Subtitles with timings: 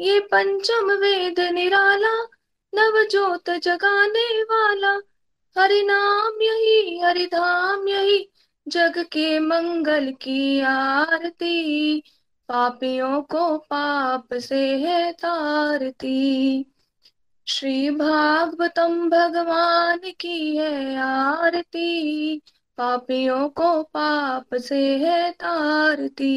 [0.00, 2.14] ये पंचम वेद निराला
[2.74, 5.00] नव ज्योत जगाने वाला।
[5.58, 8.30] हरि नाम यही हरि धाम यही,
[8.68, 12.02] जग के मंगल की आरती।
[12.48, 16.66] पापियों को पाप से है तारती।
[17.46, 22.38] श्री भागवतम भगवान की है आरती।
[22.78, 26.34] पापियों को पाप से है तारती।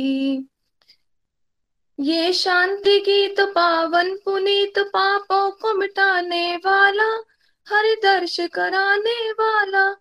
[2.02, 7.24] ये शांति गीत पावन पुनीत पापों को मिटाने वाला
[7.70, 9.96] हरि दर्श कराने वाला।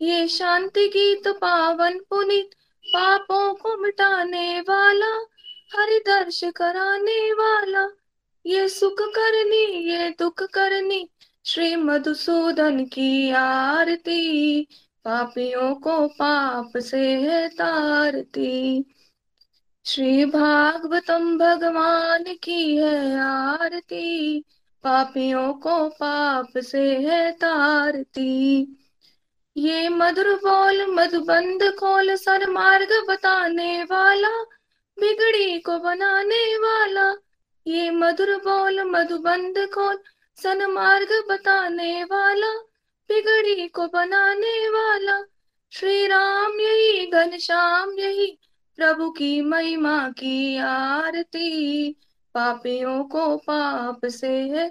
[0.00, 2.50] ये शांति गीत पावन पुनीत
[2.86, 5.26] पापों को मिटाने वाला
[5.76, 7.88] हरि दर्श कराने वाला।
[8.46, 11.08] ये सुख करनी, ये दुख करनी,
[11.44, 14.62] श्री मधुसूदन की आरती।
[15.04, 18.84] पापियों को पाप से है तारती
[19.86, 24.40] श्री भागवतम भगवान की है आरती,
[24.84, 28.60] पापियों को पाप से है तारती।
[29.56, 34.42] ये मधुर बोल मधुबंद खोल सर मार्ग बताने वाला,
[35.00, 37.14] बिगड़ी को बनाने वाला।
[37.66, 39.98] ये मधुर बोल मधुबंद खोल
[40.36, 42.52] सन मार्ग बताने वाला,
[43.10, 45.22] बिगड़ी को बनाने वाला।
[45.70, 48.38] श्री राम यही, घनश्याम यही
[48.76, 51.90] प्रभु की महिमा की आरती,
[52.34, 54.68] पापियों को पाप से है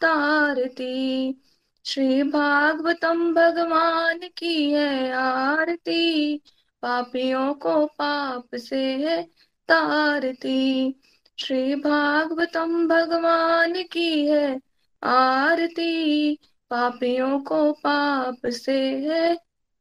[0.00, 1.40] तारती।
[1.86, 6.36] श्री भागवतम भगवान की है आरती,
[6.82, 9.22] पापियों को पाप से है
[9.68, 11.00] तारती।
[11.38, 14.60] श्री भागवतम भगवान की है
[15.02, 16.34] आरती,
[16.70, 19.36] पापियों को पाप से है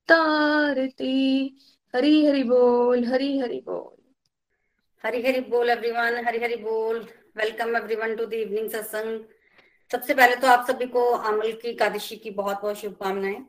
[0.07, 1.57] तारती।
[1.93, 3.95] हरी हरि बोल, हरी हरि बोल।
[5.03, 6.99] हरी हरि बोल एवरीवन हरी हरि बोल।
[7.37, 9.19] Welcome everyone to the evening satsang
[9.91, 13.45] सबसे पहले तो आप सभी को अमल की एकादशी की बहुत बहुत शुभकामनाएँ।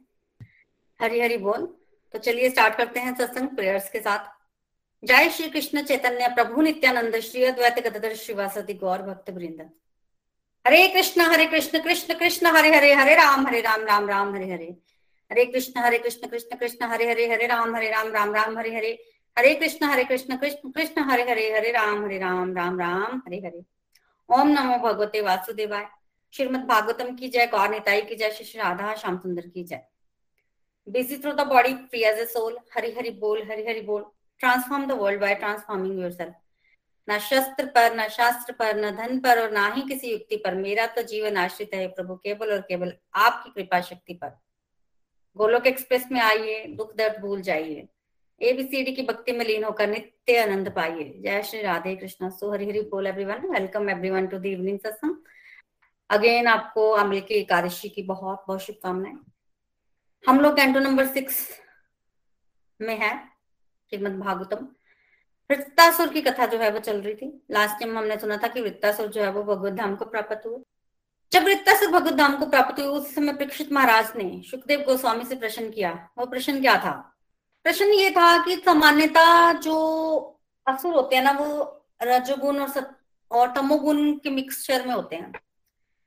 [1.00, 1.66] हरी हरि बोल।
[2.14, 4.30] तो चलिए स्टार्ट करते हैं सत्संग प्रेयर्स के साथ।
[5.02, 9.70] जय श्री कृष्ण चैतन्य प्रभु नित्यानंद श्री अद्वैत गदर श्रीवासति गौर भक्त वृंद।
[10.64, 14.52] हरे कृष्ण हरे कृष्ण कृष्ण कृष्ण, हरे हरे हरे राम हरे राम राम राम, हरे
[14.52, 14.76] हरे।
[15.32, 18.76] हरे कृष्ण हरे कृष्ण कृष्ण कृष्ण, हरे हरे हरे राम हरे राम राम राम, हरे
[18.76, 19.04] हरे।
[19.38, 23.36] हरे कृष्ण हरे कृष्ण कृष्ण कृष्ण, हरे हरे हरे राम हरे राम राम राम, हरे
[23.36, 23.64] हरे।
[24.30, 25.86] ओम नमो भगवते वासुदेवाय।
[26.32, 29.82] श्रीमद भागवतम की जय, गौर निताई की जय, श्री राधा श्याम सुंदर की जय।
[30.88, 34.02] Busy through the body, free as a soul hari hari bol hari hari bol
[34.40, 36.32] transform the world by transforming yourself.
[37.10, 40.54] न शस्त्र पर, न शास्त्र पर, न धन पर और ना ही किसी युक्ति पर
[40.54, 44.38] मेरा तो जीवन आश्रित है प्रभु, केवल और केवल आपकी कृपा शक्ति पर।
[45.36, 47.86] गोलोक एक्सप्रेस में आइए, दुख दर्द भूल जाइए।
[48.40, 52.68] एबीसीडी की भक्ति में लीन होकर नित्य आनंद पाइए। जय श्री राधे कृष्ण। सो हरि
[52.68, 55.16] हरि बोल everyone welcome everyone to the evening satsang
[56.10, 59.18] again आपको अमल की एकादशी की बहुत बहुत शुभकामनाएँ।
[60.24, 61.48] हम लोग कैंटो नंबर सिक्स
[62.80, 63.16] में है,
[63.90, 64.68] श्रीमद भागवतम।
[65.50, 68.60] वृत्तासुर की कथा जो है वो चल रही थी। लास्ट टाइम हमने सुना था कि
[68.60, 70.62] वृत्तासुर जो है वो भगवत धाम को प्राप्त हुए।
[71.32, 75.36] जब वृत्तासुर भगवत धाम को प्राप्त हुई, उस समय परीक्षित महाराज ने सुखदेव गोस्वामी से
[75.36, 77.16] प्रश्न किया। वो प्रश्न क्या था?
[77.64, 79.76] प्रश्न ये था कि सामान्यता जो
[80.68, 82.98] असुर होते हैं ना, वो रजोगुण और सत
[83.30, 85.32] और तमोगुण के मिक्सचर में होते हैं।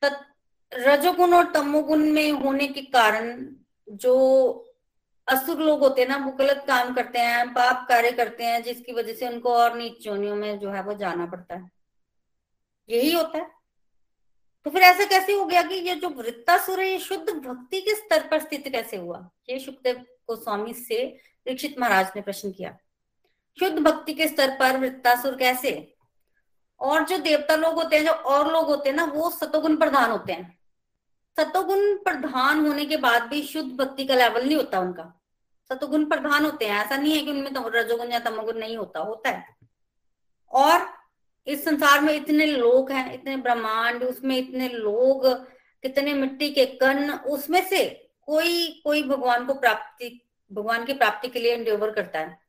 [0.04, 0.10] तो
[0.74, 3.48] रजोगुण और तमोगुण में होने के कारण
[3.90, 4.16] जो
[5.28, 8.94] असुर लोग होते हैं ना, वो गलत काम करते हैं, पाप कार्य करते हैं, जिसकी
[8.94, 11.72] वजह से उनको और नीच जोनियों में जो है वो जाना पड़ता है।
[12.90, 13.65] यही होता है।
[14.66, 17.96] तो फिर ऐसा कैसे हो गया कि ये जो वृत्तासुर है, ये शुद्ध भक्ति के
[17.96, 19.30] स्तर पर स्थित कैसे हुआ?
[19.50, 21.18] ये सुखदेव गोस्वामी से
[21.48, 22.78] दीक्षित महाराज ने प्रश्न किया।
[23.60, 25.96] शुद्ध भक्ति के स्तर पर वृत्तासुर कैसे?
[26.80, 30.12] और जो देवता लोग होते हैं, जो और लोग होते हैं ना, वो सतोगुण प्रधान
[30.12, 30.60] होते हैं।
[31.38, 35.22] सतोगुण प्रधान होने के बाद भी शुद्ध भक्ति का लेवल नहीं होता उनका।
[35.70, 39.00] सतोगुण प्रधान होते हैं। ऐसा नहीं है कि उनमें तो रजोगुण या तमोगुण नहीं होता
[39.00, 39.56] होता है।
[40.52, 41.05] और
[41.48, 45.28] इस संसार में इतने लोग हैं, इतने ब्रह्मांड, उसमें इतने लोग,
[45.82, 50.22] कितने मिट्टी के कण, उसमें से कोई कोई भगवान को प्राप्ति,
[50.54, 52.40] भगवान की प्राप्ति के लिए एंडेवर करता है।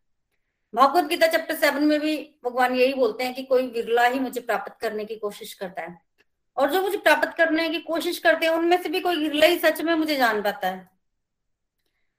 [0.74, 4.40] भगवत गीता चैप्टर सेवन में भी भगवान यही बोलते हैं कि कोई विरला ही मुझे
[4.40, 5.98] प्राप्त करने की कोशिश करता है।
[6.56, 9.58] और जो मुझे प्राप्त करने की कोशिश करते हैं, उनमें से भी कोई विरला ही
[9.58, 10.95] सच में मुझे जान पाता है।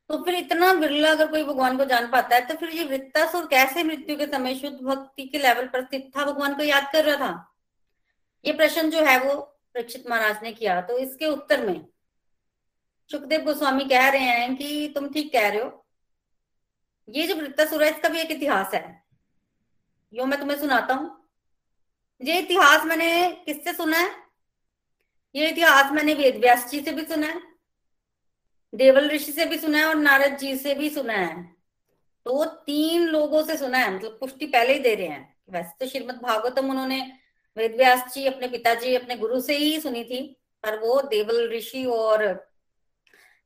[0.09, 3.45] तो फिर इतना बिरला अगर कोई भगवान को जान पाता है तो फिर ये वृत्तासुर
[3.45, 6.25] कैसे मृत्यु के समय शुद्ध भक्ति के लेवल पर स्थित था?
[6.25, 7.53] भगवान को याद कर रहा था?
[8.45, 9.35] ये प्रश्न जो है वो
[9.73, 11.85] परीक्षित महाराज ने किया। तो इसके उत्तर में
[13.11, 15.85] सुखदेव गोस्वामी कह रहे हैं कि तुम ठीक कह रहे हो।
[17.09, 19.03] ये जो वृत्तासुर है, इसका भी एक इतिहास है।
[20.13, 21.29] यो मैं तुम्हें सुनाता हूँ।
[22.21, 24.11] ये इतिहास मैंने किससे सुना है?
[25.35, 27.46] ये इतिहास मैंने वेद व्यास जी से भी सुना है।
[28.73, 31.43] देवल ऋषि से भी सुना है और नारद जी से भी सुना है।
[32.25, 35.87] तो तीन लोगों से सुना है मतलब पुष्टि पहले ही दे रहे हैं। वैसे तो
[35.87, 37.01] श्रीमद भागवतम उन्होंने
[37.57, 40.21] वेद व्यास जी अपने पिताजी, अपने गुरु से ही सुनी थी,
[40.63, 42.23] पर वो देवल ऋषि और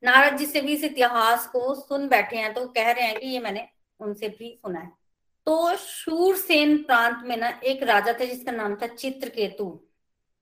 [0.04, 3.28] नारद जी से भी इस इतिहास को सुन बैठे हैं तो कह रहे हैं कि
[3.28, 3.68] ये मैंने
[4.00, 4.92] उनसे भी सुना है।
[5.48, 9.66] तो शूरसेन प्रांत में ना एक राजा थे जिसका नाम था चित्रकेतु।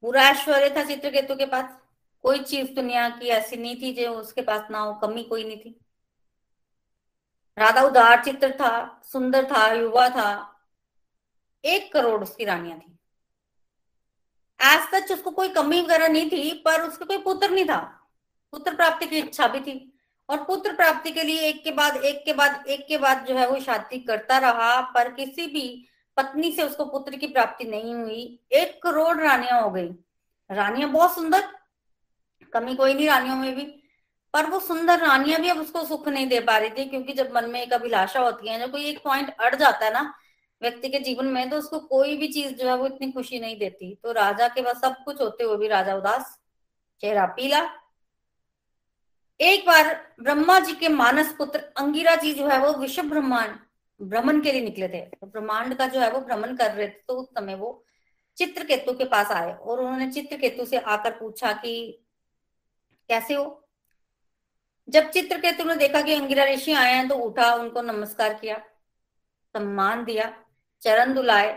[0.04, 1.79] पूरा ऐश्वर्य था चित्रकेतु के पास।
[2.22, 5.58] कोई चीज़ दुनिया की ऐसी नहीं थी जो उसके पास ना हो, कमी कोई नहीं
[5.58, 5.86] थी।
[7.58, 10.60] राधा उदार चित्र था, सुंदर था, युवा था,
[11.66, 13.00] एक करोड़ उसकी रानियाँ थी।
[14.62, 18.10] एज सच उसको कोई कमी वगैरह नहीं थी, पर उसका कोई पुत्र नहीं था।
[18.52, 20.00] पुत्र प्राप्ति की इच्छा भी थी।
[20.30, 23.36] और पुत्र प्राप्ति के लिए एक के बाद, एक के बाद, एक के बाद जो
[23.36, 25.88] है वो शादी करता रहा, पर किसी भी
[26.18, 29.90] पत्नी से उसको पुत्र की प्राप्ति नहीं हुई। एक करोड़ रानियाँ हो गई।
[30.52, 31.59] रानियाँ बहुत सुंदर
[32.54, 33.64] कमी कोई नहीं रानियों में भी।
[34.34, 37.32] पर वो सुंदर रानियाँ भी अब उसको सुख नहीं दे पा रही थी, क्योंकि जब
[37.36, 40.14] मन में एक अभिलाषा होती है, जब कोई एक पॉइंट अड़ जाता है ना,
[40.62, 43.58] व्यक्ति के जीवन में तो उसको कोई भी चीज़ जो है वो इतनी खुशी नहीं
[43.60, 46.38] देती। तो राजा के पास सब कुछ होते हुए भी राजा उदास,
[47.04, 47.62] चेहरा पीला।
[49.40, 53.56] एक बार ब्रह्मा जी के मानस पुत्र अंगिरा जी जो है वो विश्व ब्रह्मांड
[54.02, 57.02] भ्रमण के लिए निकले थे। तो ब्रह्मांड का जो है वो भ्रमण कर रहे थे
[57.08, 57.72] तो उस समय वो
[58.38, 61.74] चित्रकेतु के पास आए और उन्होंने चित्रकेतु से आकर पूछा कि
[63.10, 63.56] कैसे हो?
[64.88, 68.58] जब चित्र चित्रकेतु ने देखा कि अंगिरा ऋषि आए हैं तो उठा, उनको नमस्कार किया,
[69.56, 70.32] सम्मान दिया,
[70.82, 71.52] चरण दुलाए,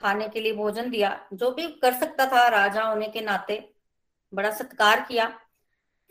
[0.00, 3.58] खाने के लिए भोजन दिया, जो भी कर सकता था, राजा होने के नाते
[4.32, 5.28] बड़ा सत्कार किया।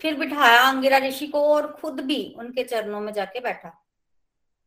[0.02, 3.72] फिर बिठाया अंगिरा ऋषि को और खुद भी उनके चरणों में जाके बैठा,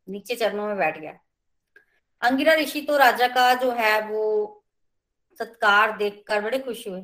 [0.07, 1.17] नीचे चरणों में बैठ गया।
[2.21, 4.63] अंगिरा ऋषि तो राजा का जो है, वो
[5.39, 7.03] सत्कार देखकर बड़े खुश हुए।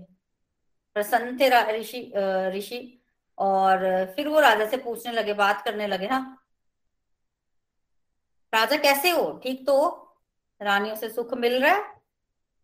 [0.95, 1.49] प्रसन्न थे
[1.79, 1.99] ऋषि
[2.55, 2.79] ऋषि
[3.37, 3.79] और
[4.15, 6.19] फिर वो राजा से पूछने लगे, बात करने लगे ना
[8.53, 9.31] राजा कैसे हो?
[9.43, 9.75] ठीक तो
[10.61, 11.81] रानियों से सुख मिल रहा है?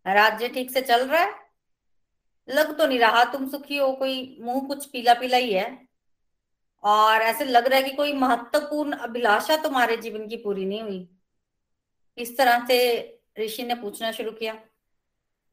[0.06, 1.34] राज्य ठीक से चल रहा है?
[2.48, 5.88] लग तो नहीं रहा, तुम सुखी हो, कोई मुँह कुछ पीला पीला ही है।
[6.84, 11.10] और ऐसे लग रहा है कि कोई महत्वपूर्ण अभिलाषा तुम्हारे जीवन की पूरी नहीं हुई।
[12.18, 12.78] इस तरह से
[13.40, 14.58] ऋषि ने पूछना शुरू किया।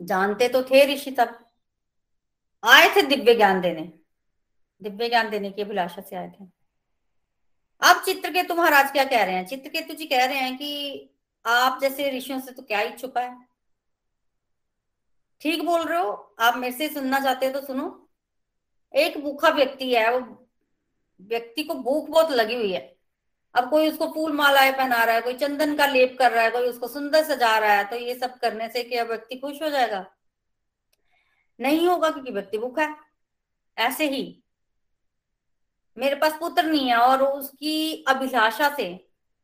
[0.01, 1.39] जानते तो थे ऋषि तब
[2.63, 3.83] आए थे दिव्य ज्ञान देने।
[4.83, 6.45] दिव्य ज्ञान देने की अभिलाषा से आए थे।
[7.83, 9.47] अब चित्रकेतु महाराज क्या कह रहे हैं?
[9.47, 11.11] चित्रकेतु जी कह रहे हैं कि
[11.45, 13.37] आप जैसे ऋषियों से तो क्या ही छुपा है?
[15.41, 16.35] ठीक बोल रहे हो?
[16.41, 18.09] आप मेरे से सुनना चाहते हो तो सुनो।
[18.95, 20.49] एक भूखा व्यक्ति है, वो
[21.21, 22.97] व्यक्ति को भूख बहुत लगी हुई है।
[23.55, 26.51] अब कोई उसको फूल मालाएँ पहना रहा है, कोई चंदन का लेप कर रहा है,
[26.51, 29.71] कोई उसको सुंदर सजा रहा है तो ये सब करने से क्या व्यक्ति खुश हो
[29.71, 30.05] जाएगा?
[31.59, 32.97] नहीं होगा क्योंकि व्यक्ति भूखा है।
[33.77, 34.23] ऐसे ही
[35.97, 38.89] मेरे पास पुत्र नहीं है और उसकी अभिलाषा से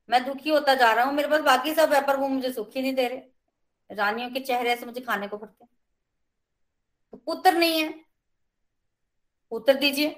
[0.08, 2.82] मैं दुखी होता जा रहा हूँ। मेरे पास बाकी सब है पर वो मुझे सुखी
[2.82, 5.66] नहीं दे रहे। रानियों के चेहरे से मुझे खाने को पड़ते
[7.12, 7.88] तो पुत्र नहीं है।
[9.52, 10.08] पुत्र दीजिए।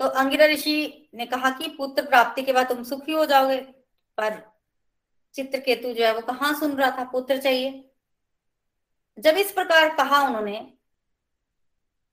[0.00, 4.40] तो अंगिरा ऋषि ने कहा कि पुत्र प्राप्ति के बाद तुम सुखी हो जाओगे, पर
[5.34, 7.04] चित्रकेतु जो है वो कहा सुन रहा था?
[7.04, 7.90] पुत्र चाहिए।
[9.18, 10.60] जब इस प्रकार कहा उन्होंने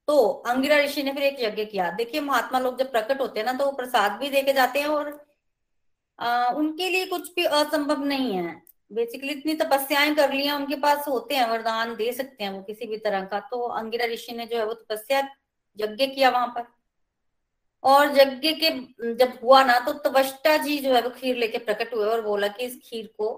[0.07, 3.45] तो अंगिरा ऋषि ने फिर एक यज्ञ किया। देखिए महात्मा लोग जब प्रकट होते हैं
[3.45, 5.19] ना तो वो प्रसाद भी देके जाते हैं और
[6.19, 8.61] आ, उनके लिए कुछ भी असंभव नहीं है।
[8.91, 12.61] बेसिकली इतनी तपस्याएँ कर ली हैं उनके पास होते हैं वरदान दे सकते हैं वो
[12.61, 15.19] किसी भी तरह का। तो अंगिरा ऋषि ने जो है वो तपस्या
[15.79, 16.65] यज्ञ किया वहाँ पर।
[17.83, 18.69] और यज्ञ के
[19.15, 22.47] जब हुआ ना तो तवष्टा जी जो है वो खीर लेके प्रकट हुए और बोला
[22.47, 23.29] कि इस खीर को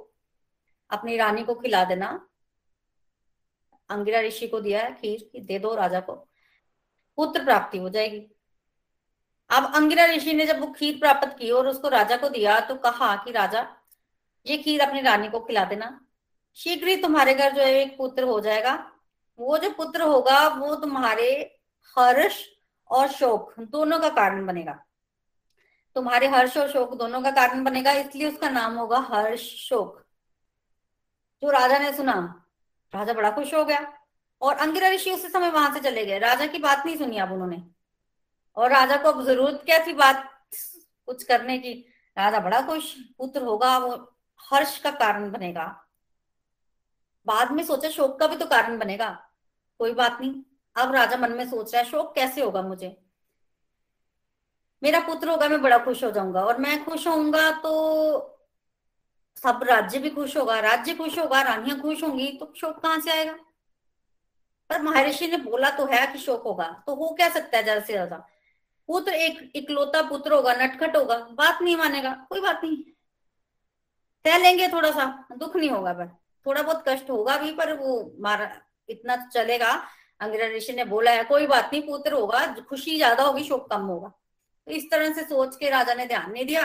[0.89, 2.09] अपनी रानी को खिला देना।
[3.89, 6.28] अंगिरा ऋषि को दिया है खीर की दे दो राजा को।
[7.19, 8.19] पुत्र प्राप्ति हो जाएगी।
[9.49, 12.75] अब अंगिरा ऋषि ने जब वो खीर प्राप्त की और उसको राजा को दिया तो
[12.75, 13.65] कहा कि राजा,
[14.45, 15.99] ये खीर अपनी रानी को खिला देना।
[16.57, 18.73] शीघ्र ही तुम्हारे घर जो है एक पुत्र हो जाएगा।
[19.39, 21.31] वो जो पुत्र होगा, वो तुम्हारे
[21.97, 22.43] हर्ष
[22.89, 24.73] और शोक दोनों का कारण बनेगा।
[25.95, 30.03] तुम्हारे हर्ष और शोक दोनों का कारण बनेगा, इसलिए उसका नाम होगा हर्ष शोक।
[31.43, 32.13] जो राजा ने सुना,
[32.93, 33.79] राजा बड़ा खुश हो गया।
[34.41, 37.31] और अंगिरा ऋषि उसी समय वहाँ से चले गए। राजा की बात नहीं सुनी अब
[37.31, 37.63] उन्होंने।
[38.55, 40.29] और राजा को अब ज़रूरत क्या थी बात
[41.05, 41.73] कुछ करने की?
[42.17, 45.65] राजा बड़ा खुश, पुत्र होगा, वो हर्ष का कारण बनेगा।
[47.25, 49.09] बाद में सोचा शोक का भी तो कारण बनेगा।
[49.79, 50.33] कोई बात नहीं,
[50.75, 52.97] अब राजा मन में सोच रहा है, शोक कैसे होगा मुझे?
[54.83, 57.71] मेरा पुत्र होगा, मैं बड़ा खुश हो जाऊँगा। और मैं खुश होऊँगा तो
[59.37, 63.11] सब राज्य भी खुश होगा। राज्य खुश होगा, रानियाँ खुश होंगी तो शोक कहाँ से
[63.11, 63.35] आएगा?
[64.69, 67.81] पर महर्षि ने बोला तो है कि शोक होगा तो हो क्या सकता है ज़्यादा
[67.81, 68.17] से ज़्यादा?
[68.89, 72.77] पुत्र एक इकलौता पुत्र होगा, नटखट होगा, बात नहीं मानेगा, कोई बात नहीं।
[74.25, 76.07] तय लेंगे थोड़ा सा दुख नहीं होगा पर,
[76.45, 78.51] थोड़ा बहुत कष्ट होगा भी, पर वो मारा,
[78.89, 79.71] इतना चलेगा।
[80.21, 83.81] अंग्रेज़ ऋषि ने बोला है, कोई बात नहीं, पुत्र होगा, खुशी ज़्यादा होगी, शोक कम
[83.83, 84.07] होगा।
[84.67, 86.63] तो इस तरह से सोच के राजा ने ध्यान नहीं दिया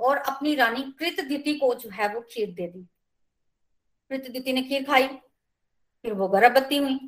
[0.00, 2.86] और अपनी रानी कृतदिति को जो है वो खीर दे दी।
[4.10, 6.98] कृतदिति ने खीर खाई, फिर वो गर्भवती हुई।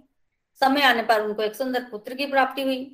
[0.60, 2.84] समय आने पर उनको एक सुंदर पुत्र की प्राप्ति हुई।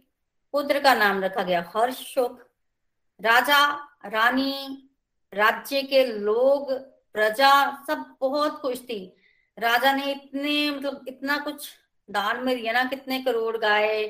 [0.55, 3.67] पुत्र का नाम रखा गया हर्ष राजा,
[4.07, 4.89] रानी,
[5.33, 6.73] राज्य के लोग,
[7.15, 7.53] प्रजा
[7.87, 9.17] सब बहुत खुश थी।
[9.59, 11.69] राजा ने इतने मतलब इतना कुछ
[12.09, 14.07] दान में दिया ना, कितने करोड़ गाय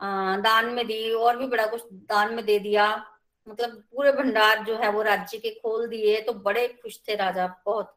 [0.00, 2.86] दान में दी और भी बड़ा कुछ दान में दे दिया।
[3.46, 7.46] मतलब पूरे भंडार जो है वो राज्य के खोल दिए तो बड़े खुश थे राजा
[7.66, 7.96] बहुत।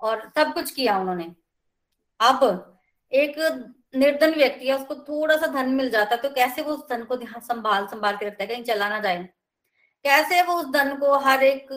[0.00, 1.24] और सब कुछ किया उन्होंने।
[2.20, 2.78] अब
[3.12, 3.36] एक
[3.96, 7.04] निर्धन व्यक्ति है, उसको थोड़ा सा धन मिल जाता है तो कैसे वो उस धन
[7.04, 9.22] को संभाल संभाल के रखता है, कहीं चला ना जाए?
[10.04, 11.68] कैसे वो उस धन को हर एक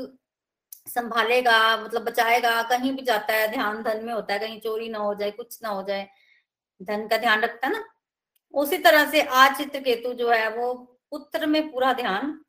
[0.88, 5.00] संभालेगा मतलब बचाएगा, कहीं भी जाता है, ध्यान धन में होता है, कहीं चोरी ना
[5.00, 6.08] हो जाए, कुछ ना हो जाए,
[6.82, 7.84] धन का ध्यान रखता है ना?
[8.54, 10.74] उसी तरह से आज चित्र केतु जो है, वो
[11.12, 12.40] पुत्र में पूरा ध्यान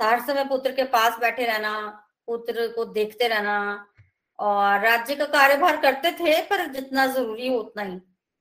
[0.00, 1.72] हर समय पुत्र के पास बैठे रहना,
[2.28, 3.86] पुत्र को देखते रहना,
[4.38, 8.00] और राज्य का कार्यभार करते थे, पर जितना ज़रूरी हो उतना ही।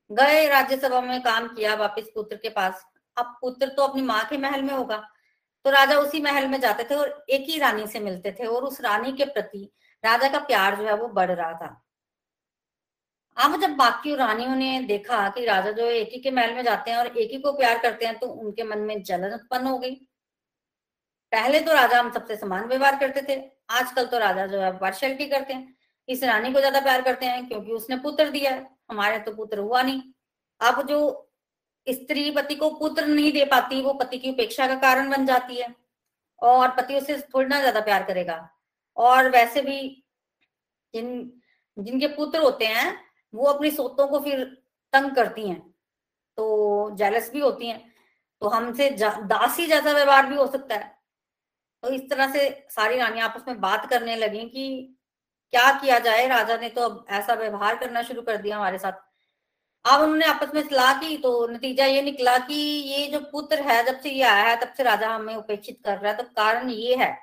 [0.09, 2.85] गए राज्यसभा में काम किया वापस पुत्र के पास।
[3.17, 4.97] अब पुत्र तो अपनी माँ के महल में होगा।
[5.65, 8.63] तो राजा उसी महल में जाते थे और एक ही रानी से मिलते थे और
[8.63, 9.69] उस रानी के प्रति
[10.03, 11.81] राजा का प्यार जो है वो बढ़ रहा था।
[13.37, 16.91] अब जब बाकी रानियों ने देखा कि राजा जो एक ही के महल में जाते
[16.91, 19.77] हैं और एक ही को प्यार करते हैं तो उनके मन में जलन उत्पन्न हो
[19.77, 19.95] गई।
[21.31, 23.39] पहले तो राजा हम सबसे समान व्यवहार करते थे।
[23.71, 25.75] आजकल तो राजा जो है पार्शलिटी करते हैं।
[26.09, 29.59] इस रानी को ज़्यादा प्यार करते हैं क्योंकि उसने पुत्र दिया है। हमारे तो पुत्र
[29.59, 30.01] हुआ नहीं।
[30.61, 31.25] अब जो
[31.87, 35.55] स्त्री पति को पुत्र नहीं दे पाती, वो पति की उपेक्षा का कारण बन जाती
[35.55, 35.73] है
[36.41, 38.49] और पति उसे थोड़ी ना ज़्यादा प्यार करेगा।
[38.97, 39.79] और वैसे भी
[40.93, 41.31] जिन,
[41.77, 42.95] जिनके पुत्र होते हैं,
[43.33, 44.43] वो अपनी सोतों को फिर
[44.93, 45.59] तंग करती हैं
[46.37, 47.79] तो जेलस भी होती हैं।
[48.41, 50.97] तो हमसे दासी जैसा व्यवहार भी हो सकता है।
[51.83, 54.95] तो इस तरह से सारी रानी आपस में बात करने लगी कि
[55.53, 56.27] क्या किया जाए?
[56.27, 59.07] राजा ने तो अब ऐसा व्यवहार करना शुरू कर दिया हमारे साथ।
[59.85, 63.83] अब उन्होंने आपस में सलाह की तो नतीजा ये निकला कि ये जो पुत्र है,
[63.85, 66.69] जब से ये आया है, तब से राजा हमें उपेक्षित कर रहा है। तो कारण
[66.69, 67.17] ये है,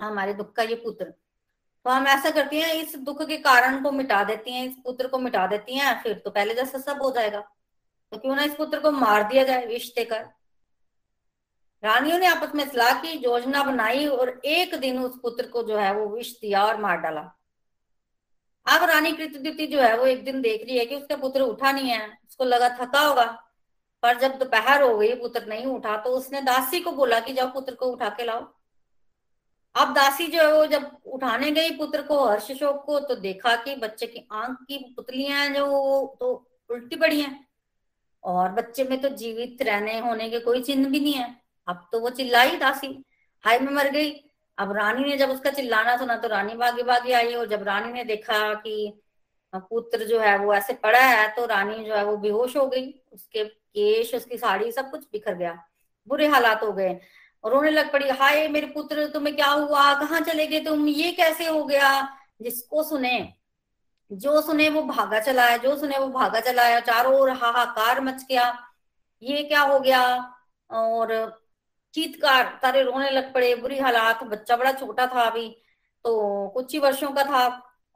[0.00, 3.90] हमारे दुख का ये पुत्र। तो हम ऐसा करती हैं, इस दुख के कारण को
[3.90, 7.10] मिटा देती हैं, इस पुत्र को मिटा देती हैं, फिर तो पहले जैसा सब हो
[7.10, 7.40] जाएगा।
[8.12, 10.24] तो क्यों ना इस पुत्र को मार दिया जाए, विष देकर।
[11.82, 15.76] रानियों ने आपस में सलाह की, योजना बनाई और एक दिन उस पुत्र को जो
[15.76, 17.41] है वो विष दिया और मार डाला।
[18.66, 21.72] अब रानी कृतद्युति जो है, वो एक दिन देख रही है कि उसका पुत्र उठा
[21.72, 23.44] नहीं है। उसको लगा थका होगा।
[24.02, 27.52] पर जब दोपहर हो गई, पुत्र नहीं उठा तो उसने दासी को बोला कि जाओ
[27.52, 28.54] पुत्र को उठा के लाओ।
[29.74, 33.56] अब दासी जो है, वो जब उठाने गई पुत्र को हर्ष शोक को तो देखा
[33.56, 35.64] कि बच्चे की आँख की पुतलियाँ जो
[36.20, 37.48] तो उल्टी पड़ी हैं।
[38.24, 42.00] और बच्चे में तो जीवित रहने होने के कोई चिन्ह भी नहीं है। अब तो
[42.00, 43.04] वो चिल्लाई दासी।
[43.44, 44.10] हाय, में मर गई।
[44.58, 47.92] अब रानी ने जब उसका चिल्लाना सुना तो रानी भागी भागी आई और जब रानी
[47.92, 49.00] ने देखा कि
[49.52, 52.90] पुत्र जो है वो ऐसे पड़ा है तो रानी जो है वो बेहोश हो गई।
[53.12, 55.52] उसके केश, उसकी साड़ी सब कुछ बिखर गया।
[56.08, 56.98] बुरे हालात हो गए
[57.44, 59.92] और रोने लग पड़ी, हाय मेरे पुत्र, तुम्हें क्या हुआ?
[59.94, 60.86] कहाँ चले गए तुम?
[60.88, 61.90] ये कैसे हो गया?
[62.42, 63.32] जिसको सुने,
[64.12, 68.00] जो सुने वो भागा चला है, जो सुने वो भागा चला है, चारों ओर हाहाकार
[68.00, 68.44] मच गया।
[69.22, 70.02] ये क्या हो गया?
[70.70, 71.41] और
[71.94, 75.48] चीतकार, तारे रोने लग पड़े, बुरी हालात, बच्चा बड़ा छोटा था अभी
[76.04, 77.46] तो कुछ ही वर्षों का था,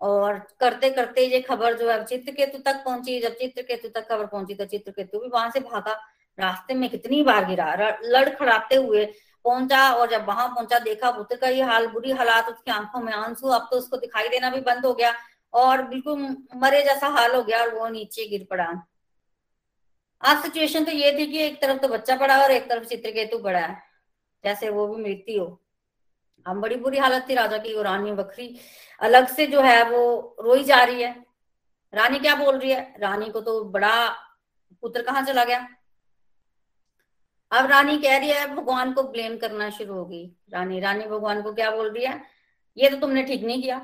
[0.00, 4.54] और करते करते ये खबर जो है चित्रकेतु तक पहुँची, जब चित्रकेतु तक खबर पहुँची
[4.54, 5.92] तो चित्रकेतु भी वहाँ से भागा,
[6.38, 7.74] रास्ते में कितनी बार गिरा
[8.04, 9.04] लड़खड़ाते हुए
[9.44, 13.12] पहुँचा, और जब वहाँ पहुँचा, देखा पुत्र का ये हाल, बुरी हालात, उसकी आँखों में
[13.12, 15.14] आँसू, अब तो उसको दिखाई देना भी बंद हो गया,
[15.54, 16.20] और बिल्कुल
[16.56, 18.66] मरे जैसा हाल हो गया, और वो नीचे गिर पड़ा।
[20.22, 23.38] आज सिचुएशन तो ये थी कि एक तरफ़ तो बच्चा पड़ा और एक तरफ़ चित्रकेतु
[23.38, 23.85] पड़ा। है
[24.46, 25.62] जैसे वो भी मृत्यु हो।
[26.46, 28.48] हम बड़ी बुरी हालत थी राजा की रानी बकरी
[29.00, 31.14] अलग से जो है वो रोई जा रही है।
[31.92, 32.94] रानी क्या बोल रही है?
[32.98, 34.08] रानी को तो बड़ा
[34.82, 35.66] पुत्र कहाँ चला गया?
[37.52, 41.52] अब रानी कह रही है, भगवान को ब्लेम करना शुरू होगी रानी रानी भगवान को
[41.52, 42.20] क्या बोल रही है?
[42.76, 43.78] ये तो तुमने ठीक नहीं किया।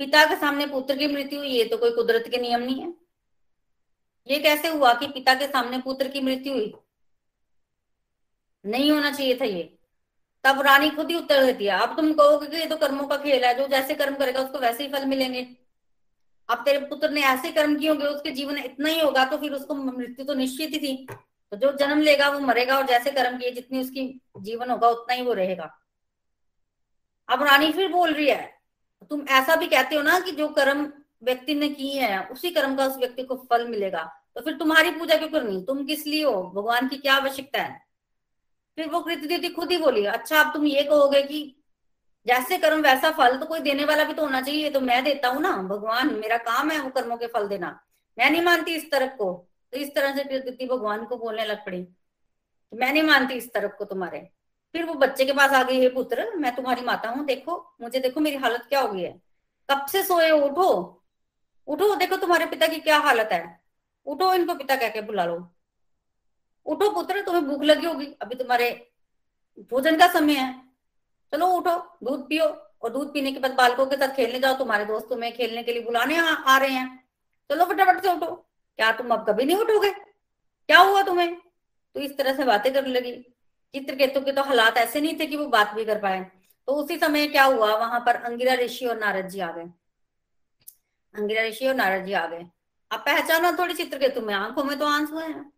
[0.00, 2.92] पिता के सामने पुत्र की मृत्यु, ये तो कोई कुदरत के नियम नहीं है।
[4.28, 6.74] ये कैसे हुआ कि पिता के सामने पुत्र की मृत्यु हुई?
[8.64, 9.62] नहीं होना चाहिए था ये।
[10.44, 13.16] तब रानी खुद ही उत्तर देती है, अब तुम कहोगे कि ये तो कर्मों का
[13.16, 15.46] खेल है, जो जैसे कर्म करेगा उसको वैसे ही फल मिलेंगे।
[16.48, 19.52] अब तेरे पुत्र ने ऐसे कर्म किए होंगे, उसके जीवन इतना ही होगा तो फिर
[19.52, 21.06] उसको मृत्यु तो निश्चित ही थी।
[21.52, 25.14] तो जो जन्म लेगा वो मरेगा, और जैसे कर्म किए, जितनी उसकी जीवन होगा, उतना
[25.14, 25.70] ही वो रहेगा।
[27.28, 28.58] अब रानी फिर बोल रही है,
[29.10, 32.76] तुम ऐसा भी कहते हो ना कि जो कर्म व्यक्ति ने किए हैं, उसी कर्म
[32.76, 34.02] का उस व्यक्ति को फल मिलेगा।
[34.34, 35.60] तो फिर तुम्हारी पूजा क्यों करनी?
[35.62, 36.42] तुम किस लिए हो?
[36.56, 37.87] भगवान की क्या आवश्यकता है?
[38.78, 41.40] फिर वो कृति दीदी खुद ही बोली अच्छा अब तुम ये कहोगे कि
[42.26, 45.28] जैसे कर्म वैसा फल तो कोई देने वाला भी तो होना चाहिए तो मैं देता
[45.28, 47.68] हूँ ना, भगवान, मेरा काम है वो कर्मों के फल देना।
[48.18, 49.32] मैं नहीं मानती इस तरफ़ को।
[49.72, 53.34] तो इस तरह से फिर कृति भगवान को बोलने लग पड़ी तो मैं नहीं मानती
[53.34, 54.20] इस तरफ़ को तुम्हारे।
[54.74, 58.00] फिर वो बच्चे के पास आ गई, है पुत्र, मैं तुम्हारी माता हूँ, देखो, मुझे
[58.00, 59.12] देखो मेरी हालत क्या हो गई है।
[59.68, 60.70] कब से सोए उठो
[61.68, 63.60] उठो, देखो तुम्हारे पिता की क्या हालत है।
[64.06, 65.38] उठो इनको पिता कह के बुला लो।
[66.66, 68.90] उठो पुत्र तुम्हें भूख लगी होगी। अभी तुम्हारे
[69.70, 70.62] भोजन का समय है।
[71.32, 72.44] चलो उठो दूध पियो
[72.82, 75.72] और दूध पीने के बाद बालकों के साथ खेलने जाओ। तुम्हारे दोस्त तुम्हें खेलने के
[75.72, 77.08] लिए बुलाने आ, आ रहे हैं।
[77.50, 78.26] चलो फटाफट से उठो।
[78.76, 79.90] क्या तुम अब कभी नहीं उठोगे?
[80.66, 81.36] क्या हुआ तुम्हें?
[81.94, 83.12] तो इस तरह से बातें करने लगी।
[83.74, 86.30] चित्रकेतु के तो हालात ऐसे नहीं थे कि वो बात भी कर पाए।
[86.66, 87.76] तो उसी समय क्या हुआ?
[87.76, 89.64] वहाँ पर अंगिरा ऋषि और नारद जी आ गए।
[91.14, 92.46] अंगिरा ऋषि और नारद जी आ गए।
[92.90, 94.34] अब पहचाना थोड़ी चित्रकेतु में?
[94.34, 95.57] आँखों में तो आँसू है।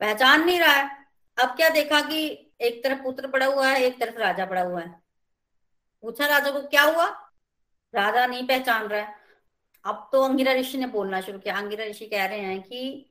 [0.00, 0.90] पहचान नहीं रहा है।
[1.38, 4.80] अब क्या देखा कि एक तरफ़ पुत्र पड़ा हुआ है, एक तरफ़ राजा पड़ा हुआ
[4.80, 5.02] है।
[6.02, 7.06] पूछा राजा को, क्या हुआ?
[7.94, 9.14] राजा नहीं पहचान रहा है।
[9.84, 13.10] अब तो अंगिरा ऋषि ने बोलना शुरू किया। अंगिरा ऋषि कह रहे हैं कि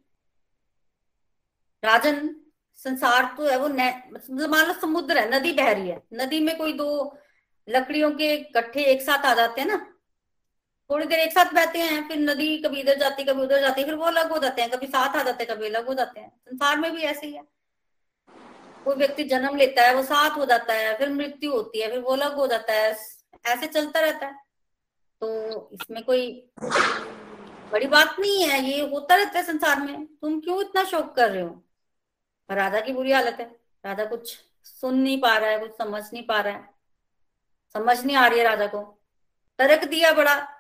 [1.84, 2.36] राजन,
[2.76, 6.58] संसार तो है, वो मतलब मान लो समुद्र है, नदी बह रही है। नदी में
[6.58, 7.18] कोई दो
[7.70, 9.93] लकड़ियों के कट्ठे एक साथ आ जाते हैं ना
[10.90, 13.96] थोड़ी देर एक साथ बहते हैं, फिर नदी कभी इधर जाती कभी उधर जाती फिर
[13.96, 16.30] वो अलग हो जाते हैं, कभी साथ आ जाते हैं, कभी अलग हो जाते हैं।
[16.30, 17.44] संसार में भी ऐसे ही है।
[18.86, 22.00] कोई व्यक्ति जन्म लेता है, वो साथ हो जाता है, फिर मृत्यु होती है, फिर
[22.00, 22.98] वो अलग हो जाता है,
[23.46, 24.34] ऐसे चलता रहता है।
[25.22, 26.50] तो इसमें कोई
[27.72, 31.32] बड़ी बात नहीं है, ये होता रहता है संसार में। तुम क्यों इतना शोक कर
[31.32, 31.64] रहे हो?
[32.52, 36.24] राधा की बुरी हालत है। राधा कुछ सुन नहीं पा रहा है, कुछ समझ नहीं
[36.24, 36.70] पा रहा है।
[37.74, 39.00] समझ नहीं आ रही है राजा को।
[39.60, 40.53] तर्क दिया बड़ा।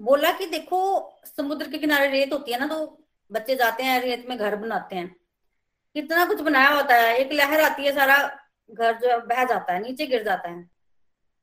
[0.00, 4.26] बोला कि देखो, समुद्र के किनारे रेत होती है ना तो बच्चे जाते हैं, रेत
[4.28, 5.16] में घर बनाते हैं।
[5.94, 9.72] कितना कुछ बनाया होता है, एक लहर आती है, सारा घर जो है, बह जाता
[9.72, 10.70] है, नीचे गिर जाता है।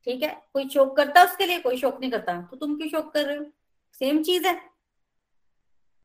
[0.04, 0.42] ठीक है?
[0.52, 3.24] कोई शोक करता है उसके लिए, कोई शोक नहीं करता। तो तुम क्यों शोक कर
[3.24, 3.46] रहे हो?
[3.92, 4.60] सेम चीज़ है।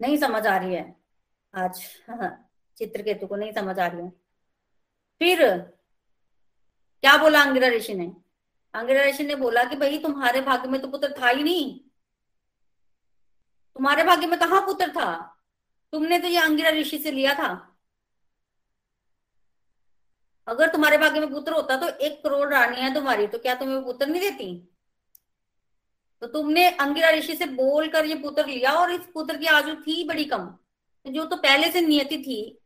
[0.02, 0.96] नहीं समझ आ रही है।
[1.56, 4.10] आज हाँ चित्रकेतु को नहीं समझ आ रही है।
[5.20, 5.58] फिर,
[7.02, 8.14] क्या बोला अंगिरा ऋषि ने?
[8.74, 11.91] अंगिरा ऋषि ने बोला कि भाई, तुम्हारे भाग्य में तो पुत्र था ही नहीं।
[13.76, 15.38] तुम्हारे भाग्य में कहा पुत्र था?
[15.94, 17.50] तुमने तो ये अंगिरा ऋषि से लिया था।
[20.48, 23.84] अगर तुम्हारे भाग्य में पुत्र होता तो एक करोड़ रानी है तुम्हारी तो क्या तुम्हें
[23.86, 24.68] पुत्र नहीं देती?
[26.22, 30.04] तो तुमने अंगिरा ऋषि से बोलकर ये पुत्र लिया और इस पुत्र की आयु थी
[30.04, 30.48] बड़ी कम।
[31.06, 32.60] जो तो पहले से नियति थी,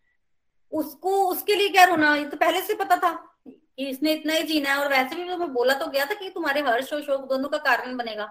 [0.71, 2.15] उसको, उसके लिए क्या रोना?
[2.15, 3.11] ये तो पहले से पता था
[3.47, 6.13] कि इसने इतना ही जीना है और वैसे भी तो मैं बोला तो गया था
[6.13, 8.25] कि तुम्हारे हर्ष और शोक दोनों का कारण बनेगा।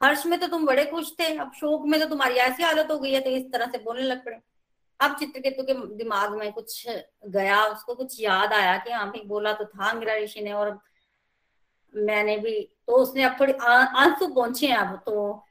[0.00, 2.98] हर्ष में तो तुम बड़े खुश थे, अब शोक में तो तुम्हारी ऐसी हालत हो
[2.98, 4.36] गई है तो इस तरह से बोलने लग पड़े।
[5.00, 6.86] अब चित्रकेतु के दिमाग में कुछ
[7.26, 10.78] गया, उसको कुछ याद आया कि हाँ भाई बोला तो था मेरा ऋषि ने, और
[11.94, 15.44] मैंने भी तो उसने अब थोड़ी आँसू पहुँचे हैं अब तो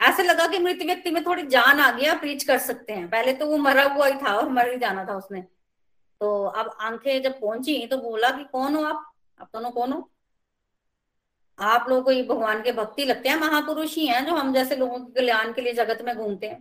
[0.00, 3.32] ऐसे लगा कि मृत व्यक्ति में थोड़ी जान आ गया प्रीच कर सकते हैं। पहले
[3.32, 5.40] तो वो मरा हुआ ही था और मर ही जाना था उसने।
[6.20, 9.12] तो अब आँखें जब पहुँची तो बोला कि कौन हो आप?
[9.40, 10.10] आप दोनों कौन हो?
[11.58, 14.76] आप लोगों को ये भगवान के भक्ति लगते हैं, महापुरुष ही हैं जो हम जैसे
[14.76, 16.60] लोगों के कल्याण के लिए जगत में घूमते हैं।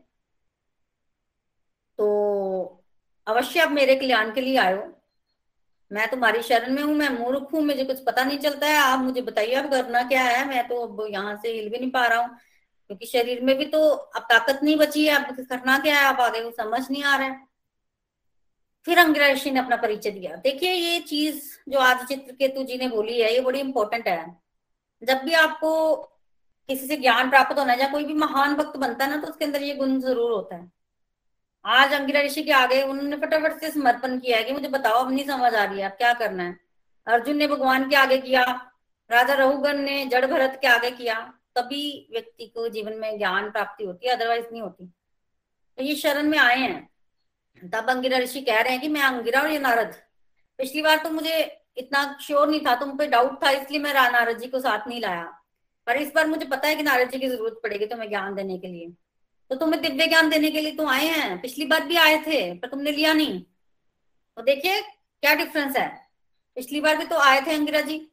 [1.99, 2.83] तो
[3.27, 4.83] अवश्य आप मेरे कल्याण के लिए आयो।
[5.91, 8.99] मैं तुम्हारी शरण में हूँ, मैं मूर्ख हूँ, मुझे कुछ पता नहीं चलता है। आप
[8.99, 10.47] मुझे बताइए, अब करना क्या है?
[10.47, 12.29] मैं तो अब यहाँ से हिल भी नहीं पा रहा हूँ,
[12.89, 16.05] क्योंकि शरीर में भी तो अब ताकत नहीं बची है। अब करना क्या है?
[16.05, 17.43] आप आगे वो समझ नहीं आ रहा है।
[18.85, 22.87] फिर अंगिरा ऋषि ने अपना परिचय दिया। देखिए, ये चीज़ जो आज चित्रकेतु जी ने
[22.87, 24.44] बोली है, ये बड़ी इंपॉर्टेंट है।
[25.01, 25.95] जब भी आपको
[26.69, 29.27] किसी से ज्ञान प्राप्त होना है या कोई भी महान भक्त बनता है ना तो
[29.27, 30.71] उसके अंदर ये गुण ज़रूर होता है।
[31.65, 35.11] आज अंगिरा ऋषि के आगे उन्होंने फटाफट से समर्पण किया है कि मुझे बताओ, अब
[35.11, 36.57] नहीं समझ आ रही है, अब क्या करना है?
[37.07, 38.43] अर्जुन ने भगवान के आगे किया,
[39.09, 41.19] राजा रघुगन ने जड़ भरत के आगे किया,
[41.55, 46.29] तभी व्यक्ति को जीवन में ज्ञान प्राप्ति होती है अदरवाइज़ नहीं होती। तो ये शरण
[46.29, 49.95] में आए हैं। तब अंगिरा ऋषि कह रहे हैं कि मैं अंगिरा और ये नारद,
[50.59, 51.43] पिछली बार तो मुझे
[51.77, 55.01] इतना श्योर नहीं था, तुम पे डाउट था, इसलिए मैं नारद जी को साथ नहीं
[55.01, 55.41] लाया।
[55.87, 58.57] पर इस बार मुझे पता है कि नारद जी की ज़रूरत पड़ेगी तुम्हें ज्ञान देने
[58.57, 58.93] के लिए।
[59.49, 62.53] तो तुम्हें दिव्य ज्ञान देने के लिए तो आए हैं। पिछली बार भी आए थे,
[62.53, 63.41] पर तुमने लिया नहीं।
[64.35, 64.81] तो देखिए,
[65.21, 66.07] क्या डिफरेंस है?
[66.55, 68.11] पिछली बार भी तो आए थे अंगिरा जी,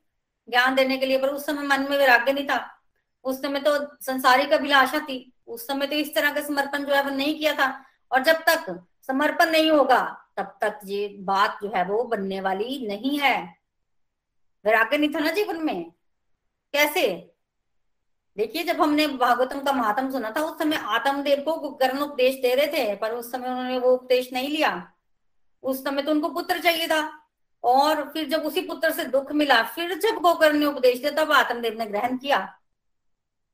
[0.48, 2.80] ज्ञान देने के लिए, पर उस समय मन में वैराग्य नहीं था।
[3.24, 7.02] उस समय तो संसारिक अभिलाषा थी। उस समय तो इस तरह का समर्पण जो है
[7.02, 11.72] वो नहीं किया था। और जब तक समर्पण नहीं होगा तब तक ये बात जो
[11.76, 13.56] है वो बनने वाली नहीं है।
[14.64, 15.90] वैराग्य नहीं था ना जीवन में?
[16.72, 17.34] कैसे?
[18.36, 22.54] देखिए, जब हमने भागवतम का महात्म सुना था, उस समय आत्मदेव को कर्ण उपदेश दे
[22.54, 24.92] रहे थे, पर उस समय उन्होंने वो उपदेश नहीं लिया।
[25.62, 27.22] उस समय तो उनको पुत्र चाहिए था।
[27.64, 31.32] और फिर जब उसी पुत्र से दुख मिला, फिर जब गोकर्ण ने उपदेश दिया, तब
[31.32, 32.58] आत्मदेव ने ग्रहण किया।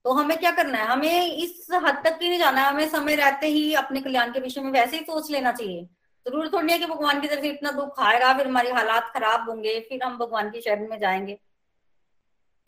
[0.05, 0.85] तो हमें क्या करना है?
[0.85, 4.41] हमें इस हद तक ही नहीं जाना है। हमें समय रहते ही अपने कल्याण के
[4.41, 5.89] विषय में वैसे ही सोच लेना चाहिए।
[6.29, 9.49] ज़रूर थोड़ी है कि भगवान की तरफ़ से इतना दुख आएगा फिर हमारी हालात खराब
[9.49, 11.39] होंगे, फिर हम भगवान की शरण में जाएँगे।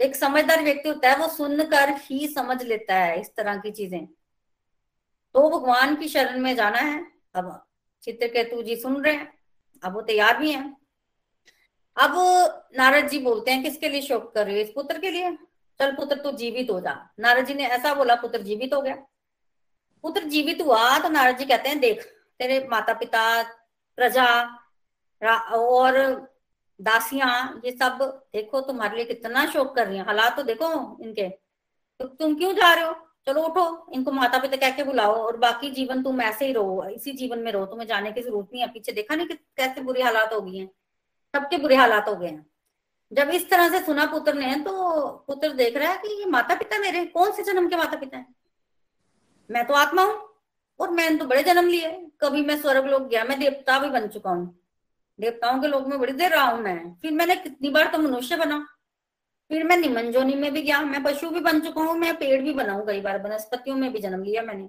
[0.00, 4.06] एक समझदार व्यक्ति होता है, वो सुनकर ही समझ लेता है इस तरह की चीज़ें।
[5.34, 7.66] तो भगवान की शरण में जाना है। अब
[8.02, 9.38] चित्रकेतु जी सुन रहे हैं,
[9.84, 10.76] अब वो तैयार भी हैं।
[11.96, 12.12] अब
[12.76, 14.60] नारद जी बोलते हैं, किसके लिए शोक कर रहे हो?
[14.60, 15.32] इस पुत्र के लिए?
[15.78, 18.94] चल पुत्र, तू जीवित हो जा। नारद जी ने ऐसा बोला, पुत्र जीवित हो गया।
[20.02, 23.22] पुत्र जीवित हुआ तो नारद जी कहते हैं, देख तेरे माता पिता
[23.98, 24.26] प्रजा
[25.54, 25.98] और
[26.80, 27.98] दासियाँ, ये सब
[28.32, 30.66] देखो तुम्हारे लिए कितना शोक कर रही है। हालात तो देखो
[31.02, 31.28] इनके।
[32.00, 32.94] तो तुम क्यों जा रहे हो?
[33.26, 36.84] चलो उठो, इनको माता पिता कह के बुलाओ और बाकी जीवन तुम ऐसे ही रहो,
[36.88, 39.80] इसी जीवन में रहो। तुम्हें जाने की ज़रूरत नहीं है। पीछे देखा नहीं कि कैसे
[39.80, 40.66] बुरी हालात हो गई हैं?
[41.34, 42.46] सबके बुरे हालात हो गए हैं।
[43.12, 46.54] जब इस तरह से सुना पुत्र ने तो पुत्र देख रहा है कि ये माता
[46.54, 48.26] पिता मेरे कौन से जन्म के माता पिता है?
[49.50, 50.29] मैं तो आत्मा हूँ।
[50.80, 51.90] और मैंने तो बड़े जन्म लिए।
[52.20, 54.56] कभी मैं स्वर्ग लोग गया, मैं देवता भी बन चुका हूँ।
[55.18, 58.36] देवताओं के लोग में बड़ी देर रहा हूँ मैं। फिर मैंने कितनी बार तो मनुष्य
[58.36, 58.66] बना।
[59.50, 62.52] फिर मैं निमंजोनी में भी गया, मैं पशु भी बन चुका हूँ, मैं पेड़ भी
[62.54, 64.68] बना हूँ कई बार, वनस्पतियों में भी जन्म लिया मैंने।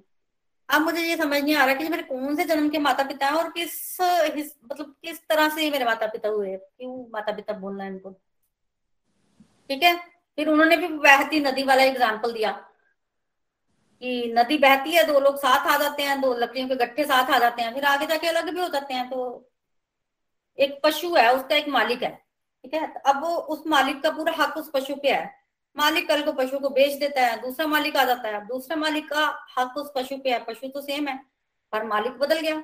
[0.70, 3.28] अब मुझे ये समझ नहीं आ रहा कि मेरे कौन से जन्म के माता पिता
[3.28, 7.84] है और किस मतलब किस तरह से मेरे माता पिता हुए क्यों माता पिता बोलना
[7.84, 8.12] है इनको?
[9.70, 9.96] ठीक है?
[10.38, 12.52] फिर उन्होंने भी बहती नदी वाला एग्ज़ाम्पल दिया।
[14.02, 17.32] कि नदी बहती है दो लोग साथ आ जाते हैं दो लकड़ियों के गट्ठे साथ
[17.32, 19.50] आ जाते हैं, फिर आगे जाके अलग भी हो जाते हैं तो
[20.58, 22.10] एक पशु है, उसका एक मालिक है,
[22.64, 22.94] ठीक है?
[23.06, 25.30] अब वो उस मालिक का पूरा हक उस पशु पे है।
[25.76, 29.10] मालिक कल को पशु को बेच देता है, दूसरा मालिक आ जाता है दूसरा मालिक
[29.10, 29.26] का
[29.58, 31.18] हक उस पशु पे है, पशु तो सेम है,
[31.74, 32.64] पर मालिक बदल गया।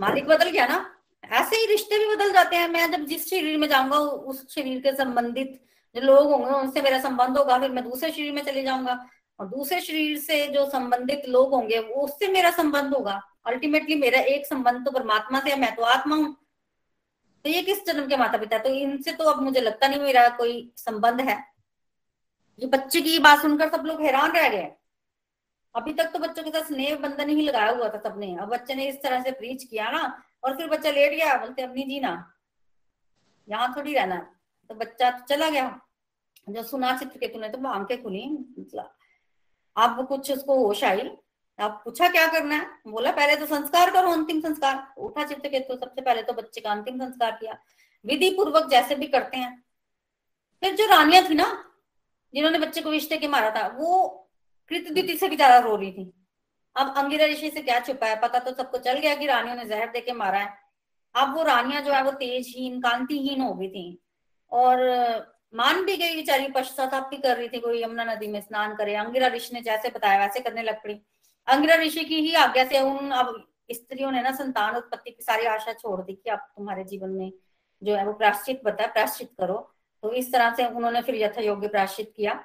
[0.00, 0.84] मालिक बदल गया ना?
[1.24, 4.80] ऐसे ही रिश्ते भी बदल जाते हैं। मैं जब जिस शरीर में जाऊँगा, उस शरीर
[4.80, 5.60] के संबंधित
[5.94, 8.94] जो लोग होंगे, उनसे मेरा संबंध होगा, फिर मैं दूसरे शरीर में चले जाऊँगा।
[9.40, 14.20] और दूसरे शरीर से जो संबंधित लोग होंगे, वो उससे मेरा संबंध होगा। अल्टीमेटली मेरा
[14.28, 16.36] एक संबंध तो परमात्मा से है, मैं तो आत्मा हूँ।
[17.44, 20.28] तो ये किस जन्म के माता पिता तो इनसे तो अब मुझे लगता नहीं मेरा
[20.36, 21.38] कोई संबंध है।
[22.58, 24.70] ये बच्चे की बात सुनकर सब लोग हैरान रह गए।
[25.74, 28.74] अभी तक तो बच्चों के साथ स्नेह बंधन ही लगाया हुआ था सबने। अब बच्चे
[28.74, 30.02] ने इस तरह से प्रीच किया ना,
[30.44, 32.12] और फिर बच्चा लेट गया, बोलते अब नहीं जीना
[33.48, 34.16] यहाँ थोड़ी रहना
[34.70, 35.80] तो बच्चा तो चला गया।
[36.46, 38.22] जो सुना चित्र के तूने तो आँखें खुली
[39.76, 41.10] अब कुछ उसको होश आई
[41.58, 42.66] अब पूछा क्या करना है?
[42.88, 46.60] बोला, पहले तो संस्कार करो, अंतिम संस्कार। उठा चित्त के तो सबसे पहले तो बच्चे
[46.60, 47.58] का अंतिम संस्कार किया।
[48.04, 49.64] विधि पूर्वक जैसे भी करते हैं।
[50.62, 51.46] फिर जो रानिया थी ना,
[52.34, 54.08] जिन्होंने बच्चे को रिश्ते के मारा था, वो
[54.70, 56.12] कृतदिति से भी ज़्यादा रो रही थी।
[56.76, 58.20] अब अंगिरा ऋषि से क्या छुपा है?
[58.20, 60.58] पता तो सबको चल गया कि रानियों ने जहर देके मारा है।
[61.14, 64.02] अब वो रानियाँ जो है, वो तेजहीन, कांतिहीन हो गई थी।
[64.52, 64.78] और
[65.54, 68.94] मान भी गई बेचारी, पश्चाताप भी कर रही थी कोई यमुना नदी में, स्नान करे।
[68.94, 71.00] अंगिरा ऋषि ने जैसे बताया, वैसे करने लग पड़ी।
[71.46, 75.44] अंगिरा ऋषि की ही आज्ञा से उन, अब स्त्रियों ने ना संतान उत्पत्ति की सारी
[75.46, 77.32] आशा छोड़ दी कि आप तुम्हारे जीवन में
[77.82, 79.58] जो है वो प्राश्चित बता प्राश्चित करो।
[80.02, 82.44] तो इस तरह से उन्होंने फिर यथा योग्य प्राश्चित किया।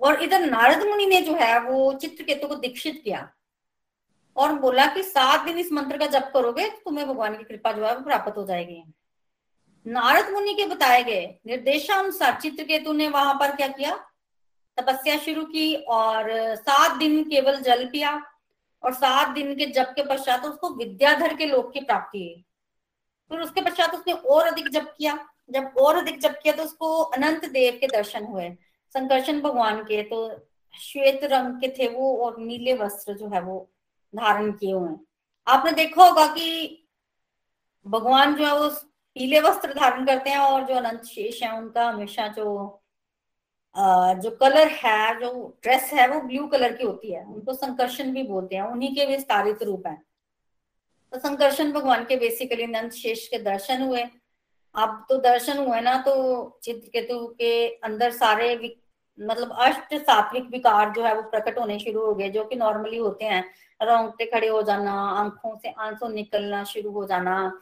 [0.00, 3.28] और इधर नारद मुनि ने जो है वो चित्रकेतु को दीक्षित किया
[4.36, 7.72] और बोला कि सात दिन इस मंत्र का जप करोगे तो तुम्हें भगवान की कृपा
[7.72, 8.82] जो है वो प्राप्त हो जाएगी।
[9.86, 13.96] नारद मुनि के बताए गए निर्देशानुसार चित्र चित्रकेतु ने वहाँ पर क्या किया?
[14.76, 18.12] तपस्या शुरू की और सात दिन केवल जल पिया
[18.82, 22.44] और सात दिन के जप के पश्चात उसको विद्याधर के लोक की प्राप्ति हुई।
[23.30, 25.18] फिर उसके पश्चात उसने और अधिक जप किया।
[25.50, 28.48] जब और अधिक जप किया तो उसको अनंत देव के दर्शन हुए।
[28.94, 30.28] संकर्षण भगवान के तो
[30.74, 33.70] श्वेत रंग के थे वो और नीले वस्त्र जो है वो
[34.14, 34.96] धारण किए हुए
[35.46, 36.76] आपने देखा होगा कि
[37.86, 38.68] भगवान जो है वो
[39.14, 42.76] पीले वस्त्र धारण करते हैं और जो अनंत शेष है उनका हमेशा जो
[43.76, 48.22] जो कलर है, जो ड्रेस है, वो ब्लू कलर की होती है। उनको संकर्षण भी
[48.22, 49.94] बोलते हैं। उन्हीं के विस्तारित रूप है।
[51.12, 54.02] तो संकर्षण भगवान के बेसिकली नंद शेष के दर्शन हुए।
[54.74, 56.14] अब तो दर्शन हुए ना तो
[56.62, 58.54] चित्रकेतु के अंदर सारे
[59.18, 62.96] मतलब अष्ट सात्विक विकार जो है वो प्रकट होने शुरू हो गए, जो कि नॉर्मली
[62.96, 63.44] होते हैं।
[63.82, 67.60] रोंगटे खड़े हो जाना, आँखों से आँसू निकलना शुरू हो जाना।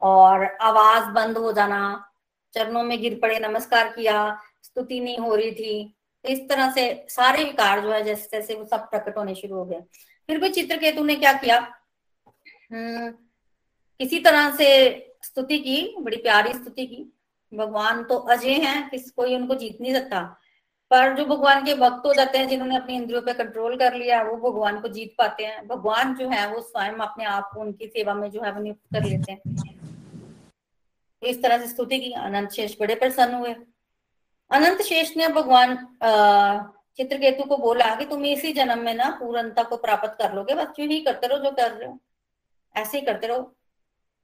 [0.00, 2.10] और आवाज़ बंद हो जाना,
[2.54, 7.06] चरणों में गिर पड़े, नमस्कार किया, स्तुति नहीं हो रही थी तो इस तरह से
[7.08, 9.80] सारे विकार जो है जैसे जैसे वो सब प्रकट होने शुरू हो गए।
[10.26, 11.58] फिर भी चित्रकेतु ने क्या किया?
[12.72, 13.10] हम्म
[14.00, 14.66] किसी तरह से
[15.22, 17.12] स्तुति की, बड़ी प्यारी स्तुति की।
[17.54, 20.20] भगवान तो अजय हैं, किस कोई उनको जीत नहीं सकता।
[20.90, 24.22] पर जो भगवान के भक्त हो जाते हैं, जिन्होंने अपनी इंद्रियों पे कंट्रोल कर लिया,
[24.22, 27.86] वो भगवान को जीत पाते हैं। भगवान जो है, वो स्वयं अपने आप को उनकी
[27.86, 29.40] सेवा में जो है, वो नियुक्त कर लेते हैं।
[31.22, 33.54] इस तरह से स्तुति की, अनंत शेष, बड़े प्रसन्न हुए।
[34.50, 35.76] अनंत शेष ने भगवान
[36.96, 40.66] चित्रकेतु को बोला कि तुम इसी जन्म में ना पूर्णता को प्राप्त कर लोगे, बस
[40.66, 41.98] जो ही करते रहो जो कर रहे हो?
[42.76, 43.54] ऐसे ही करते रहो।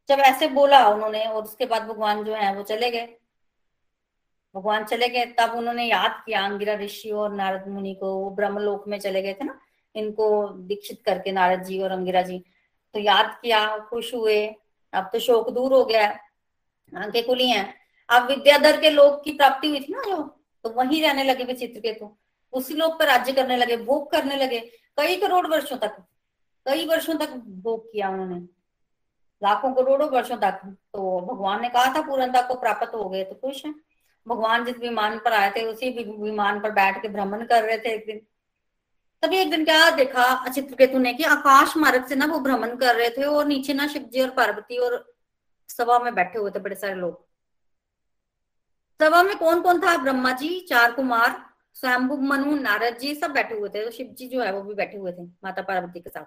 [0.09, 3.17] जब ऐसे बोला उन्होंने और उसके बाद भगवान जो है वो चले गए।
[4.55, 8.89] भगवान चले गए, तब उन्होंने याद किया अंगिरा ऋषि और नारद मुनि को, वो ब्रह्मलोक
[8.89, 9.59] में चले गए थे ना,
[9.95, 12.45] इनको दीक्षित करके नारद जी और अंगिरा जी।
[12.95, 14.57] तो याद किया, खुश हुए।
[14.93, 16.19] अब तो शोक दूर हो गया।
[16.93, 17.75] आँखें खुली हैं।
[18.09, 20.23] अब विद्याधर के लोग की प्राप्ति हुई थी ना जो
[20.65, 22.17] तो वहीं रहने लगे विचित्र के तो
[22.53, 24.59] उसी लोग पर राज्य करने लगे, भोग करने लगे।
[24.99, 25.97] कई करोड़ वर्षों तक,
[26.67, 28.37] कई वर्षों तक भोग किया उन्होंने।
[29.43, 33.35] लाखों करोड़ों वर्षों तक तो भगवान ने कहा था पूर्णता को प्राप्त हो गए तो
[33.37, 33.75] खुश है।
[34.27, 37.95] भगवान जिस विमान पर आए थे, उसी विमान पर बैठ के भ्रमण कर रहे थे
[37.95, 38.21] एक दिन।
[39.23, 42.95] तभी एक दिन क्या देखा चित्रकेतु ने कि आकाश मार्ग से ना वो भ्रमण कर
[42.97, 45.14] रहे थे, और नीचे ना शिव जी और पार्वती और
[45.77, 47.27] सभा में बैठे हुए थे बड़े सारे लोग।
[49.01, 49.97] सभा में कौन कौन था?
[49.97, 54.29] ब्रह्मा जी चार कुमार स्वयंभु, मनु, नारद जी, सब बैठे हुए थे। तो शिव जी
[54.29, 56.25] जो है, वो भी बैठे हुए थे माता पार्वती के साथ।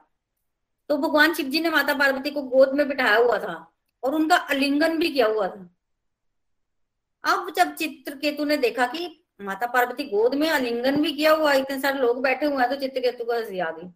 [0.90, 4.36] तो भगवान शिव जी ने माता पार्वती को गोद में बिठाया हुआ था और उनका
[4.36, 5.70] अलिंगन भी किया हुआ था।
[7.24, 11.80] अब जब चित्रकेतु ने देखा कि माता पार्वती गोद में अलिंगन भी किया हुआ, इतने
[11.80, 13.88] सारे लोग बैठे हुए हैं तो चित्रकेतु को हँसी आ गई।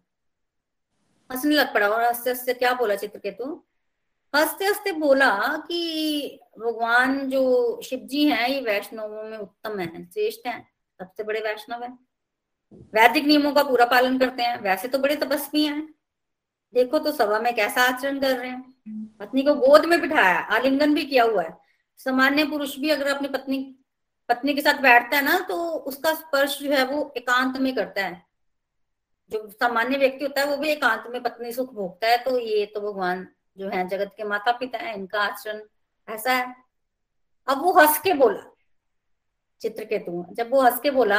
[1.32, 3.64] हंसने लग पड़ा और हँसते हँसते क्या बोला चित्रकेतु?
[4.34, 5.30] हँसते हँसते बोला
[5.68, 10.60] कि भगवान जो शिव जी हैं, ये वैष्णवों में उत्तम है, श्रेष्ठ है,
[11.00, 11.88] सबसे बड़े वैष्णव है।
[12.94, 15.94] वैदिक नियमों का पूरा पालन करते हैं, वैसे तो बड़े तपस्वी हैं।
[16.74, 20.94] देखो तो सभा में कैसा आचरण कर रहे हैं। पत्नी को गोद में बिठाया, आलिंगन
[20.94, 21.56] भी किया हुआ है।
[21.98, 23.78] सामान्य पुरुष भी अगर अपनी पत्नी
[24.28, 25.56] पत्नी के साथ बैठता है ना तो
[25.88, 28.26] उसका स्पर्श जो है वो एकांत में करता है।
[29.30, 32.66] जो सामान्य व्यक्ति होता है, वो भी एकांत में पत्नी सुख भोगता है तो ये
[32.66, 35.60] तो भगवान जो है जगत के माता पिता है, इनका आचरण
[36.08, 36.54] ऐसा है।
[37.48, 38.42] अब वो हंस के बोला
[39.60, 41.18] चित्र चित्रकेतु, जब वो हंस के बोला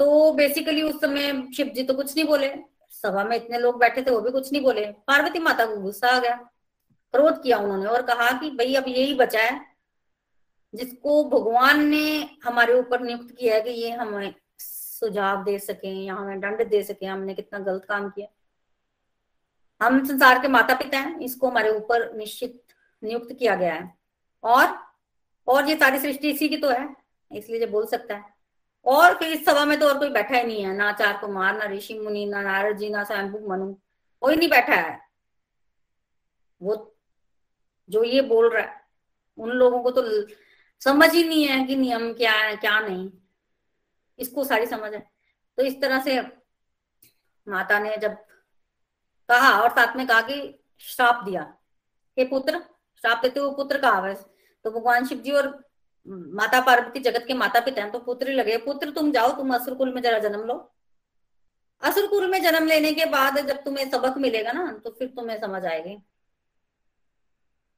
[0.00, 2.48] तो बेसिकली उस समय शिव जी तो कुछ नहीं बोले।
[2.92, 6.08] सभा में इतने लोग बैठे थे, वो भी कुछ नहीं बोले। पार्वती माता को गुस्सा
[6.08, 6.34] आ गया,
[7.14, 9.60] क्रोध किया उन्होंने और कहा कि भाई अब यही बचा है,
[10.74, 16.14] जिसको भगवान ने हमारे ऊपर नियुक्त किया है कि ये हमें सुझाव दे सके, या
[16.14, 18.26] हमें दंड दे सके, हमने कितना गलत काम किया।
[19.82, 22.62] हम संसार के माता पिता हैं, इसको हमारे ऊपर निश्चित,
[23.02, 23.94] नियुक्त किया गया है।
[24.44, 24.78] और
[25.48, 26.96] और ये सारी सृष्टि इसी की तो है,
[27.32, 28.34] इसलिए जो बोल सकता है।
[28.84, 31.64] और इस सभा में तो और कोई बैठा ही नहीं है, ना चार कुमार ना
[31.64, 33.74] ऋषि मुनि, ना नारद जी, ना स्वयं मनु,
[34.20, 35.00] कोई नहीं बैठा है।
[36.62, 36.96] वो,
[37.90, 38.80] जो ये बोल रहा है,
[39.38, 40.26] उन लोगों को तो
[40.80, 43.10] समझ ही नहीं है कि नियम क्या है, क्या नहीं।
[44.18, 45.10] इसको सारी समझ है।
[45.56, 46.20] तो इस तरह से
[47.48, 48.16] माता ने जब
[49.32, 50.36] कहा और साथ में कहा कि
[50.80, 51.42] श्राप दिया।
[52.16, 52.58] हे पुत्र,
[53.04, 54.24] श्राप देते हुए पुत्र कहा वैसे
[54.64, 55.48] तो भगवान शिव जी और
[56.06, 59.54] माता पार्वती जगत के माता पिता हैं तो पुत्र ही लगे। पुत्र, तुम जाओ, तुम
[59.54, 60.56] असुर कुल में जरा जन्म लो।
[61.82, 65.64] असुरकुल में जन्म लेने के बाद जब तुम्हें सबक मिलेगा ना तो फिर तुम्हें समझ
[65.64, 65.94] आएगी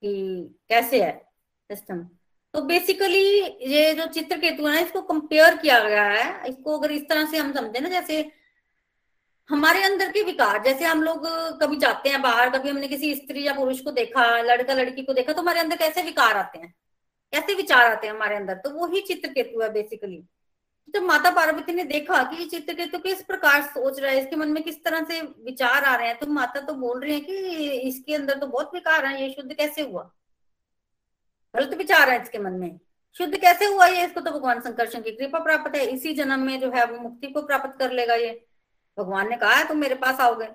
[0.03, 0.11] कि
[0.69, 1.13] कैसे है
[1.71, 2.03] सिस्टम
[2.55, 3.25] तो बेसिकली
[3.69, 7.27] ये जो चित्र केतु है ना, इसको कंपेयर किया गया है। इसको अगर इस तरह
[7.27, 8.21] से हम समझे ना, जैसे
[9.49, 11.27] हमारे अंदर के विकार, जैसे हम लोग
[11.61, 15.13] कभी जाते हैं बाहर, कभी हमने किसी स्त्री या पुरुष को देखा, लड़का लड़की को
[15.13, 16.73] देखा तो हमारे अंदर कैसे विकार आते हैं?
[17.33, 18.55] कैसे विचार आते हैं हमारे अंदर?
[18.55, 20.23] तो वही चित्र केतु है बेसिकली
[20.95, 24.37] जब माता पार्वती ने देखा कि ये चित्र केतु किस प्रकार सोच रहा है, इसके
[24.37, 27.21] मन में किस तरह से विचार आ रहे हैं तो माता तो बोल रही है
[27.21, 30.11] कि इसके अंदर तो बहुत विकार है, ये शुद्ध कैसे हुआ?
[31.55, 32.79] गलत विचार है इसके मन में।
[33.17, 34.05] शुद्ध कैसे हुआ ये?
[34.07, 37.27] इसको तो भगवान शंकर की कृपा प्राप्त है। इसी जन्म में जो है वो मुक्ति
[37.29, 38.44] को प्राप्त कर लेगा ये।
[38.99, 40.47] भगवान ने कहा, है, तुम मेरे पास आओगे।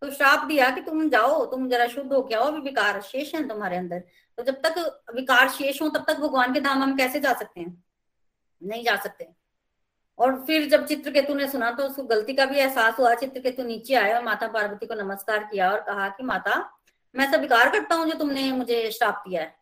[0.00, 3.34] तो श्राप दिया कि तुम जाओ, तुम जरा शुद्ध हो क्या हो अभी विकार शेष
[3.34, 3.98] है तुम्हारे अंदर।
[4.36, 7.60] तो जब तक विकार शेष हो, तब तक भगवान के धाम हम कैसे जा सकते
[7.60, 7.84] हैं?
[8.62, 9.28] नहीं जा सकते।
[10.18, 13.94] और फिर जब चित्रकेतु ने सुना तो उसको गलती का भी एहसास हुआ। चित्रकेतु नीचे
[13.94, 16.78] आया और माता पार्वती को नमस्कार किया और कहा कि, माता,
[17.14, 19.60] मैं सब विकार करता हूँ जो तुमने मुझे श्राप दिया है।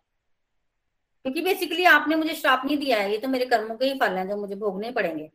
[1.23, 4.13] क्योंकि बेसिकली आपने मुझे श्राप नहीं दिया है। ये तो मेरे कर्मों के ही फल
[4.13, 5.33] हैं जो मुझे भोगने पड़ेंगे।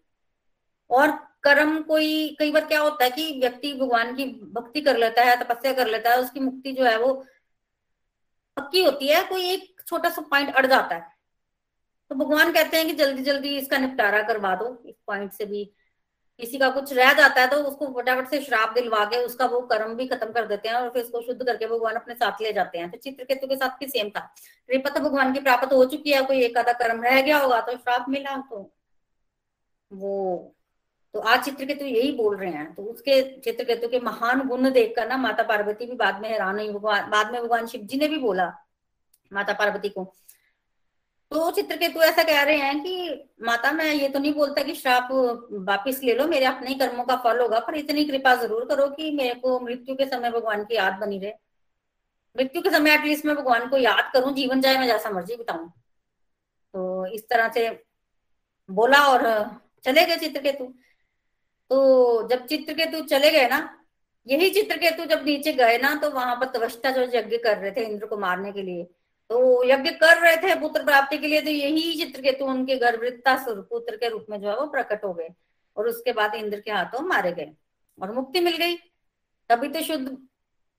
[0.90, 5.24] और कर्म कोई, कई बार क्या होता है कि व्यक्ति भगवान की भक्ति कर लेता
[5.24, 7.14] है, तपस्या कर लेता है, उसकी मुक्ति जो है वो
[8.58, 11.12] पक्की होती है, कोई एक छोटा सा पॉइंट अड़ जाता है।
[12.12, 15.64] तो भगवान कहते हैं कि जल्दी जल्दी इसका निपटारा करवा दो, इस पॉइंट से भी
[16.40, 19.60] किसी का कुछ रह जाता है तो उसको फटाफट से श्राप दिलवा के उसका वो
[19.68, 22.54] कर्म भी खत्म कर देते हैं और फिर उसको शुद्ध करके भगवान अपने साथ ले
[22.54, 24.20] जाते हैं। तो चित्रकेतु के साथ भी सेम था।
[24.70, 27.60] कृपा तो भगवान की प्राप्त हो चुकी है, कोई एक आधा कर्म रह गया होगा
[27.62, 28.70] तो श्राप मिला तो
[29.92, 30.56] वो
[31.14, 35.18] तो आज चित्रकेतु यही बोल रहे हैं। तो उसके चित्रकेतु के महान गुण देखकर ना
[35.18, 38.52] माता पार्वती भी बाद में हैरान हुई। बाद में भगवान शिव जी ने भी बोला
[39.32, 40.04] माता पार्वती को।
[41.32, 45.08] तो चित्रकेतु ऐसा कह रहे हैं कि माता, मैं ये तो नहीं बोलता कि श्राप
[45.68, 49.12] वापिस ले लो, मेरे अपने कर्मों का फल होगा, पर इतनी कृपा ज़रूर करो कि
[49.12, 51.32] मेरे को मृत्यु के समय भगवान की याद बनी रहे।
[52.36, 55.70] मृत्यु के समय एटलीस्ट मैं भगवान को याद करूँ, जीवन जाए मैं जैसा मर्ज़ी बताऊँ।
[56.74, 57.68] तो इस तरह से
[58.70, 59.24] बोला और
[59.84, 60.74] चले गए चित्रकेतु
[61.74, 63.58] तो जब चित्रकेतु चले गए ना,
[64.28, 67.84] यही चित्रकेतु जब नीचे गए ना तो वहाँ पर तवस्ता जो यज्ञ कर रहे थे
[67.84, 68.84] इंद्र को मारने के लिए
[69.30, 73.96] तो यज्ञ कर रहे थे पुत्र प्राप्ति के लिए तो यही चित्रकेतु उनके गर्भवृत्ता पुत्र
[73.96, 75.30] के रूप में जो है वो प्रकट हो गए,
[75.78, 77.50] और उसके बाद इंद्र के हाथों मारे गए,
[77.98, 78.76] और मुक्ति मिल गई।
[79.50, 80.18] तभी तो शुद्ध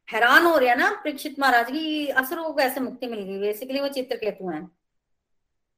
[0.08, 3.38] हैरान हो रहे हैं ना, परीक्षित महाराज, की असुरों को कैसे मुक्ति मिल गई?
[3.40, 4.64] बेसिकली वो चित्र केतु हैं।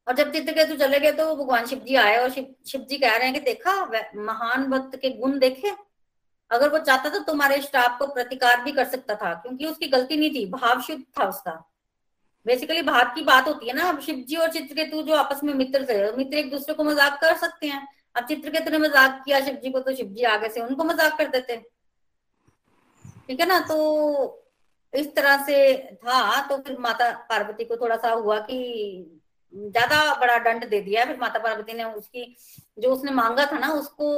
[0.07, 3.17] और जब चित्रकेतु चले गए तो भगवान शिव जी आए और शिव शिव जी कह
[3.17, 3.73] रहे हैं कि देखा
[4.17, 5.73] महान भक्त के गुण देखे।
[6.51, 10.17] अगर वो चाहता तो तुम्हारे स्टाफ को प्रतिकार भी कर सकता था, क्योंकि उसकी गलती
[10.17, 11.53] नहीं थी, भाव शुद्ध था उसका।
[12.47, 15.53] बेसिकली भाव की बात होती है ना, अब शिव जी और चित्रकेतु जो आपस में
[15.55, 19.41] मित्र थे, मित्र एक दूसरे को मज़ाक कर सकते हैं। अब चित्रकेतु ने मज़ाक किया
[19.41, 21.57] शिव जी को तो शिव जी आगे से उनको मज़ाक कर देते।
[23.29, 23.59] ठीक है ना?
[23.61, 24.43] तो
[24.93, 29.16] इस तरह से था तो फिर माता पार्वती को थोड़ा सा हुआ कि
[29.57, 32.37] ज़्यादा बड़ा दंड दे दिया फिर माता पार्वती ने उसकी,
[32.79, 34.13] जो उसने मांगा था ना, उसको,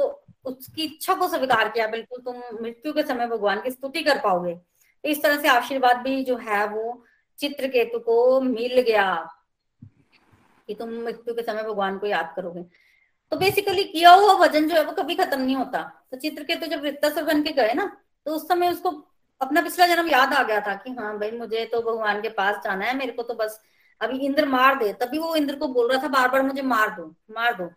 [0.45, 4.53] उसकी इच्छा को स्वीकार किया। बिल्कुल तुम मृत्यु के समय भगवान की स्तुति कर पाओगे।
[4.53, 7.03] तो इस तरह से आशीर्वाद भी जो है वो
[7.39, 9.13] चित्रकेतु को मिल गया
[10.69, 12.63] कि तुम मृत्यु के समय भगवान को याद करोगे।
[13.31, 16.81] तो बेसिकली किया हुआ भजन जो है वो कभी खत्म नहीं होता। तो चित्रकेतु जब
[16.81, 17.85] वृत्तासुर बन के गए ना
[18.25, 18.89] तो उस समय उसको
[19.41, 22.55] अपना पिछला जन्म याद आ गया था कि हाँ भाई मुझे तो भगवान के पास
[22.63, 23.59] जाना है, मेरे को तो बस
[24.01, 26.89] अभी इंद्र मार दे, तभी वो इंद्र को बोल रहा था बार बार मुझे मार
[26.89, 27.69] दो मार दो।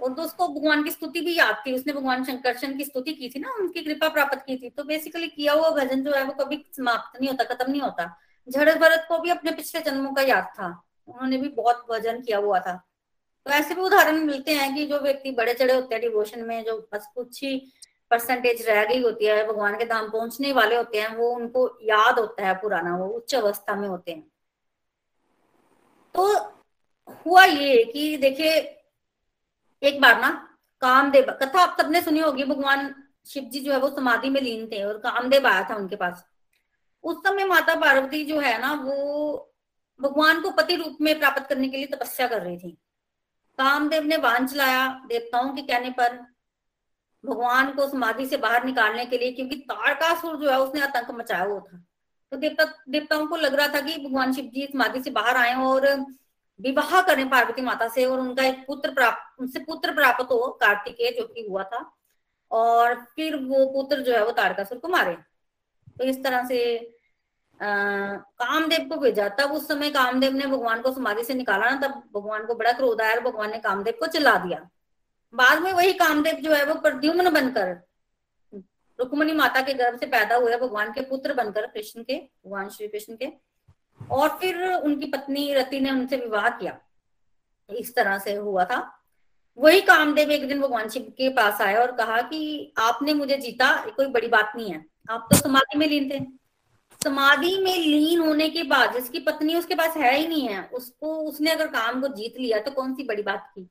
[0.00, 3.28] और तो उसको भगवान की स्तुति भी याद थी, उसने भगवान शंकरशन की स्तुति की
[3.28, 6.32] थी ना, उनकी कृपा प्राप्त की थी तो बेसिकली किया हुआ भजन जो है, वो
[6.44, 8.16] कभी समाप्त नहीं होता, खत्म नहीं होता।
[8.48, 10.66] जड़ भरत को भी अपने पिछले जन्मों का याद था,
[11.08, 12.74] उन्होंने भी बहुत भजन किया हुआ था।
[13.46, 16.64] तो ऐसे भी उदाहरण मिलते हैं कि जो व्यक्ति बड़े चढ़े होते हैं डिवोशन में
[16.64, 17.56] जो बस कुछ ही
[18.10, 22.18] परसेंटेज रह गई होती है, भगवान के धाम पहुँचने वाले होते हैं, वो उनको याद
[22.18, 24.24] होता है पुराना, वो उच्च अवस्था में होते हैं।
[26.14, 26.26] तो
[27.26, 28.50] हुआ ये कि देखिए,
[29.82, 30.30] एक बार ना
[30.80, 32.94] कामदेव, कथा आप सबने सुनी होगी, भगवान
[33.26, 36.24] शिव जी जो है वो समाधि में लीन थे और कामदेव आया था उनके पास।
[37.04, 39.52] उस समय माता पार्वती जो है ना, वो
[40.00, 42.70] भगवान को पति रूप में प्राप्त करने के लिए तपस्या कर रही थी।
[43.58, 46.16] कामदेव ने वाहन चलाया देवताओं के कहने पर,
[47.24, 51.44] भगवान को समाधि से बाहर निकालने के लिए, क्योंकि तारकासुर जो है उसने आतंक मचाया
[51.44, 51.84] हुआ था।
[52.34, 55.54] तो देवता, देवताओं को लग रहा था कि भगवान शिव जी समाधि से बाहर आए
[55.56, 55.86] और
[56.60, 61.10] विवाह करें पार्वती माता से और उनका एक पुत्र प्राप्त उनसे पुत्र प्राप्त हो कार्तिकेय
[61.10, 61.90] जो कि हुआ था।
[62.50, 65.14] और फिर वो पुत्र जो है वो तारकासुर को मारे।
[65.98, 66.58] तो इस तरह से
[67.60, 72.02] कामदेव को भेजा। तब उस समय कामदेव ने भगवान को समाधि से निकाला ना, तब
[72.14, 74.68] भगवान को बड़ा क्रोध आया और भगवान ने कामदेव को चला दिया।
[75.34, 77.74] बाद में वही कामदेव जो है वो प्रद्युम्न बनकर
[78.98, 82.88] रुक्मणी माता के गर्भ से पैदा हुए भगवान के पुत्र बनकर कृष्ण के, भगवान श्री
[82.88, 83.28] कृष्ण के।
[84.10, 86.78] और फिर उनकी पत्नी रति ने उनसे विवाह किया।
[87.70, 89.00] इस तरह से हुआ था।
[89.58, 93.90] वही कामदेव एक दिन भगवान शिव के पास आया और कहा कि आपने मुझे जीता
[93.90, 96.26] कोई बड़ी बात नहीं है। आप तो समाधि में लीन थे।
[97.04, 101.16] समाधि में लीन होने के बाद जिसकी पत्नी उसके पास है ही नहीं है, उसको,
[101.16, 103.68] उसने अगर काम को जीत लिया तो कौन सी बड़ी बात की?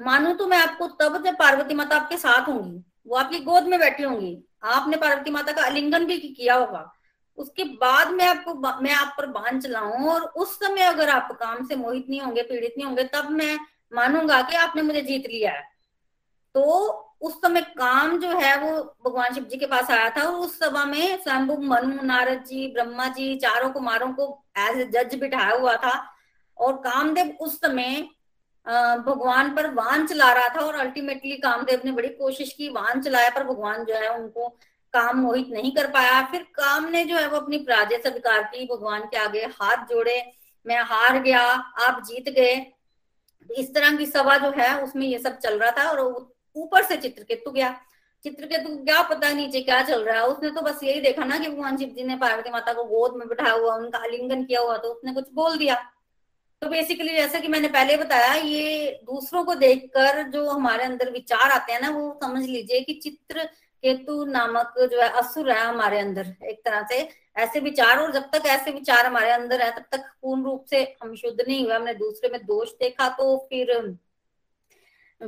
[0.00, 3.78] मानो तो मैं आपको तब जब पार्वती माता आपके साथ होंगी। वो आपकी गोद में
[3.78, 6.90] बैठी होंगी। आपने पार्वती माता का आलिंगन भी किया होगा।
[7.38, 11.66] उसके बाद मैं आपको मैं आप पर बाँध चलाऊं और उस समय अगर आप काम
[11.66, 13.58] से मोहित नहीं होंगे, पीड़ित नहीं होंगे, तब मैं
[13.94, 15.62] मानूँगा कि आपने मुझे जीत लिया है।
[16.54, 16.60] तो
[17.20, 20.58] उस समय काम जो है वो भगवान शिव जी के पास आया था और उस
[20.58, 25.56] सभा में स्वयंभु मनु, नारद जी, ब्रह्मा जी, चारों कुमारों को एज ए जज बिठाया
[25.56, 26.14] हुआ था।
[26.58, 28.08] और कामदेव उस समय
[28.66, 33.30] भगवान पर वाहन चला रहा था और अल्टीमेटली कामदेव ने बड़ी कोशिश की वाहन चलाया,
[33.30, 34.48] पर भगवान जो है उनको
[34.94, 38.66] काम मोहित नहीं कर पाया। फिर काम ने जो है वो अपनी पराजय स्वीकार की,
[38.66, 40.22] भगवान के आगे हाथ जोड़े,
[40.66, 42.54] मैं हार गया, आप जीत गए।
[43.50, 46.00] इस तरह की सभा जो है उसमें ये सब चल रहा था और
[46.56, 47.74] ऊपर से चित्रकेतु गया।
[48.24, 51.48] चित्रकेतु क्या पता नीचे क्या चल रहा है, उसने तो बस यही देखा ना कि
[51.48, 54.76] भगवान शिव जी ने पार्वती माता को गोद में बिठाया हुआ, उनका आलिंगन किया हुआ
[54.76, 55.74] तो उसने कुछ बोल दिया।
[56.64, 61.50] तो बेसिकली जैसा कि मैंने पहले बताया, ये दूसरों को देखकर जो हमारे अंदर विचार
[61.50, 63.42] आते हैं ना, वो समझ लीजिए कि चित्र
[63.84, 68.30] केतु नामक जो है असुर है हमारे अंदर, एक तरह से ऐसे विचार, और जब
[68.32, 71.74] तक ऐसे विचार हमारे अंदर है, तब तक पूर्ण रूप से हम शुद्ध नहीं हुए,
[71.74, 73.72] हमने दूसरे में दोष देखा तो फिर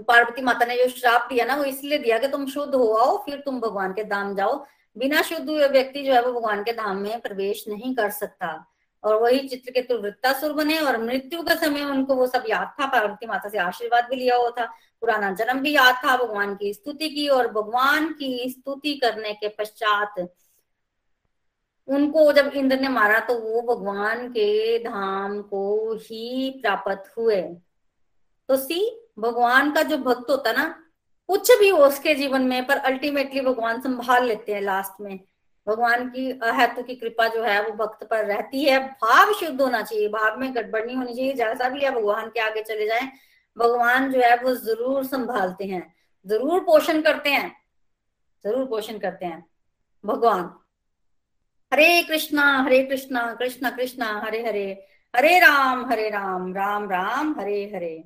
[0.09, 3.17] पार्वती माता ने जो श्राप दिया ना, वो इसलिए दिया कि तुम शुद्ध हो आओ,
[3.25, 4.65] फिर तुम भगवान के धाम जाओ।
[4.97, 8.53] बिना शुद्ध हुए व्यक्ति जो है वो भगवान के धाम में प्रवेश नहीं कर सकता।
[9.05, 12.75] और वही चित्र के तो वृत्तासुर बने और मृत्यु के समय उनको वो सब याद
[12.81, 14.65] था पार्वती माता से आशीर्वाद भी लिया हुआ था।
[15.03, 19.49] पुराना जन्म भी याद था, भगवान की स्तुति की और भगवान की स्तुति करने के
[19.49, 20.29] पश्चात
[21.89, 27.41] उनको जब इंद्र ने मारा तो वो भगवान के धाम को ही प्राप्त हुए।
[28.49, 28.81] तो सी,
[29.19, 30.65] भगवान का जो भक्त होता ना,
[31.29, 35.19] कुछ भी हो उसके जीवन में, पर अल्टीमेटली भगवान संभाल लेते हैं लास्ट में।
[35.67, 39.83] भगवान की अहत्व की कृपा जो है वो भक्त पर रहती है। भाव शुद्ध होना
[39.83, 43.11] चाहिए, भाव में गड़बड़ नहीं होनी चाहिए। जैसा भी है भगवान के आगे चले जाए,
[43.57, 45.95] भगवान जो है वो ज़रूर संभालते हैं,
[46.27, 47.55] ज़रूर पोषण करते हैं,
[48.45, 49.45] ज़रूर पोषण करते हैं।
[50.05, 50.51] भगवान,
[51.73, 54.67] हरे कृष्णा हरे कृष्णा कृष्णा कृष्णा, हरे हरे
[55.15, 57.97] हरे राम हरे राम राम राम, हरे हरे।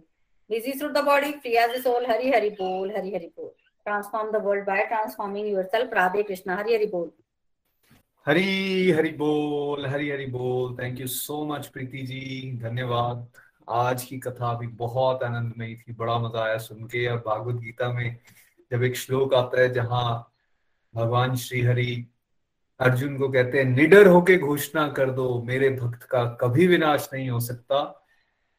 [0.50, 3.50] Busy through the body, free as a soul hari hari bol hari hari bol
[3.86, 7.04] transform the world by transforming yourself radhe krishna hari hari bol
[8.26, 12.58] हरी हरी बोल, हरी हरी बोल। Thank you so much Preeti ji.
[12.62, 13.26] धन्यवाद।
[13.68, 17.92] आज की कथा भी बहुत आनंदमयी थी, बड़ा मज़ा आया सुन के। और भागवत गीता
[17.92, 18.16] में
[18.72, 20.34] जब एक श्लोक आता है, जहाँ
[20.94, 22.06] भगवान श्री हरि
[22.80, 27.30] अर्जुन को कहते हैं, निडर होके घोषणा कर दो, मेरे भक्त का कभी विनाश नहीं
[27.30, 28.06] हो सकता।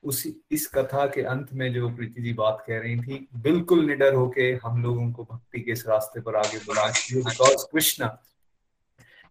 [0.03, 4.13] उसी, इस कथा के अंत में जो प्रीति जी बात कह रही थी, बिल्कुल निडर
[4.13, 8.09] होके हम लोगों को भक्ति के इस रास्ते पर आगे बढ़ा बिकॉज़ कृष्ण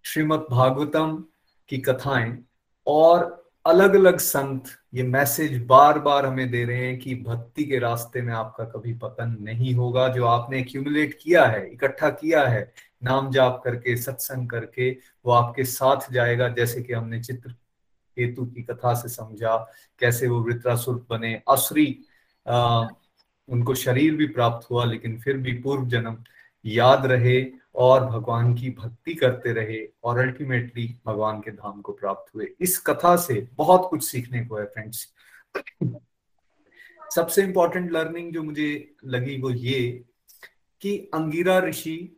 [0.05, 1.25] श्रीमद भागवतम
[1.69, 2.39] की कथाएँ
[2.87, 3.37] और
[3.67, 8.23] अलग अलग संत ये मैसेज बार बार हमें दे रहे हैं कि भक्ति के रास्ते
[8.23, 12.73] में आपका कभी पतन नहीं होगा, जो आपने एक्यूमुलेट किया है, इकट्ठा किया है,
[13.03, 14.91] नाम जाप करके, सत्संग करके,
[15.27, 17.53] वो आपके साथ जाएगा, जैसे कि हमने चित्र
[18.17, 19.57] केतु की कथा से समझा,
[19.99, 21.99] कैसे वो वृत्रासुर बने, असुरी
[23.49, 26.19] उनको शरीर भी प्राप्त हुआ, लेकिन फिर भी पूर्व जन्म
[26.65, 27.41] याद रहे
[27.75, 32.79] और भगवान की भक्ति करते रहे और अल्टीमेटली भगवान के धाम को प्राप्त हुए। इस
[32.79, 35.15] कथा से बहुत कुछ सीखने को है फ्रेंड्स
[37.15, 40.05] सबसे इंपॉर्टेंट लर्निंग जो मुझे लगी वो ये
[40.81, 42.17] कि अंगिरा ऋषि,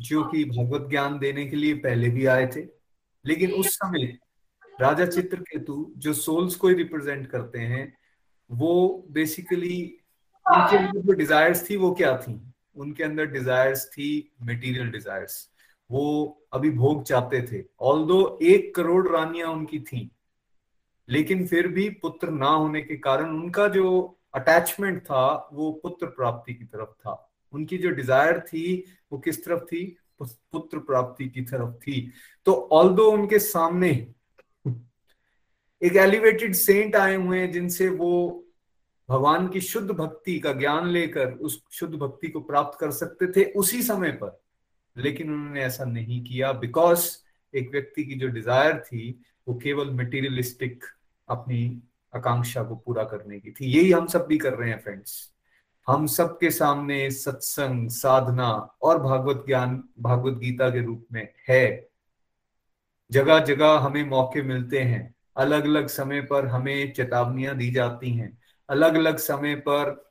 [0.00, 2.60] जो कि भगवत ज्ञान देने के लिए पहले भी आए थे,
[3.26, 4.18] लेकिन उस समय
[4.80, 7.98] राजा चित्रकेतु, जो सोल्स को रिप्रेजेंट करते हैं,
[8.50, 9.98] वो बेसिकली
[10.50, 12.52] उनके जो डिजायर्स थी वो क्या थी?
[12.78, 14.10] उनके अंदर डिजायर्स थी
[14.42, 15.48] मटेरियल डिजायर्स
[15.90, 16.04] वो
[16.52, 20.10] अभी भोग चाहते थे। ऑल दो एक करोड़ रानियाँ उनकी थी,
[21.08, 26.54] लेकिन फिर भी पुत्र ना होने के कारण उनका जो अटैचमेंट था, वो पुत्र प्राप्ति
[26.54, 29.96] की तरफ़ था। उनकी जो डिज़ायर थी, वो किस तरफ़ थी?
[30.20, 32.10] पुत्र प्राप्ति की तरफ़ थी।
[32.46, 33.90] तो ऑल दो उनके सामने
[35.82, 38.44] एक एलिवेटेड सेंट आए हुए हैं, जिनसे वो
[39.08, 43.44] भगवान की शुद्ध भक्ति का ज्ञान लेकर उस शुद्ध भक्ति को प्राप्त कर सकते थे
[43.52, 44.40] उसी समय पर,
[44.96, 47.08] लेकिन उन्होंने ऐसा नहीं किया बिकॉज़
[47.54, 50.84] एक व्यक्ति की जो डिज़ायर थी, वो केवल मटेरियलिस्टिक
[51.28, 51.82] अपनी
[52.14, 55.32] आकांक्षा को पूरा करने की थी। यही हम सब भी कर रहे हैं फ्रेंड्स
[55.86, 58.50] हम सबके सामने सत्संग, साधना
[58.82, 61.88] और भागवत ज्ञान, भागवत गीता के रूप में है।
[63.10, 68.36] जगह जगह हमें मौके मिलते हैं। अलग अलग समय पर हमें चेतावनियाँ दी जाती हैं।
[68.68, 70.08] अलग अलग समय पर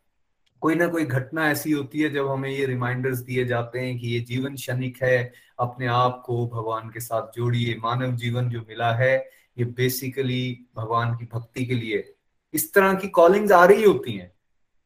[0.62, 4.08] कोई ना कोई घटना ऐसी होती है जब हमें ये रिमाइंडर्स दिए जाते हैं कि
[4.08, 8.94] ये जीवन क्षणिक है, अपने आप को भगवान के साथ जोड़िए। मानव जीवन जो मिला
[8.94, 12.14] है, ये बेसिकली भगवान की भक्ति के लिए।
[12.54, 14.32] इस तरह की कॉलिंग्स आ रही होती हैं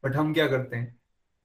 [0.04, 1.00] बट हम क्या करते हैं?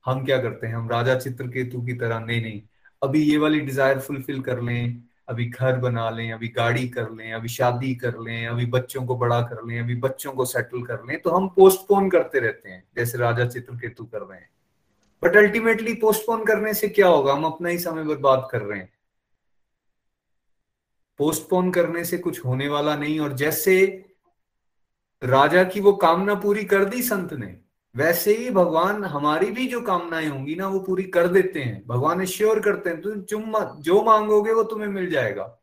[0.06, 0.74] हम क्या करते हैं?
[0.74, 2.62] हम राजा चित्रकेतु की तरह, नहीं नहीं।
[3.02, 7.32] अभी ये वाली डिज़ायर फुलफिल कर लें अभी घर बना लें, अभी गाड़ी कर लें,
[7.32, 11.04] अभी शादी कर लें, अभी बच्चों को बड़ा कर लें, अभी बच्चों को सेटल कर
[11.04, 14.50] लें तो हम पोस्टपोन करते रहते हैं, जैसे राजा चित्रकेतु कर रहे हैं।
[15.22, 17.32] बट अल्टीमेटली पोस्टपोन करने से क्या होगा?
[17.32, 18.92] हम अपना ही समय बर्बाद कर रहे हैं।
[21.20, 24.04] पोस्टपोन करने से कुछ होने वाला नहीं, और जैसे
[25.22, 27.56] राजा की वो कामना पूरी कर दी संत ने
[27.96, 32.24] वैसे ही भगवान हमारी भी जो कामनाएँ होंगी ना, वो पूरी कर देते हैं। भगवान
[32.24, 35.58] श्योर करते हैं, तुम तुम जो मांगोगे वो तुम्हें मिल जाएगा।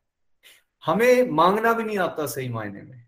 [0.86, 3.06] हमें मांगना भी नहीं आता सही मायने में।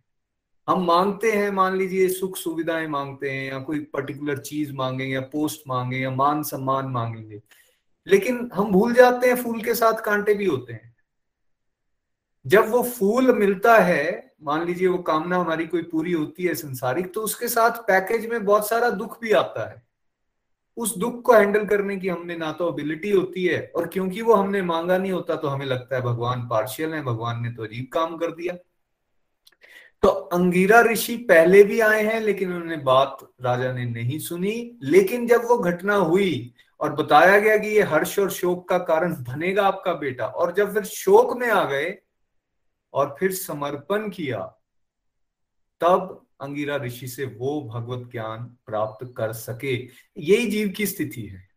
[0.68, 5.20] हम मांगते हैं, मान लीजिए सुख सुविधाएँ मांगते हैं, या कोई पर्टिकुलर चीज़ मांगेंगे, या
[5.20, 7.42] पोस्ट मांगे या मान सम्मान मांगेंगे।
[8.06, 10.96] लेकिन हम भूल जाते हैं, फूल के साथ कांटे भी होते हैं।
[12.46, 17.12] जब वो फूल मिलता है मान लीजिए वो कामना हमारी कोई पूरी होती है संसारिक
[17.14, 19.84] तो उसके साथ पैकेज में बहुत सारा दुख भी आता है।
[20.76, 24.34] उस दुख को हैंडल करने की हमने ना तो एबिलिटी होती है और क्योंकि वो
[24.34, 27.88] हमने मांगा नहीं होता तो हमें लगता है भगवान पार्शियल है, भगवान ने तो अजीब
[27.92, 28.54] काम कर दिया।
[30.02, 35.26] तो अंगीरा ऋषि पहले भी आए हैं, लेकिन उन्होंने बात राजा ने नहीं सुनी। लेकिन
[35.26, 39.66] जब वो घटना हुई और बताया गया कि ये हर्ष और शोक का कारण बनेगा
[39.66, 41.98] आपका बेटा, और जब फिर शोक में आ गए
[42.92, 44.40] और फिर समर्पण किया,
[45.80, 49.74] तब अंगिरा ऋषि से वो भगवत ज्ञान प्राप्त कर सके।
[50.18, 51.48] यही जीव की स्थिति है।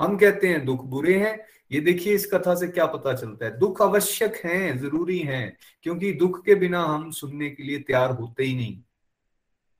[0.00, 1.38] हम कहते हैं, दुख बुरे हैं।
[1.72, 3.58] ये देखिए, इस कथा से क्या पता चलता है?
[3.58, 8.44] दुख आवश्यक हैं, ज़रूरी हैं, क्योंकि दुख के बिना हम सुनने के लिए तैयार होते
[8.44, 8.82] ही नहीं।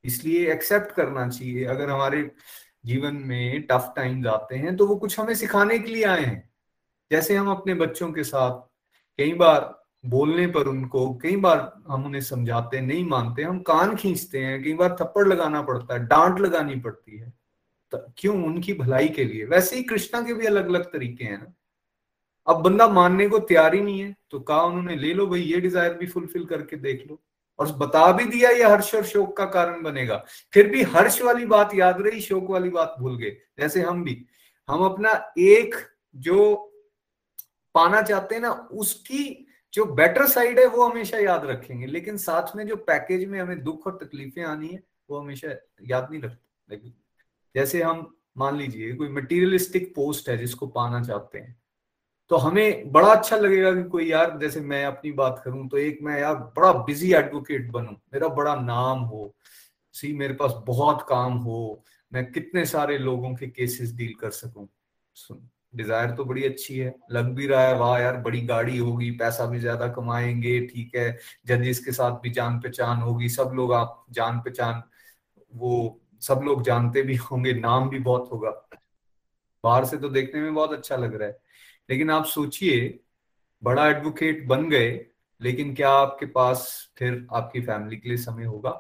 [0.04, 2.30] इसलिए एक्सेप्ट करना चाहिए। अगर हमारे
[2.84, 6.50] जीवन में टफ टाइम्स आते हैं तो वो कुछ हमें सिखाने के लिए आए हैं।
[7.10, 8.60] जैसे हम अपने बच्चों के साथ
[9.18, 14.38] कई बार बोलने पर उनको कई बार हम उन्हें समझाते, नहीं मानते, हम कान खींचते
[14.38, 17.32] हैं, कई बार थप्पड़ लगाना पड़ता है, डांट लगानी पड़ती है।
[17.92, 18.36] तो क्यों?
[18.44, 21.54] उनकी भलाई के लिए। वैसे ही कृष्णा के भी अलग अलग तरीके हैं
[22.46, 25.60] अब बंदा मानने को तैयार ही नहीं है तो कहा उन्होंने, ले लो भाई, ये
[25.60, 27.20] डिज़ायर भी फुलफिल करके देख लो।
[27.58, 30.16] और बता भी दिया ये हर्ष और शोक का कारण बनेगा।
[30.52, 34.24] फिर भी हर्ष वाली बात याद रही, शोक वाली बात भूल गए। जैसे हम भी,
[34.68, 35.74] हम अपना एक
[36.16, 36.54] जो
[37.74, 39.43] पाना चाहते हैं ना, उसकी
[39.74, 43.62] जो बेटर साइड है, वो हमेशा याद रखेंगे। लेकिन साथ में जो पैकेज में हमें
[43.64, 45.48] दुख और तकलीफें आनी है, वो हमेशा
[45.82, 46.92] याद नहीं रखते।
[47.54, 51.56] जैसे हम, मान लीजिए, कोई मटीरियलिस्टिक पोस्ट है जिसको पाना चाहते हैं
[52.28, 55.98] तो हमें बड़ा अच्छा लगेगा कि कोई, यार, जैसे मैं अपनी बात करूँ तो एक
[56.02, 59.34] मैं, यार, बड़ा बिज़ी एडवोकेट बनूं। मेरा बड़ा नाम हो।
[59.92, 64.68] सी, मेरे पास बहुत काम हो। मैं कितने सारे लोगों के केसेस डील कर सकूँ?
[65.14, 69.10] सुन। डिज़ायर तो बड़ी अच्छी है। लग भी रहा है, वाह यार, बड़ी गाड़ी होगी,
[69.10, 73.72] पैसा भी ज़्यादा कमाएँगे, ठीक है, जजेस के साथ भी जान पहचान होगी, सब लोग
[73.72, 74.82] आप जान पहचान,
[75.52, 78.50] वो सब लोग जानते भी होंगे, नाम भी बहुत होगा।
[79.64, 81.38] बाहर से तो देखने में बहुत अच्छा लग रहा है।
[81.90, 83.00] लेकिन आप सोचिए,
[83.62, 85.06] बड़ा एडवोकेट बन गए,
[85.40, 88.70] लेकिन क्या आपके पास फिर आपकी फैमिली के लिए समय होगा?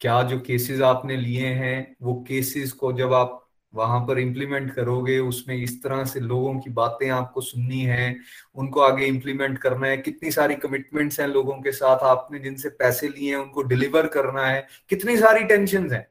[0.00, 3.41] क्या जो केसेस आपने लिए हैं, वो केसेस को जब आप
[3.74, 8.16] वहाँ पर इम्प्लीमेंट करोगे, उसमें इस तरह से लोगों की बातें आपको सुननी है,
[8.56, 13.08] उनको आगे इम्प्लीमेंट करना है, कितनी सारी कमिटमेंट्स हैं लोगों के साथ, आपने जिनसे पैसे
[13.08, 16.10] लिए हैं, उनको डिलीवर करना है, कितनी सारी टेंशन है।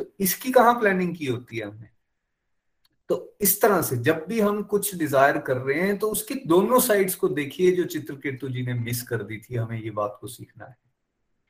[0.00, 1.88] तो इसकी कहाँ प्लानिंग की होती है हमने?
[3.10, 6.78] तो इस तरह से जब भी हम कुछ डिज़ायर कर रहे हैं तो उसकी दोनों
[6.80, 10.26] साइड्स को देखिए, जो चित्रकेतु जी ने मिस कर दी थी, हमें ये बात को
[10.26, 10.76] सीखना है।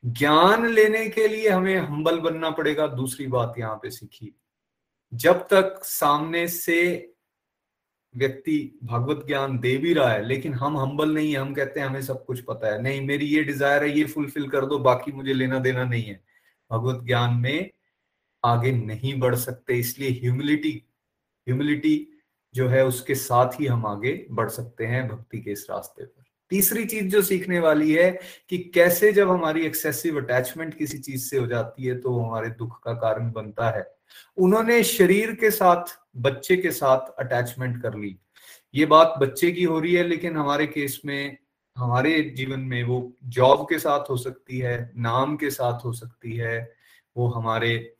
[0.03, 4.31] ज्ञान लेने के लिए हमें हम्बल बनना पड़ेगा, दूसरी बात यहाँ पे सीखिए
[5.13, 7.13] जब तक सामने से
[8.15, 11.87] व्यक्ति भगवत ज्ञान दे भी रहा है, लेकिन हम हम्बल नहीं है, हम कहते हैं,
[11.87, 15.11] हमें सब कुछ पता है। नहीं, मेरी ये डिज़ायर है, ये फुलफिल कर दो, बाकी
[15.11, 16.21] मुझे लेना देना नहीं है।
[16.71, 17.69] भगवत ज्ञान में
[18.43, 20.71] आगे नहीं बढ़ सकते, इसलिए ह्यूमिलिटी
[21.47, 22.07] ह्यूमिलिटी
[22.55, 26.23] जो है, उसके साथ ही हम आगे बढ़ सकते हैं भक्ति के इस रास्ते पर।
[26.51, 28.11] तीसरी चीज़ जो सीखने वाली है
[28.49, 32.79] कि कैसे जब हमारी एक्सेसिव अटैचमेंट किसी चीज़ से हो जाती है तो हमारे दुख
[32.83, 33.98] का कारण बनता है।
[34.37, 38.15] उन्होंने शरीर के साथ, बच्चे के साथ अटैचमेंट कर ली।
[38.73, 41.37] ये बात बच्चे की हो रही है, लेकिन हमारे केस में,
[41.77, 46.35] हमारे जीवन में वो जॉब के साथ हो सकती है, नाम के साथ हो सकती
[46.35, 46.71] है,
[47.17, 47.95] वो हमारे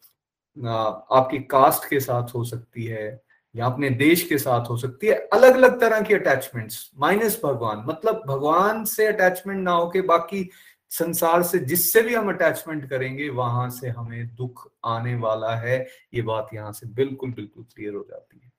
[0.57, 3.22] आपकी कास्ट के साथ हो सकती है,
[3.55, 7.84] या अपने देश के साथ हो सकती है। अलग अलग तरह की अटैचमेंट्स माइनस भगवान
[7.88, 10.49] मतलब भगवान से अटैचमेंट ना हो के बाकी
[10.92, 16.22] संसार से जिससे भी हम अटैचमेंट करेंगे, वहाँ से हमें दुख आने वाला है। ये
[16.22, 18.52] बात यहाँ से बिल्कुल बिल्कुल क्लियर हो जाती है।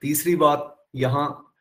[0.00, 1.52] तीसरी बात, यहाँ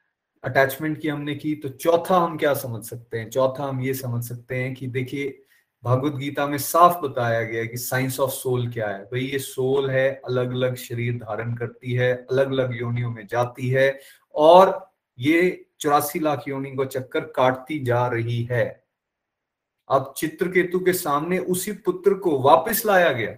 [0.44, 3.30] अटैचमेंट की हमने की तो चौथा हम क्या समझ सकते हैं?
[3.30, 5.40] चौथा हम ये समझ सकते हैं कि देखिए,
[5.84, 9.90] भगवत गीता में साफ़ बताया गया कि साइंस ऑफ़ सोल क्या है। भाई ये सोल
[9.90, 14.00] है अलग अलग शरीर धारण करती है अलग अलग योनियों में जाती है
[14.36, 18.83] और ये चौरासी लाख योनि को चक्कर काटती जा रही है।
[19.90, 23.36] अब चित्रकेतु के सामने उसी पुत्र को वापस लाया गया।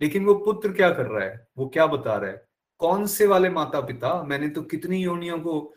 [0.00, 1.46] लेकिन वो पुत्र क्या कर रहा है?
[1.58, 2.44] वो क्या बता रहा है?
[2.78, 5.74] कौन से वाले माता पिता मैंने तो कितनी योनियों को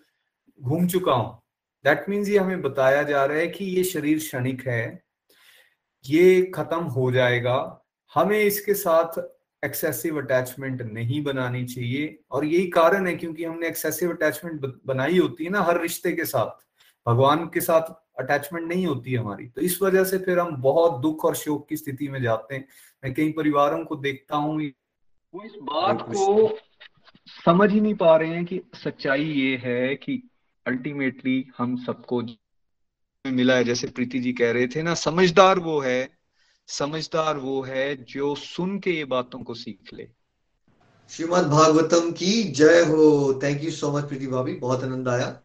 [0.61, 1.41] घूम चुका हूँ।
[1.85, 5.03] दैट मीन्स ये हमें बताया जा रहा है कि ये शरीर क्षणिक है।
[6.05, 7.81] ये खत्म हो जाएगा।
[8.15, 9.19] हमें इसके साथ
[9.63, 15.43] एक्सेसिव अटैचमेंट नहीं बनानी चाहिए। और यही कारण है क्योंकि हमने एक्सेसिव अटैचमेंट बनाई होती
[15.43, 16.65] है ना हर रिश्ते के साथ।
[17.09, 21.01] भगवान के साथ अटैचमेंट नहीं होती है हमारी। तो इस वजह से फिर हम बहुत
[21.01, 22.67] दुख और शोक की स्थिति में जाते हैं।
[23.03, 24.61] मैं कई परिवारों को देखता हूँ।
[25.33, 26.57] वो इस बात को
[27.45, 30.29] समझ ही नहीं पा रहे हैं कि सच्चाई ये है कि
[30.65, 32.21] अल्टीमेटली हम सबको
[33.25, 36.09] मिला है। जैसे प्रीति जी कह रहे थे ना समझदार वो है
[36.67, 40.07] समझदार वो है जो सुन के ये बातों को सीख ले।
[41.09, 45.41] श्रीमद भागवतम की जय हो। Thank you so much Preeti भाभी। बहुत आनंद आया।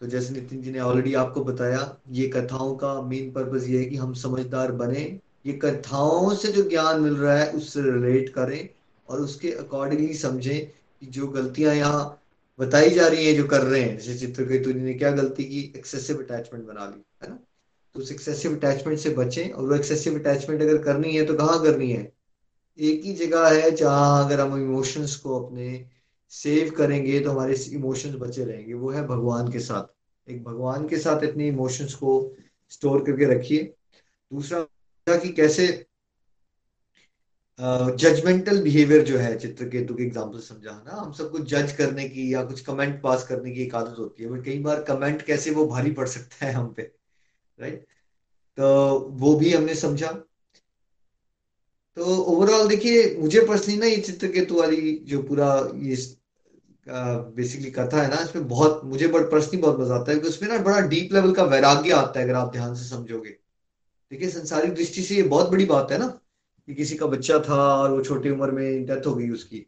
[0.00, 3.84] तो जैसे नितिन जी ने ऑलरेडी आपको बताया, ये कथाओं का मेन पर्पज ये है
[3.84, 8.68] कि हम समझदार बने। ये कथाओं से जो ज्ञान मिल रहा है, उससे रिलेट करें
[9.08, 12.22] और उसके अकॉर्डिंगली समझें कि जो गलतियाँ यहाँ
[12.58, 15.72] बताई जा रही है, जो कर रहे हैं, जैसे चित्रकेतु जी ने क्या गलती की?
[15.76, 17.38] एक्सेसिव अटैचमेंट बना ली, है ना?
[17.94, 21.62] तो उस एक्सेसिव अटैचमेंट से बचें और वो एक्सेसिव अटैचमेंट अगर करनी है तो कहाँ
[21.62, 22.12] करनी है?
[22.78, 25.90] एक ही जगह है जहाँ अगर हम इमोशंस को अपने
[26.32, 30.98] सेव करेंगे तो हमारे इमोशंस बचे रहेंगे। वो है भगवान के साथ। एक भगवान के
[30.98, 32.14] साथ अपने इमोशंस को
[32.72, 33.62] स्टोर करके रखिए।
[34.32, 34.66] दूसरा,
[35.06, 35.66] कि कैसे
[37.58, 40.92] जजमेंटल बिहेवियर जो है, चित्रकेतु के एग्ज़ाम्पल समझा, ना?
[40.92, 44.30] हम सबको जज करने की या कुछ कमेंट पास करने की एक आदत होती है।
[44.30, 46.82] बट कई बार कमेंट कैसे वो भारी पड़ सकता है हम पे
[47.58, 47.86] राइट
[48.58, 50.10] तो वो भी हमने समझा।
[51.98, 55.96] तो ओवरऑल देखिए, मुझे पर्सनली ना ये चित्रकेतु वाली जो पूरा ये
[57.36, 60.48] बेसिकली कथा है ना, इसमें बहुत, मुझे बड़ा पर्सनली बहुत मज़ा आता है क्योंकि उसमें
[60.48, 63.30] ना बड़ा डीप लेवल का वैराग्य आता है, अगर आप ध्यान से समझोगे।
[64.10, 66.06] देखिए, संसारिक दृष्टि से ये बहुत बड़ी बात है ना,
[66.68, 69.58] कि किसी का बच्चा था और वो छोटी उम्र में डेथ हो गई उसकी।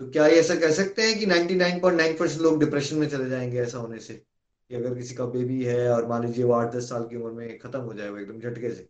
[0.00, 3.58] तो क्या ये ऐसा कह सकते हैं कि 99.9 परसेंट लोग डिप्रेशन में चले जाएँगे
[3.58, 4.14] ऐसा होने से?
[4.14, 7.32] कि अगर किसी का बेबी है और मान लीजिए वो आठ दस साल की उम्र
[7.32, 8.88] में खत्म हो जाए, वो एकदम झटके से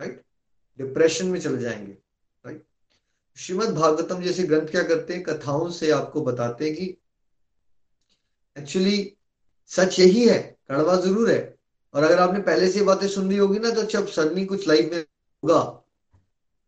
[0.00, 0.22] राइट
[0.78, 1.96] डिप्रेशन में चले जाएँगे।
[3.38, 5.22] श्रीमद भागवतम जैसे ग्रंथ क्या करते हैं?
[5.22, 6.84] कथाओं से आपको बताते हैं कि
[8.56, 9.12] एक्चुअली
[9.66, 10.38] सच यही है,
[10.70, 11.58] कड़वा ज़रूर है।
[11.94, 14.90] और अगर आपने पहले से बातें सुन ली होगी ना तो जब सडनली कुछ लाइफ
[14.92, 15.60] में होगा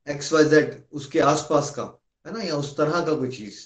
[0.07, 1.83] एक्स वाई जेड उसके आसपास का,
[2.27, 3.59] है ना, या उस तरह का कोई चीज़।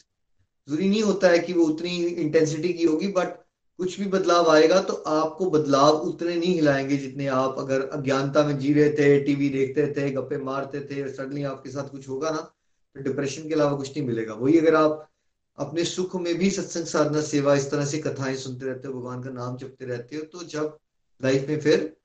[0.68, 3.36] ज़रूरी नहीं होता है कि वो उतनी इंटेंसिटी की होगी बट
[3.78, 8.58] कुछ भी बदलाव आएगा तो आपको बदलाव उतने नहीं हिलाएँगे जितने आप अगर अज्ञानता में
[8.58, 12.53] जी रहे थे टीवी देखते थे, गप्पे मारते थे सडनली आपके साथ कुछ होगा ना
[12.96, 15.08] डिप्रेशन के अलावा कुछ नहीं मिलेगा। वही अगर आप
[15.58, 19.22] अपने सुख में भी सत्संग साधना, सेवा इस तरह से कथाएँ सुनते रहते हो, भगवान
[19.22, 20.78] का नाम जपते रहते हो तो जब
[21.22, 21.96] लाइफ में फिर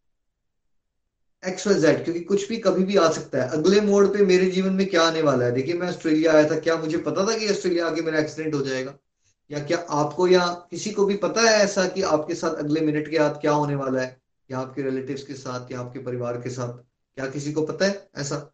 [1.44, 4.50] एक्स वाई जेड क्योंकि कुछ भी कभी भी आ सकता है। अगले मोड़ पे मेरे
[4.52, 5.52] जीवन में क्या आने वाला है?
[5.52, 8.62] देखिए, मैं ऑस्ट्रेलिया आया था। क्या मुझे पता था कि ऑस्ट्रेलिया आके मेरा एक्सीडेंट हो
[8.62, 8.94] जाएगा?
[9.52, 13.10] या क्या आपको या किसी को भी पता है ऐसा कि आपके साथ अगले मिनट
[13.12, 14.22] के बाद क्या होने वाला है?
[14.52, 16.74] या आपके रिलेटिव्स के साथ, या आपके परिवार के साथ?
[17.16, 18.54] क्या किसी को पता है ऐसा?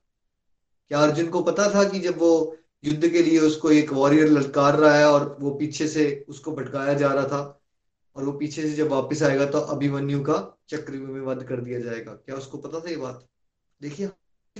[0.89, 4.75] क्या अर्जुन को पता था कि जब वो युद्ध के लिए उसको एक वॉरियर ललकार
[4.75, 7.61] रहा है और वो पीछे से उसको भटकाया जा रहा था
[8.15, 11.79] और वो पीछे से जब वापस आएगा तो अभिमन्यु का चक्र में वध कर दिया
[11.79, 13.25] जाएगा। क्या उसको पता था ये बात?
[13.81, 14.07] देखिए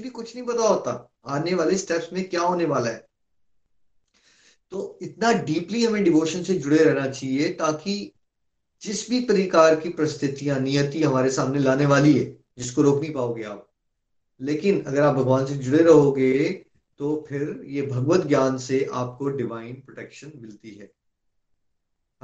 [0.01, 3.07] भी कुछ नहीं पता होता। आने वाले स्टेप्स में क्या होने वाला है।
[4.71, 8.11] तो इतना डीपली हमें डिवोशन से जुड़े रहना चाहिए ताकि
[8.81, 12.25] जिस भी प्रकार की परिस्थितियाँ, नियति हमारे सामने लाने वाली है,
[12.57, 13.67] जिसको रोक नहीं पाओगे आप।
[14.41, 16.65] लेकिन अगर आप भगवान से जुड़े रहोगे
[16.99, 20.91] तो फिर ये भगवत ज्ञान से आपको डिवाइन प्रोटेक्शन मिलती है।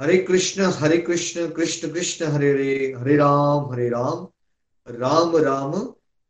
[0.00, 4.26] Hare Krishna Hare Krishna Krishna Krishna, Hare Hare Hare Ram Hare Ram
[4.86, 5.74] Ram Ram,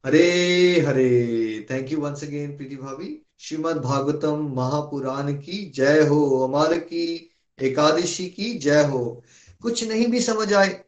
[0.05, 1.66] Hare Hare.
[1.70, 8.28] Thank you once again Preeti भाभी। श्रीमद भागवतम महापुराण की जय हो, अमार की, एकादशी
[8.28, 9.22] की जय हो।
[9.62, 10.85] कुछ नहीं भी समझ आए।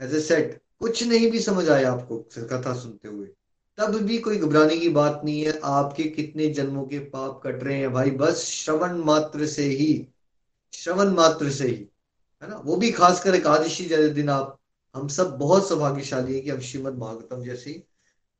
[0.00, 3.28] एज ए सेट कुछ नहीं भी समझ आए आपको कथा सुनते हुए।
[3.78, 7.76] तब भी कोई घबराने की बात नहीं है। आपके कितने जन्मों के पाप कट रहे
[7.78, 10.06] हैं भाई। बस श्रवण मात्र से ही,
[10.72, 11.88] श्रवण मात्र से ही,
[12.42, 12.62] है ना?
[12.64, 14.58] वो भी खासकर एकादशी जैसे दिन आप,
[14.94, 17.82] हम सब बहुत सौभाग्यशाली है कि हम श्रीमद भागवतम जैसी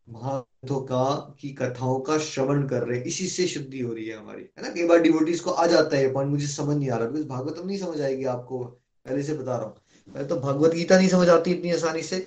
[0.09, 4.17] महाग्रंथों का, की कथाओं का श्रवण कर रहे हैं। इसी से शुद्धि हो रही है
[4.17, 4.69] हमारी, है ना?
[4.69, 7.79] कई बार डिवोटीज को आ जाता है पॉइंट मुझे समझ नहीं आ रहा भागवतम नहीं
[7.79, 8.65] समझ आएगी आपको।
[9.07, 9.75] पहले से बता रहा हूँ।
[10.15, 12.27] पहले तो भगवत गीता नहीं समझ आती इतनी आसानी से।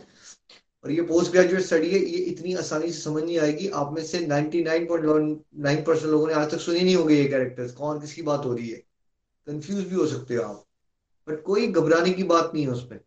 [0.83, 4.03] और ये पोस्ट ग्रेजुएट स्टडी है, ये इतनी आसानी से समझ नहीं आएगी। आप में
[4.03, 8.45] से 99.9 परसेंट लोगों ने आज तक सुनी नहीं होंगे ये कैरेक्टर्स कौन किसकी बात
[8.45, 8.77] हो रही है?
[9.47, 10.65] कंफ्यूज भी हो सकते हो आप।
[11.27, 12.99] बट कोई घबराने की बात नहीं है उसमें।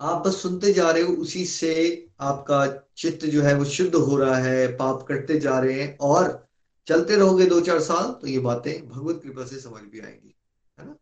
[0.00, 4.16] आप बस सुनते जा रहे हो, उसी से आपका चित्त जो है वो शुद्ध हो
[4.16, 6.46] रहा है, पाप कटते जा रहे हैं। और
[6.86, 10.34] चलते रहोगे दो चार साल तो ये बातें भगवत कृपा से समझ भी आएँगी,
[10.78, 10.96] है ना?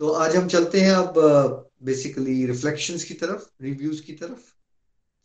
[0.00, 4.38] तो आज हम चलते हैं अब बेसिकली रिफ्लेक्शंस की तरफ़ रिव्यूज़ की तरफ़।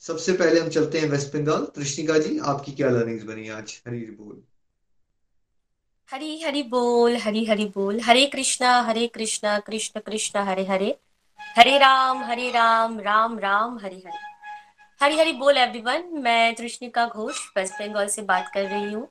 [0.02, 3.82] सबसे पहले हम चलते हैं वेस्ट बंगाल। कृष्णिका जी, आपकी क्या लर्निंग्स बनी आज?
[3.88, 4.44] हरी बोल।
[6.12, 10.98] हरी हरी बोल, हरी हरी बोल। हरे कृष्णा हरे कृष्णा, कृष्ण कृष्ण, हरे हरे।
[11.58, 14.26] हरे राम हरे राम राम राम, हरे हरे।
[15.02, 19.08] हरी हरी बोल एवरीवन मैं तृष्णिका घोष, वेस्ट बंगाल से बात कर रही हूँ।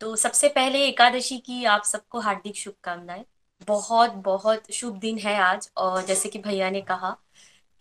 [0.00, 3.24] तो सबसे पहले एकादशी की आप सबको हार्दिक शुभकामनाएँ।
[3.66, 7.16] बहुत बहुत शुभ दिन है आज, और जैसे कि भैया ने कहा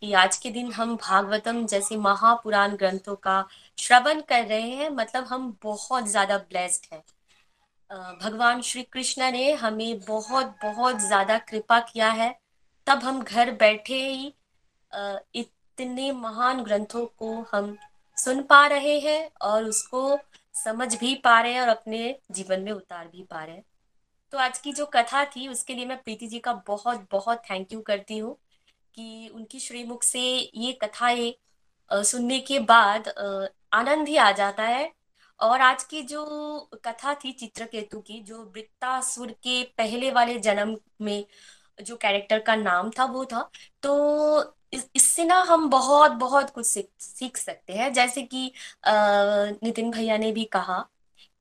[0.02, 3.46] कि आज के दिन हम भागवतम जैसे महापुराण ग्रंथों का
[3.78, 7.04] श्रवण कर रहे हैं मतलब हम बहुत ज़्यादा ब्लेस्ड हैं।
[8.22, 12.30] भगवान श्री कृष्ण ने हमें बहुत बहुत ज़्यादा कृपा किया है।
[12.88, 14.34] तब हम घर बैठे ही
[15.36, 17.78] इतने महान ग्रंथों को हम
[18.18, 20.18] सुन पा रहे हैं और उसको
[20.56, 23.64] समझ भी पा रहे हैं और अपने जीवन में उतार भी पा रहे हैं।
[24.34, 27.74] तो आज की जो कथा थी, उसके लिए मैं प्रीति जी का बहुत बहुत थैंक
[27.74, 28.38] यू करती हूँ।
[28.98, 30.22] कि उनकी श्रीमुख से
[30.56, 31.34] ये कथाएँ
[31.92, 33.08] सुनने के बाद
[33.74, 34.92] आनंद ही आ जाता है।
[35.40, 41.26] और आज की जो कथा थी चित्रकेतु की, जो वृत्तासुर के पहले वाले जन्म में
[41.80, 43.50] जो कैरेक्टर का नाम था, वो था
[43.84, 44.54] तो
[44.96, 48.52] इससे ना हम बहुत बहुत कुछ सीख सीख सकते हैं। जैसे कि
[48.88, 50.80] नितिन भैया ने भी कहा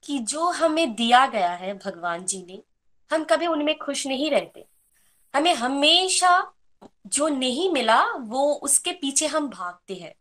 [0.04, 2.62] कि जो हमें दिया गया है भगवान जी ने,
[3.10, 4.64] हम कभी उनमें खुश नहीं रहते।
[5.34, 6.38] हमें हमेशा
[7.06, 10.14] जो नहीं मिला, वो उसके पीछे हम भागते हैं।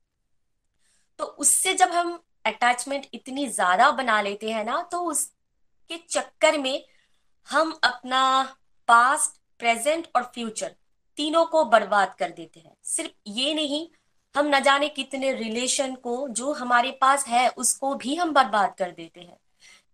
[1.19, 6.85] तो उससे जब हम अटैचमेंट इतनी ज़्यादा बना लेते हैं ना तो उसके चक्कर में
[7.49, 8.43] हम अपना
[8.87, 10.75] पास्ट प्रेजेंट और फ्यूचर
[11.17, 13.87] तीनों को बर्बाद कर देते हैं। सिर्फ़ ये नहीं,
[14.35, 18.91] हम न जाने कितने रिलेशन को, जो हमारे पास है, उसको भी हम बर्बाद कर
[18.91, 19.37] देते हैं।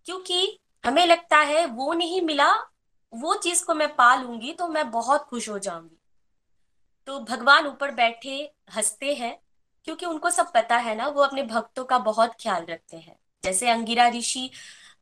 [0.05, 2.51] क्योंकि हमें लगता है वो नहीं मिला,
[3.13, 5.97] वो चीज़ को मैं पा लूँगी तो मैं बहुत खुश हो जाऊँगी।
[7.07, 8.37] तो भगवान ऊपर बैठे
[8.75, 9.37] हँसते हैं
[9.87, 13.69] क्योंकि उनको सब पता है ना वो अपने भक्तों का बहुत ख्याल रखते हैं। जैसे
[13.69, 14.49] अंगिरा ऋषि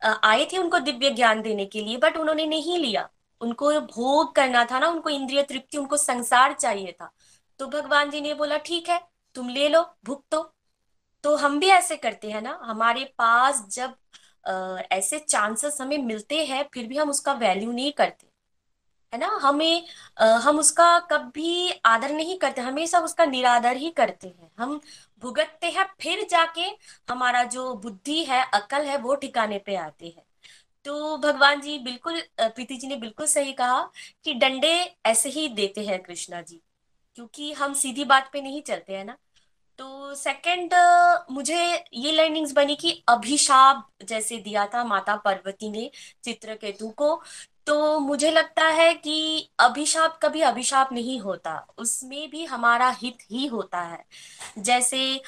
[0.04, 3.10] आए थे उनको दिव्य ज्ञान देने के लिए बट उन्होंने नहीं लिया।
[3.42, 7.12] उनको भोग करना था ना उनको इंद्रिय तृप्ति उनको संसार चाहिए था।
[7.60, 9.00] तो भगवान जी ने बोला ठीक है
[9.36, 10.42] तुम ले लो भुगतो।
[11.24, 13.96] तो हम भी ऐसे करते हैं ना हमारे पास जब
[14.46, 18.29] आ, ऐसे चांसेस हमें मिलते हैं फिर भी हम उसका वैल्यू नहीं करते।
[19.14, 19.28] है ना?
[19.44, 19.86] हमें
[20.18, 24.80] आ, हम उसका कभी आदर नहीं करते हमेशा उसका निरादर ही करते हैं। हम
[25.24, 26.62] भुगतते हैं फिर जाके
[27.10, 30.24] हमारा जो बुद्धि है अकल है वो ठिकाने पे आते हैं।
[30.86, 33.82] तो भगवान जी बिल्कुल प्रीति जी ने बिल्कुल सही कहा
[34.26, 34.74] कि डंडे
[35.06, 36.62] ऐसे ही देते हैं कृष्णा जी
[37.18, 39.18] क्योंकि हम सीधी बात पे नहीं चलते हैं ना?
[39.80, 40.74] तो सेकंड
[41.32, 41.56] मुझे
[41.94, 45.90] ये लर्निंग्स बनी कि अभिशाप जैसे दिया था माता पार्वती ने
[46.24, 47.16] चित्रकेतु को
[47.70, 53.48] तो मुझे लगता है कि अभिशाप कभी अभिशाप नहीं होता। उसमें भी हमारा हित ही
[53.48, 54.06] होता है।
[54.60, 55.22] जैसे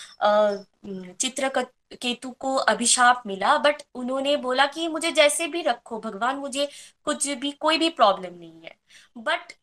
[1.13, 1.49] चित्र
[1.95, 6.69] केतु को अभिशाप मिला, बट उन्होंने बोला कि मुझे जैसे भी रखो, भगवान मुझे
[7.03, 8.75] कुछ भी, कोई भी प्रॉब्लम नहीं है।
[9.17, 9.53] बट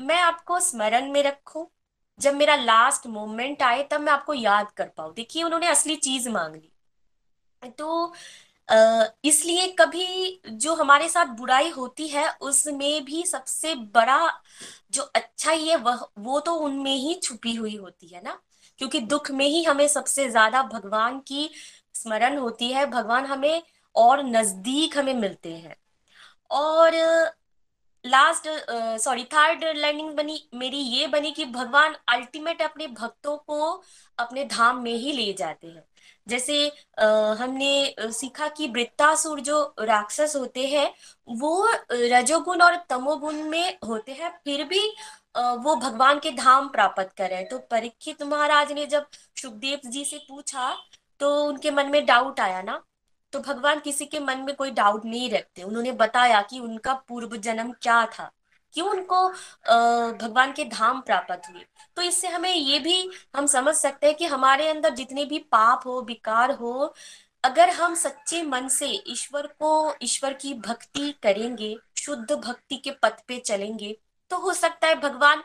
[0.00, 1.70] मैं आपको स्मरण में रखू,
[2.20, 6.28] जब मेरा लास्ट मोमेंट आए, तब मैं आपको याद कर पाऊ। देखिए, उन्होंने असली चीज़
[6.28, 6.72] मांग ली।
[7.78, 8.12] तो
[9.24, 14.18] इसलिए कभी जो हमारे साथ बुराई होती है, उसमें भी सबसे बड़ा
[14.92, 18.38] जो अच्छा ही है वह, वो तो उनमें ही छुपी हुई होती है ना?
[18.78, 21.50] क्योंकि दुख में ही हमें सबसे ज़्यादा भगवान की
[21.94, 23.62] स्मरण होती है, भगवान हमें
[23.94, 25.76] और नज़दीक हमें मिलते हैं।
[26.52, 26.94] और
[28.04, 28.48] लास्ट
[29.02, 33.70] सॉरी थर्ड लर्निंग बनी, मेरी ये बनी कि भगवान अल्टीमेट अपने भक्तों को
[34.18, 35.84] अपने धाम में ही ले जाते हैं।
[36.28, 36.68] जैसे
[36.98, 40.90] आ, हमने सीखा कि वृत्तासुर जो राक्षस होते हैं
[41.40, 44.86] वो रजोगुण और तमोगुण में होते हैं फिर भी
[45.36, 49.06] वो भगवान के धाम प्राप्त करें। तो परीक्षित महाराज ने जब
[49.36, 50.74] सुखदेव जी से पूछा
[51.20, 52.82] तो उनके मन में डाउट आया ना?
[53.32, 57.36] तो भगवान किसी के मन में कोई डाउट नहीं रखते। उन्होंने बताया कि उनका पूर्व
[57.38, 58.30] जन्म क्या था।
[58.74, 59.28] क्यों उनको
[60.18, 61.64] भगवान के धाम प्राप्त हुए
[61.96, 65.86] तो इससे हमें ये भी हम समझ सकते हैं कि हमारे अंदर जितने भी पाप
[65.86, 66.94] हो, विकार हो,
[67.44, 73.22] अगर हम सच्चे मन से ईश्वर को, ईश्वर की भक्ति करेंगे, शुद्ध भक्ति के पथ
[73.28, 73.96] पे चलेंगे
[74.30, 75.42] तो हो सकता है भगवान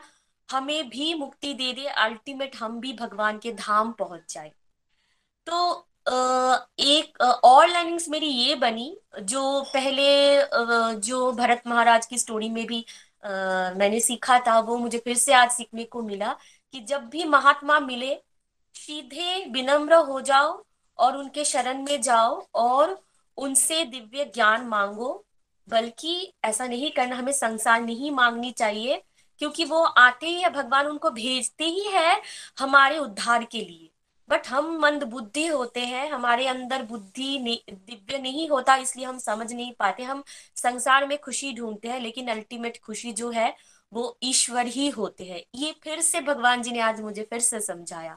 [0.48, 4.52] हमें भी मुक्ति दे दे अल्टीमेट हम भी भगवान के धाम पहुँच जाए।
[5.46, 5.86] तो
[6.80, 12.84] एक और लाइनिंग्स मेरी ये बनी, जो पहले जो भरत महाराज की स्टोरी में भी
[13.24, 16.32] मैंने सीखा था, वो मुझे फिर से आज सीखने को मिला
[16.72, 18.14] कि जब भी महात्मा मिले,
[18.74, 20.62] सीधे विनम्र हो जाओ
[20.98, 22.98] और उनके शरण में जाओ और
[23.36, 25.24] उनसे दिव्य ज्ञान मांगो।
[25.68, 29.02] बल्कि ऐसा नहीं करना, हमें संसार नहीं मांगनी चाहिए,
[29.38, 32.20] क्योंकि वो आते ही, भगवान उनको भेजते ही है
[32.58, 33.90] हमारे उद्धार के लिए।
[34.28, 37.38] बट हम मंद बुद्धि होते हैं, हमारे अंदर बुद्धि
[37.70, 40.22] दिव्य नहीं होता, इसलिए हम समझ नहीं पाते। हम
[40.56, 43.54] संसार में खुशी ढूंढते हैं, लेकिन अल्टीमेट खुशी जो है,
[43.92, 47.60] वो ईश्वर ही होते हैं। ये फिर से भगवान जी ने आज मुझे फिर से
[47.60, 48.16] समझाया।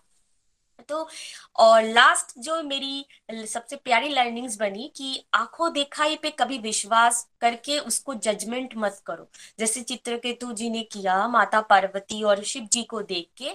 [0.90, 1.08] तो
[1.56, 7.78] और लास्ट जो मेरी सबसे प्यारी लर्निंग्स बनी कि आँखों देखाई पे कभी विश्वास करके
[7.80, 9.28] उसको जजमेंट मत करो।
[9.60, 13.52] जैसे चित्रकेतु जी ने किया, माता पार्वती और शिव जी को देख के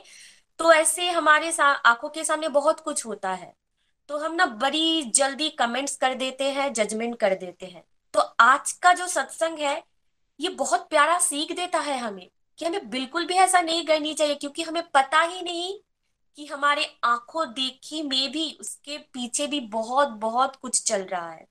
[0.60, 3.52] तो ऐसे हमारे आँखों के सामने बहुत कुछ होता है।
[4.08, 7.82] तो हम ना बड़ी जल्दी कमेंट्स कर देते हैं जजमेंट कर देते हैं।
[8.14, 9.82] तो आज का जो सत्संग है,
[10.40, 12.28] ये बहुत प्यारा सीख देता है हमें
[12.58, 15.78] कि हमें बिल्कुल भी ऐसा नहीं करनी चाहिए, क्योंकि हमें पता ही नहीं
[16.36, 21.46] कि हमारे आँखों देखी में भी उसके पीछे भी बहुत बहुत कुछ चल रहा है।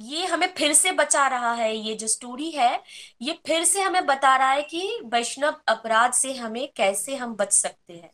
[0.00, 2.82] ये हमें फिर से बचा रहा है ये जो स्टोरी है
[3.22, 7.52] ये फिर से हमें बता रहा है कि वैष्णव अपराध से हमें कैसे हम बच
[7.52, 8.10] सकते हैं।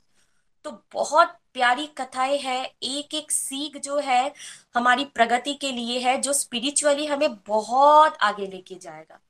[0.65, 4.33] तो बहुत प्यारी कथाएँ है एक एक सीख जो है
[4.75, 9.21] हमारी प्रगति के लिए है जो स्पिरिचुअली हमें बहुत आगे लेके जाएगा।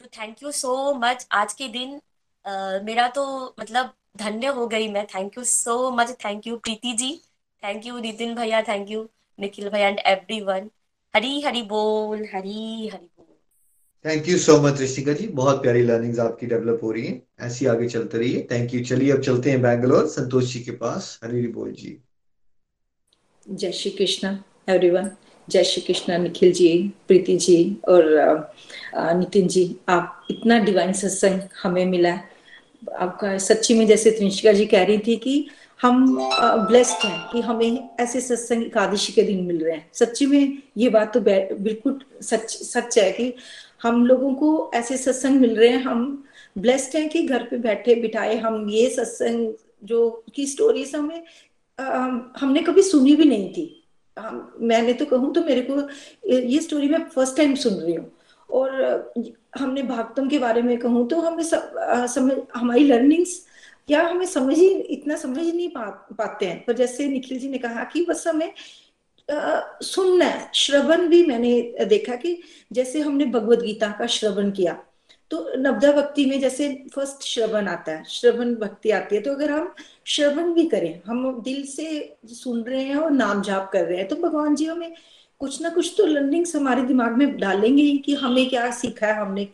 [0.00, 2.00] तो थैंक यू सो मच आज के दिन।
[2.44, 6.92] आ, मेरा तो मतलब धन्य हो गई मैं। Thank you so much thank you Preeti
[6.92, 7.14] ji.
[7.62, 10.70] Thank you Nitin भैया। थैंक यू निखिल भैया and everyone
[11.16, 13.24] Hari Hari बोल हरी हरी बोल।
[14.04, 17.66] Thank you so much Rishika ji बहुत प्यारी लर्निंग्स आपकी डेवलप हो रही है। ऐसी
[17.66, 21.38] आगे चलते रहिए। थैंक यू चलिए अब चलते हैं बैंगलोर संतोष जी के पास हरी
[21.38, 21.96] हरी बोल जी।
[23.46, 24.36] जय श्री कृष्ण
[24.68, 25.10] एवरीवन
[25.48, 26.68] जय श्री कृष्ण निखिल जी
[27.08, 27.58] प्रीति जी
[27.88, 28.04] और
[28.94, 32.28] नितिन जी। आप इतना डिवाइन सत्संग हमें मिला है।
[32.98, 35.46] आपका सच्ची में जैसे त्रिशिका जी कह रही थी कि
[35.80, 36.16] हम
[36.68, 40.88] ब्लेस्ड हैं कि हमें ऐसे सत्संग एकादशी के दिन मिल रहे हैं। सच्ची में ये
[40.90, 43.32] बात तो बिल्कुल सच सच है कि
[43.82, 46.24] हम लोगों को ऐसे सत्संग मिल रहे हैं। हम
[46.58, 49.52] ब्लेस्ड हैं कि घर पे बैठे, बिठाए हम ये सत्संग
[49.84, 51.22] जो, की स्टोरीज हमें
[52.40, 53.72] हमने कभी सुनी भी नहीं थी।
[54.16, 55.88] हम, मैंने तो कहूँ तो मेरे को
[56.30, 58.10] ये स्टोरी मैं फ़र्स्ट टाइम सुन रही हूँ।
[58.48, 59.12] और,
[59.58, 63.40] हमने भागतम के बारे में कहूँ तो हमें समझ हमारी लर्निंग्स
[63.88, 66.64] या हमें समझ ही इतना समझ नहीं पा, पाते हैं?
[66.64, 68.52] पर जैसे निखिल जी ने कहा कि बस हमें
[69.82, 72.38] सुनना है। श्रवण भी मैंने देखा कि
[72.72, 74.82] जैसे हमने भगवत गीता का श्रवण किया
[75.30, 79.50] तो नवदा भक्ति में जैसे फ़र्स्ट श्रवण आता है श्रवण भक्ति आती है तो अगर
[79.50, 79.74] हम
[80.06, 84.08] श्रवण भी करें हम दिल से सुन रहे हैं और नाम जाप कर रहे हैं
[84.08, 84.94] तो भगवान जी हमें
[85.40, 89.14] कुछ ना कुछ तो लर्निंग्स हमारे दिमाग में डालेंगे ही कि हमें क्या सीखा है
[89.14, 89.48] हमने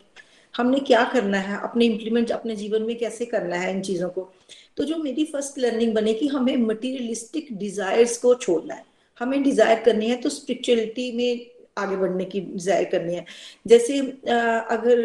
[0.53, 1.59] हमने क्या करना है?
[1.63, 4.31] अपने इम्प्लीमेंट अपने जीवन में कैसे करना है इन चीज़ों को?
[4.77, 8.83] तो जो मेरी फ़र्स्ट लर्निंग बने कि हमें मटीरियलिस्टिक डिजायर्स को छोड़ना है।
[9.19, 11.45] हमें डिज़ायर करनी है तो स्पिरिचुअलिटी में
[11.77, 13.25] आगे बढ़ने की डिज़ायर करनी है।
[13.67, 14.99] जैसे अगर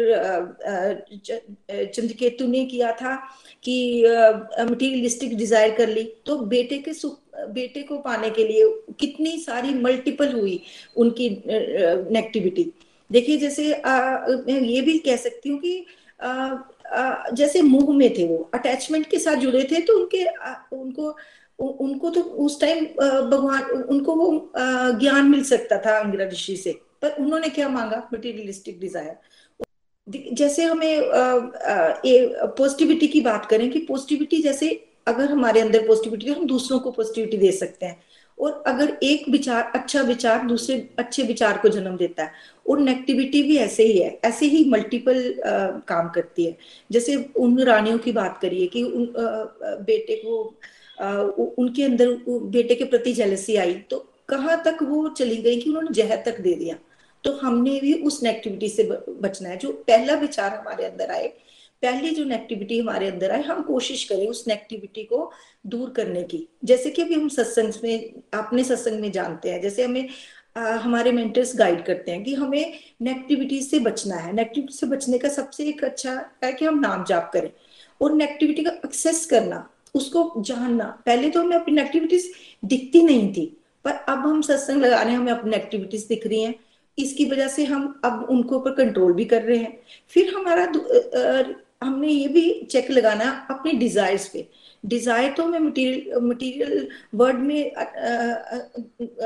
[1.85, 3.15] चंद्रकेतु ने किया था
[3.63, 4.03] कि
[4.61, 7.19] मटीरियलिस्टिक डिज़ायर कर ली तो बेटे के सुख
[7.49, 8.67] बेटे को पाने के लिए
[8.99, 10.61] कितनी सारी मल्टीपल हुई
[10.97, 12.71] उनकी नेगेटिविटी
[13.11, 15.85] देखिए जैसे आ, मैं ये भी कह सकती हूँ कि
[16.21, 16.29] आ,
[16.87, 21.15] आ, जैसे मुँह में थे वो अटैचमेंट के साथ जुड़े थे तो उनके आ, उनको
[21.59, 22.85] उनको तो उस टाइम
[23.29, 24.51] भगवान उनको वो
[24.99, 28.07] ज्ञान मिल सकता था अंगिरा ऋषि से। पर उन्होंने क्या मांगा?
[28.13, 29.17] मटीरियलिस्टिक डिज़ायर
[30.33, 31.01] जैसे हमें
[32.57, 34.69] पॉजिटिविटी की बात करें कि पॉजिटिविटी जैसे
[35.07, 37.97] अगर हमारे अंदर पॉजिटिविटी हम दूसरों को पॉजिटिविटी दे सकते हैं।
[38.39, 42.31] और अगर एक विचार अच्छा विचार दूसरे अच्छे विचार को जन्म देता है
[42.69, 45.21] और नेगेटिविटी भी ऐसे ही है ऐसे ही मल्टीपल
[45.87, 46.55] काम करती है।
[46.91, 50.43] जैसे उन रानियों की बात करिए कि उन आ, बेटे को
[50.97, 51.11] आ,
[51.57, 55.93] उनके अंदर बेटे के प्रति जेलसी आई तो कहाँ तक वो चली गई कि उन्होंने
[55.93, 56.75] जहर तक दे दिया?
[57.23, 58.83] तो हमने भी उस नेगेटिविटी से
[59.21, 61.31] बचना है। जो पहला विचार हमारे अंदर आए
[61.83, 65.31] पहली जो नेगेटिविटी हमारे अंदर आए हम कोशिश करें उस नेगेटिविटी को
[65.67, 69.83] दूर करने की। जैसे कि अभी हम सत्संग में अपने सत्संग में जानते हैं जैसे
[69.83, 70.07] हमें
[70.57, 75.17] आ, हमारे मेंटर्स गाइड करते हैं कि हमें नेगेटिविटी से बचना है। नेगेटिविटी से बचने
[75.17, 76.13] का सबसे एक अच्छा
[76.43, 77.49] है कि हम नाम जाप करें
[78.01, 82.31] और नेगेटिविटी का एक्सेस करना उसको जानना। पहले तो हमें अपनी नेगेटिविटीज
[82.65, 83.45] दिखती नहीं थी
[83.85, 86.55] पर अब हम सत्संग लगा रहे हैं हमें अपनी एक्टिविटीज़ दिख रही हैं।
[86.97, 89.77] इसकी वजह से हम अब उनको ऊपर कंट्रोल भी कर रहे हैं।
[90.09, 90.65] फिर हमारा
[91.81, 94.47] हमने ये भी चेक लगाना अपने डिजायर्स पे।
[94.85, 97.85] डिज़ायर तो हमें मटेरियल वर्ड में आ, आ,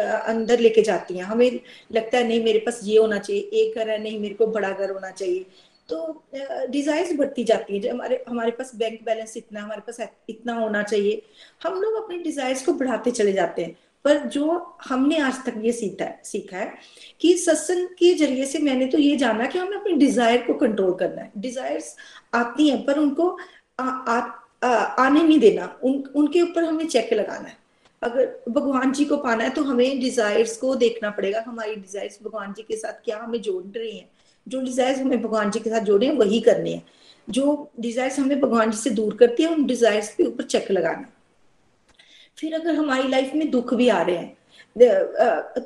[0.02, 1.60] आ, अंदर लेके जाती हैं। हमें
[1.92, 4.72] लगता है नहीं मेरे पास ये होना चाहिए एक घर है नहीं मेरे को बड़ा
[4.72, 5.46] घर होना चाहिए।
[5.90, 6.24] तो
[6.72, 10.00] डिजायर्स बढ़ती जाती है। हमारे हमारे पास बैंक बैलेंस इतना हमारे पास
[10.30, 11.22] इतना होना चाहिए
[11.64, 13.76] हम लोग अपने डिजायर्स को बढ़ाते चले जाते हैं।
[14.06, 16.74] पर जो हमने आज तक ये सीखा है सीखा है
[17.22, 20.94] कि सत्संग के ज़रिए से मैंने तो ये जाना कि हमें अपने डिज़ायर को कंट्रोल
[20.94, 21.96] करना है। डिजायर्स
[22.34, 23.30] आती हैं पर उनको
[23.80, 24.20] आ, आ,
[24.64, 27.58] आ, आने नहीं देना। उन उनके ऊपर हमें चेक लगाना है।
[28.02, 32.54] अगर भगवान जी को पाना है तो हमें डिजायर्स को देखना पड़ेगा हमारी डिजायर्स भगवान
[32.54, 34.10] जी के साथ क्या हमें जोड़ रही हैं।
[34.48, 36.84] जो डिजायर्स हमें भगवान जी के साथ जोड़े हैं वही करने हैं।
[37.28, 41.08] जो डिजायर्स हमें भगवान जी से दूर करती है उन डिजायर्स के ऊपर चेक लगाना
[42.38, 44.38] फिर अगर हमारी लाइफ में दुख भी आ रहे हैं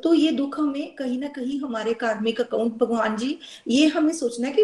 [0.02, 3.38] तो ये दुख हमें कहीं ना कहीं हमारे कार्मिक अकाउंट भगवान जी
[3.68, 4.64] ये हमें सोचना है कि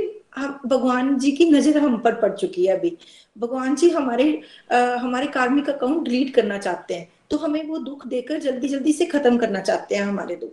[0.67, 2.97] भगवान जी की नज़र हम पर पड़ चुकी है अभी।
[3.35, 4.25] भगवान जी हमारे
[4.73, 9.05] हमारे कार्मिक अकाउंट डिलीट करना चाहते हैं तो हमें वो दुख देकर जल्दी जल्दी से
[9.05, 10.51] खत्म करना चाहते हैं हमारे दुख।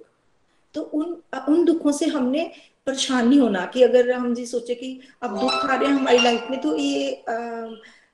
[0.75, 1.17] तो उन
[1.49, 2.51] उन दुखों से हमने
[2.87, 6.47] परेशान होना कि अगर हम जी सोचे कि अब दुख आ रहे हैं हमारी लाइफ
[6.51, 7.35] में तो ये आ,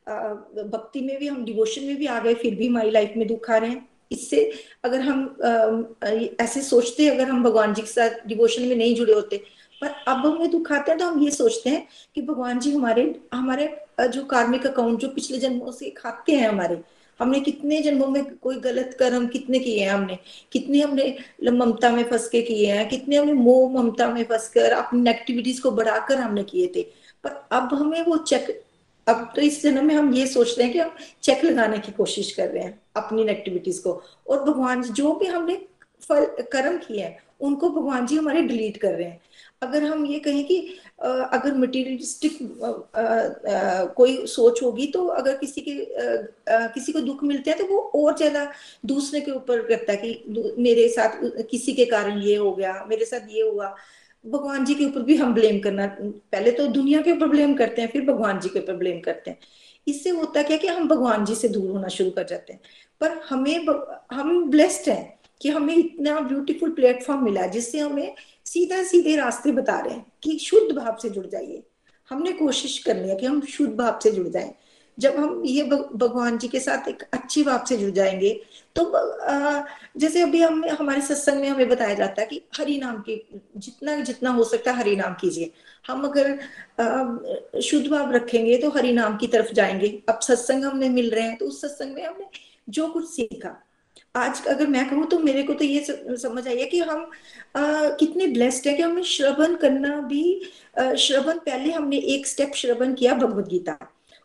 [0.06, 3.50] भक्ति में भी, हम डिवोशन में भी आ गए, फिर भी हमारी लाइफ में दुख
[3.50, 4.50] आ रहे हैं। इससे
[4.84, 5.96] अगर हम
[6.40, 9.36] ऐसे सोचते अगर हम भगवान जी के साथ डिवोशन में नहीं जुड़े होते,
[9.80, 13.14] पर अब हमें दुख आते हैं तो हम ये सोचते हैं कि भगवान जी हमारे
[13.34, 13.66] हमारे
[14.00, 16.78] जो कार्मिक अकाउंट जो पिछले जन्मों से खाते हैं हमारे,
[17.20, 20.18] हमने कितने जन्मों में कोई गलत कर्म कितने किए हैं हमने,
[20.52, 24.72] कितने हमने ममता में फंस के किए हैं, कितने हमने मोह, ममता में फंस कर
[24.72, 26.82] अपनी एक्टिविटीज़ को बढ़ाकर हमने किए थे।
[27.24, 28.62] पर अब हमें वो चेक
[29.06, 31.92] अब तो इस जन्म में हम ये सोच रहे हैं कि हम चेक लगाने की
[31.92, 35.54] कोशिश कर रहे हैं अपनी एक्टिविटीज़ को। और भगवान जी, जो भी हमने
[36.02, 39.20] फल, कर्म किए हैं, उनको भगवान जी हमारे डिलीट कर रहे हैं।
[39.62, 40.58] अगर हम ये कहें कि
[41.02, 42.38] अगर मटीरियलिस्टिक
[43.96, 45.74] कोई सोच होगी तो अगर किसी के
[46.74, 48.46] किसी को दुख मिलते हैं तो वो और ज़्यादा
[48.86, 51.18] दूसरे के ऊपर करता है कि मेरे साथ,
[51.50, 53.74] किसी के कारण ये हो गया, मेरे साथ ये हुआ।
[54.28, 57.82] भगवान जी के ऊपर भी हम ब्लेम करना, पहले तो दुनिया के ऊपर ब्लेम करते
[57.82, 59.38] हैं, फिर भगवान जी के ऊपर ब्लेम करते हैं।
[59.88, 62.60] इससे होता क्या कि हम भगवान जी से दूर होना शुरू कर जाते हैं।
[63.00, 63.66] पर हमें
[64.12, 68.14] हम ब्लेस्ड हैं कि हमें इतना ब्यूटीफुल प्लेटफॉर्म मिला जिससे हमें
[68.44, 71.62] सीधा सीधे रास्ते बता रहे हैं कि शुद्ध भाव से जुड़ जाइए।
[72.10, 74.54] हमने कोशिश करनी है कि हम शुद्ध भाव से जुड़ जाएँ।
[74.98, 78.40] जब हम ये भगवान जी के साथ एक अच्छी भाव से जुड़ जाएँगे
[78.76, 78.82] तो
[80.00, 83.22] जैसे अभी हम हमारे सत्संग में हमें बताया जाता है कि हरि नाम की
[83.56, 85.50] जितना जितना हो सकता है हरि नाम कीजिए।
[85.86, 91.10] हम अगर शुद्ध भाव रखेंगे तो हरि नाम की तरफ़ जाएँगे। अब सत्संग हमने मिल
[91.10, 92.26] रहे हैं तो उस सत्संग में हमने
[92.68, 93.56] जो कुछ सीखा।
[94.16, 97.10] आज अगर मैं कहूँ तो मेरे को तो ये समझ आई है कि हम
[97.56, 97.60] आ,
[97.90, 100.22] कितने ब्लेस्ड है कि हमें श्रवण करना भी
[100.98, 103.78] श्रवण पहले हमने एक स्टेप श्रवण किया भगवत गीता।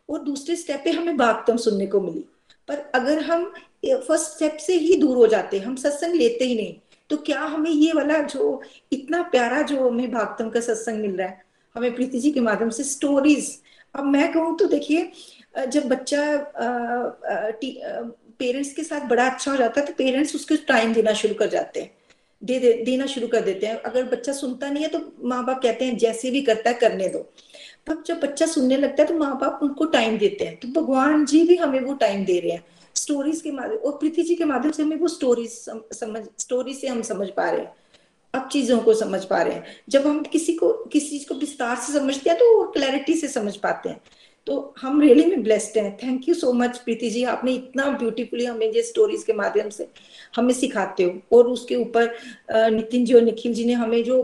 [0.10, 2.26] और दूसरे स्टेप पे हमें भागतम सुनने को मिली।
[2.68, 3.52] पर अगर हम
[3.84, 6.74] फ़र्स्ट स्टेप से ही दूर हो जाते हैं हम सत्संग लेते ही नहीं।
[7.10, 8.62] तो क्या हमें ये वाला जो
[8.92, 11.44] इतना प्यारा जो हमें भागतम का सत्संग मिल रहा है
[11.76, 13.58] हमें प्रीति जी के माध्यम से स्टोरीज
[13.96, 15.12] अब मैं कहूँ तो देखिए
[15.68, 16.22] जब बच्चा
[18.40, 21.50] पेरेंट्स के साथ बड़ा अच्छा हो जाता है तो पेरेंट्स उसको टाइम देना शुरू कर
[21.50, 21.92] जाते हैं।
[22.42, 25.62] दे, दे देना शुरू कर देते हैं। अगर बच्चा सुनता नहीं है तो माँ बाप
[25.64, 27.20] कहते हैं जैसे भी करता है करने दो।
[27.88, 31.26] तब जब बच्चा सुनने लगता है तो माँ बाप उनको टाइम देते हैं। तो भगवान
[31.26, 32.64] जी भी हमें वो टाइम दे रहे हैं।
[33.02, 35.52] स्टोरीज के माध्यम, और प्रीति जी के माध्यम से हमें वो स्टोरीज
[35.93, 37.74] समझ स्टोरी से हम समझ पा रहे हैं।
[38.34, 41.76] अब चीज़ों को समझ पा रहे हैं। जब हम किसी को, किसी चीज़ को विस्तार
[41.78, 44.02] से समझते हैं तो वो क्लैरिटी से समझ पाते हैं।
[44.47, 47.24] तो हम रियली में ब्लेस्ड हैं। Thank you so much Preeti ji.
[47.24, 49.88] आपने इतना ब्यूटीफुली हमें ये स्टोरीज के माध्यम से
[50.36, 52.16] हमें सिखाते हो। और उसके ऊपर
[52.52, 54.18] नितिन जी और निखिल जी ने हमें जो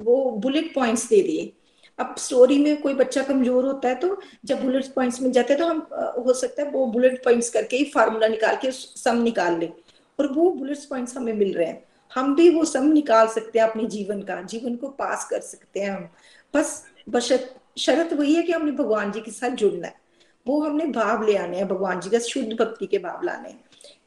[0.00, 1.52] वो बुलेट पॉइंट्स दे दिए।
[2.00, 5.62] अब स्टोरी में कोई बच्चा कमज़ोर होता है तो जब बुलेट पॉइंट्स में जाते हैं
[5.62, 5.86] तो हम
[6.24, 9.68] हो सकता है वो बुलेट पॉइंट्स करके ही फार्मूला निकाल के सम निकाल ले।
[10.18, 11.82] और वो बुलेट पॉइंट्स हमें मिल रहे हैं।
[12.12, 15.80] हम भी वो सम निकाल सकते हैं अपने जीवन का, जीवन को पास कर सकते
[15.80, 16.08] हैं हम।
[16.54, 19.94] बस बशत शरत वही है कि हमने भगवान जी के साथ जुड़ना है।
[20.46, 23.60] वो हमने भाव ले आने हैं, भगवान जी का शुद्ध भक्ति के भाव लाने हैं।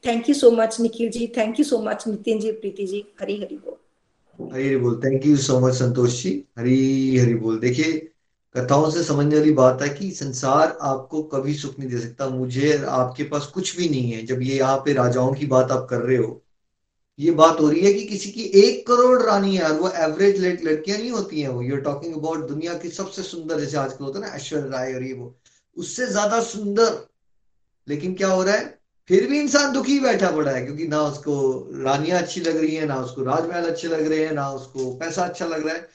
[0.06, 1.26] Thank you so much Nikhil ji.
[1.36, 3.04] Thank you so much Nitin ji Preeti ji.
[3.20, 3.76] Hari Hari बोल।
[4.38, 6.30] हरी हरी बोल। Thank you so much Santosh ji.
[6.58, 7.92] Hari Hari बोल। देखिए,
[8.54, 12.76] कथाओं से समझने वाली बात है कि संसार आपको कभी सुख नहीं दे सकता। मुझे
[12.78, 16.00] आपके पास कुछ भी नहीं है। जब ये यहाँ पे राजाओं की बात आप कर
[16.00, 16.40] रहे हो,
[17.18, 20.40] ये बात हो रही है कि किसी की एक करोड़ रानी है और वो एवरेज
[20.64, 24.18] लड़कियाँ नहीं होती हैं वो। यूर टॉकिंग अबाउट दुनिया की सबसे सुंदर, जैसे आजकल होता
[24.18, 25.34] है ना ऐश्वर्य राय और ये वो।
[25.76, 26.98] उससे ज़्यादा सुंदर।
[27.88, 28.78] लेकिन क्या हो रहा है?
[29.08, 31.34] फिर भी इंसान दुखी बैठा पड़ा है, क्योंकि ना उसको
[31.82, 35.22] रानियाँ अच्छी लग रही है, ना उसको राजमहल अच्छे लग रहे हैं, ना उसको पैसा
[35.22, 35.88] अच्छा लग रहा है।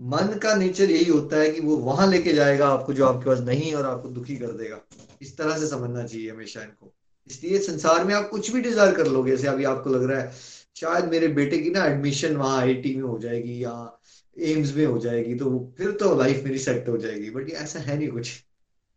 [0.00, 3.38] मन का नेचर यही होता है कि वो वहाँ लेके जाएगा, आपको जो आपके पास
[3.38, 4.80] नहीं है और आपको दुखी कर देगा।
[5.22, 6.92] इस तरह से समझना चाहिए हमेशा इनको।
[7.26, 10.32] इसलिए संसार में आप कुछ भी डिज़ायर कर लोगे, जैसे अभी आपको लग रहा है,
[10.76, 14.00] शायद मेरे बेटे की ना एडमिशन वहाँ आई में हो जाएगी या
[14.38, 17.98] एम्स में हो जाएगी तो फिर तो लाइफ मेरी सेट हो जाएगी बट ऐसा है
[17.98, 18.44] नहीं कुछ।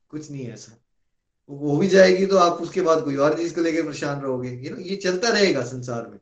[0.09, 0.78] कुछ नहीं है ऐसा।
[1.49, 4.75] वो भी जाएगी तो आप उसके बाद कोई और चीज़ को लेकर परेशान रहोगे। यू
[4.75, 6.19] नो ये चलता रहेगा संसार में।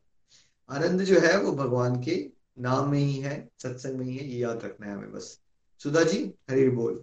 [0.70, 4.38] आनंद जो है वो भगवान के नाम में ही है, सत्संग में ही है, ये
[4.38, 5.40] याद रखना है हमें बस।
[5.78, 7.02] सुधा जी, हरी बोल।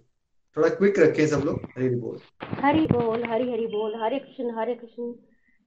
[0.56, 4.74] थोड़ा क्विक रखे सब लोग। हरी बोल। हरी बोल, हरी हरी बोल। हरे कृष्ण हरे
[4.74, 5.12] कृष्ण।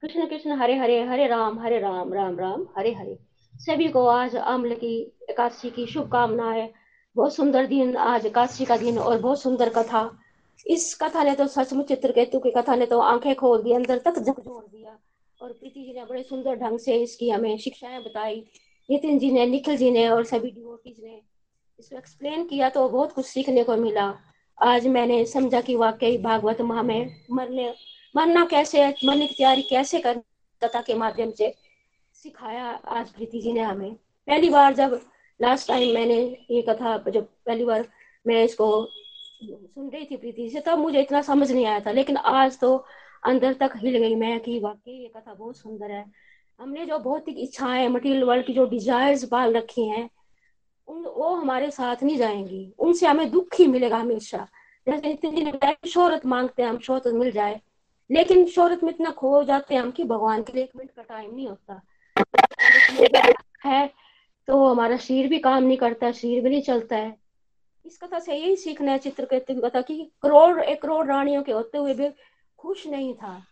[0.01, 3.19] कृष्ण कृष्ण, हरे हरे हरे राम हरे राम राम राम, हरे हरे।
[3.55, 6.69] सभी को आज अम्ल की एकादशी की शुभकामनाएँ।
[7.15, 10.19] बहुत सुंदर दिन आज एकादशी का दिन और बहुत सुंदर कथा।
[10.65, 14.19] इस कथा ने तो सचमुच चित्रकेतु की कथा ने तो आँखें खोल दी, अंदर तक
[14.19, 14.97] झकझोर दिया।
[15.41, 18.43] और प्रीति जी ने बड़े सुंदर ढंग से इसकी हमें शिक्षाएँ बताई।
[18.89, 21.21] नितिन जी ने, निखिल जी ने और सभी डिवोटीज ने
[21.79, 24.13] इसको एक्सप्लेन किया तो बहुत कुछ सीखने को मिला।
[24.57, 27.73] आज मैंने समझा कि वाकई भागवत माह में मरने,
[28.15, 30.17] मरना कैसे, मरने की तैयारी कैसे कर,
[30.61, 31.53] कथा के माध्यम से
[32.13, 34.99] सिखाया आज प्रीति जी ने हमें। पहली बार जब
[35.39, 36.17] लास्ट टाइम मैंने
[36.51, 37.87] ये कथा, जब पहली बार
[38.27, 38.89] मैं इसको
[39.41, 42.85] सुन रही थी प्रीति से तब मुझे इतना समझ नहीं आया था, लेकिन आज तो
[43.23, 46.05] अंदर तक हिल गई मैं कि वाकई ये कथा बहुत सुंदर है।
[46.59, 50.09] हमने जो भौतिक इच्छाएँ मटेरियल वर्ल्ड की जो डिजायर्स पाल रखी हैं,
[50.87, 54.47] उन, वो हमारे साथ नहीं जाएँगी। उनसे हमें दुख ही मिलेगा हमेशा।
[54.87, 57.59] जैसे नितिन जी शोहरत मांगते हैं हम, शोहरत मिल जाए,
[58.09, 61.01] लेकिन शोहरत में इतना खो जाते हैं हम कि भगवान के लिए एक मिनट का
[61.01, 61.81] टाइम नहीं होता।
[63.65, 63.87] है
[64.47, 67.18] तो हमारा शरीर भी काम नहीं करता, शरीर भी नहीं चलता है।
[67.89, 71.51] इस कथा से यही सीखना है चित्रकेतु की कथा कि करोड़, एक करोड़ रानियों के
[71.51, 72.09] होते हुए भी
[72.57, 73.43] खुश नहीं था।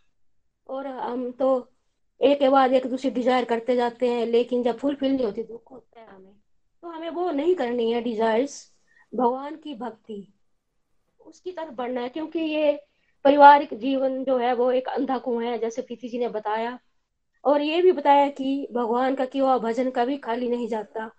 [0.69, 1.71] और हम तो
[2.21, 5.71] एक के बाद एक दूसरी डिज़ायर करते जाते हैं, लेकिन जब फुलफिल नहीं होती, दुख
[5.71, 6.33] होता है हमें।
[6.81, 8.73] तो हमें वो नहीं करनी है डिजायर्स,
[9.15, 10.33] भगवान की भक्ति।
[11.25, 12.71] उसकी तरफ़ बढ़ना है, क्योंकि ये
[13.23, 16.79] पारिवारिक जीवन जो है, वो एक अंधा कुआँ है, जैसे प्रीति जी ने बताया।
[17.43, 21.11] और ये भी बताया कि भगवान का किया भजन कभी खाली नहीं जाता।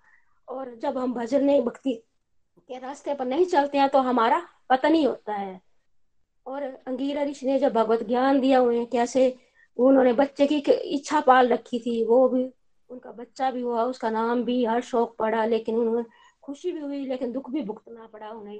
[0.47, 2.03] और जब हम भजन नहीं, भक्ति
[2.69, 5.61] के रास्ते पर नहीं चलते हैं तो हमारा पता नहीं होता है।
[6.45, 9.37] और अंगीरा ऋषि ने जब भगवत ज्ञान दिया उन्हें, कैसे
[9.77, 12.49] उन्होंने बच्चे की इच्छा पाल रखी थी, वो भी,
[12.89, 16.05] उनका बच्चा भी हुआ, उसका नाम भी हर शौक पड़ा, लेकिन उन्हें
[16.41, 18.59] खुशी भी हुई, लेकिन दुख भी भुगतना पड़ा उन्हें।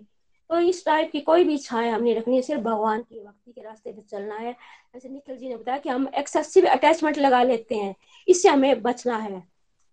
[0.50, 3.62] तो इस टाइप की कोई भी इच्छाएँ हमने रखनी है, सिर्फ़ भगवान की भक्ति के
[3.62, 4.54] रास्ते पर चलना है।
[4.94, 7.96] जैसे निखिल जी ने बताया कि हम एक्सेसिव अटैचमेंट लगा लेते हैं,
[8.28, 9.44] इससे हमें बचना है।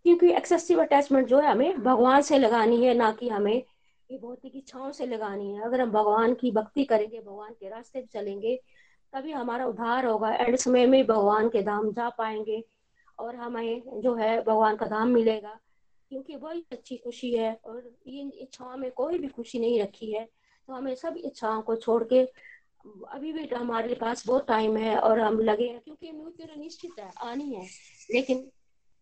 [0.03, 3.63] क्योंकि एक्सेसिव अटैचमेंट जो है, हमें भगवान से लगानी है, ना कि हमें
[4.11, 8.01] ये भौतिक इच्छाओं से लगानी है। अगर हम भगवान की भक्ति करेंगे, भगवान के रास्ते
[8.01, 8.57] पे चलेंगे,
[9.13, 12.63] तभी हमारा उद्धार होगा एंड समय में भगवान के धाम जा पाएँगे
[13.19, 15.59] और हमें जो है भगवान का धाम मिलेगा।
[16.11, 20.25] क्योंकि वही अच्छी खुशी है और इन इच्छाओं में कोई भी खुशी नहीं रखी है।
[20.69, 22.21] तो हमें सब इच्छाओं को छोड़ के
[23.09, 27.01] अभी भी हमारे पास बहुत टाइम है और हम लगे हैं क्योंकि मृत्यु तो निश्चित
[27.01, 27.67] है, आनी है।
[28.11, 28.49] लेकिन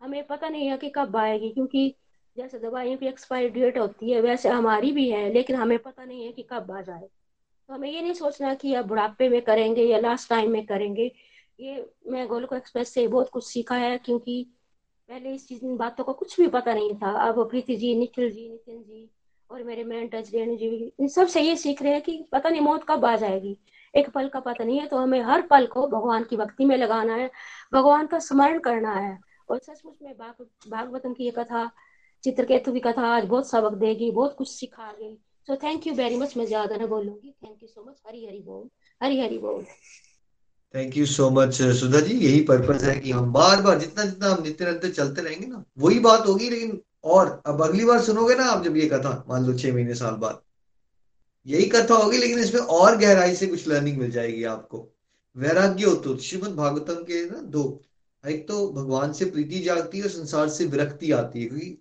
[0.01, 1.95] हमें पता नहीं है कि कब आएगी, क्योंकि
[2.37, 6.25] जैसे दवाइयों की एक्सपायरी डेट होती है, वैसे हमारी भी है, लेकिन हमें पता नहीं
[6.27, 7.01] है कि कब आ जाए।
[7.69, 11.11] तो हमें ये नहीं सोचना कि अब बुढ़ापे में करेंगे या लास्ट टाइम में करेंगे।
[11.61, 14.47] ये मैं गोलक एक्सप्रेस से बहुत कुछ सीखा है, क्योंकि
[15.09, 18.49] पहले इस चीज़ बातों का कुछ भी पता नहीं था। अब प्रीति जी, निखिल जी,
[18.49, 19.11] नितिन जी
[19.51, 20.69] और मेरे मेंटर्स रेणु जी
[21.01, 23.57] इन सबसे ये सीख रहे हैं कि पता नहीं मौत कब आ जाएगी।
[23.95, 26.77] एक पल का पता नहीं है तो हमें हर पल को भगवान की भक्ति में
[26.77, 27.31] लगाना है,
[27.75, 31.71] भगवान का स्मरण करना है। और सचमुच में भागवतम की ये कथा
[32.25, 35.17] चित्रकेतु की कथा आज बहुत सबक देगी, बहुत कुछ सिखा गई
[35.49, 38.41] so thank you very much मैं ज़्यादा ना बोलूँगी। Thank you so much Hari Hari
[38.41, 38.69] बोल
[39.01, 39.63] हरी हरी बोल।
[40.75, 44.31] Thank you so much Sudha ji, यही पर्पज है कि हम बार बार जितना जितना
[44.31, 48.35] हम नित्य नित्य चलते रहेंगे ना, वही बात होगी, लेकिन और, अब अगली बार सुनोगे
[48.35, 50.41] ना आप जब ये कथा, मान लो छह महीने, साल बाद।
[51.47, 54.87] यही कथा होगी, लेकिन इसमें और गहराई से कुछ लर्निंग मिल जाएगी आपको।
[55.37, 57.81] वैराग्य हो तो श्रीमद भागवतम के ना दो,
[58.25, 61.79] एक तो भगवान से प्रीति जागती है और संसार से विरक्ति आती है, क्योंकि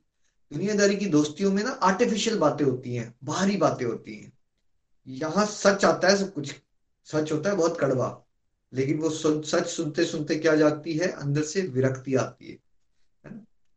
[0.51, 4.31] दुनियादारी की दोस्तियों में ना आर्टिफिशियल बातें होती हैं बाहरी बातें होती हैं।
[5.07, 6.53] यहाँ सच आता है सब कुछ
[7.05, 8.09] सच होता है बहुत कड़वा।
[8.73, 11.07] लेकिन वो सुन, सच सुनते सुनते क्या जाती है?
[11.07, 12.57] अंदर से विरक्ति आती है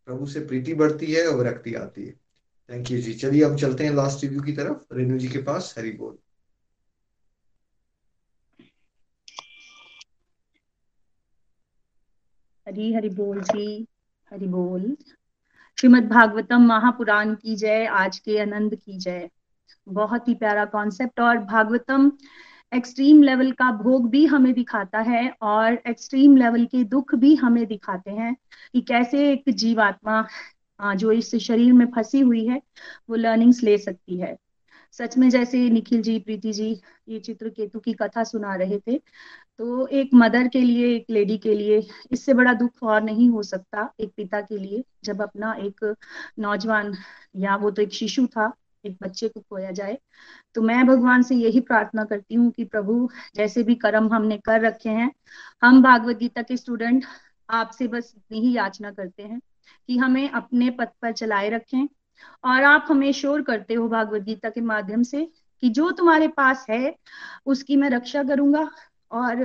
[0.08, 2.12] प्रभु से प्रीति बढ़ती है और विरक्ति आती है।
[2.70, 3.14] Thank you ji.
[3.14, 6.18] चलिए हम चलते हैं लास्ट रिव्यू की तरफ़। रेणु जी के पास हरी बोल।
[12.68, 13.86] हरी हरि बोल जी
[14.30, 14.96] हरि बोल।
[15.78, 19.28] श्रीमद् भागवतम महापुराण की जय, आज के आनंद की जय।
[19.88, 22.10] बहुत ही प्यारा कॉन्सेप्ट और भागवतम
[22.72, 27.66] एक्सट्रीम लेवल का भोग भी हमें दिखाता है और एक्सट्रीम लेवल के दुख भी हमें
[27.66, 28.34] दिखाते हैं
[28.72, 30.24] कि कैसे एक जीवात्मा
[30.94, 32.60] जो इस शरीर में फंसी हुई है,
[33.10, 34.36] वो लर्निंग्स ले सकती है।
[34.92, 39.00] सच में जैसे निखिल जी, प्रीति जी, ये चित्र केतु की कथा सुना रहे थे
[39.60, 41.80] तो एक मदर के लिए, एक लेडी के लिए
[42.12, 45.94] इससे बड़ा दुख और नहीं हो सकता एक पिता के लिए। जब अपना एक
[46.38, 46.94] नौजवान
[47.36, 48.52] या वो तो एक शिशु था,
[48.84, 49.98] एक बच्चे को खोया जाए
[50.56, 54.60] तो मैं भगवान से यही प्रार्थना करती हूँ कि प्रभु, जैसे भी कर्म हमने कर
[54.60, 55.10] रखे हैं,
[55.62, 57.04] हम भागवत गीता के स्टूडेंट
[57.48, 59.40] आपसे बस इतनी ही याचना करते हैं
[59.88, 61.86] कि हमें अपने पथ पर चलाए रखें
[62.44, 65.24] और आप हमें शोर करते हो भागवत गीता के माध्यम से
[65.62, 66.94] कि जो तुम्हारे पास है,
[67.46, 68.68] उसकी मैं रक्षा करूँगा।
[69.16, 69.44] और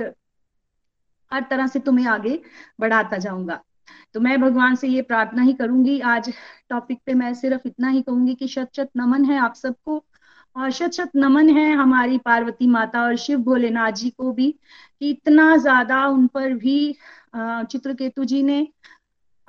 [1.32, 2.40] हर तरह से तुम्हें आगे
[2.80, 3.60] बढ़ाता जाऊँगा।
[4.14, 6.32] तो मैं भगवान से ये प्रार्थना ही करूँगी। आज
[6.70, 10.02] टॉपिक पे मैं सिर्फ़ इतना ही कहूँगी कि शत शत नमन है आप सबको
[10.56, 14.50] और शत शत नमन है हमारी पार्वती माता और शिव भोलेनाथ जी को भी
[15.00, 16.76] कि इतना ज़्यादा उन पर भी
[17.36, 18.66] चित्रकेतु जी ने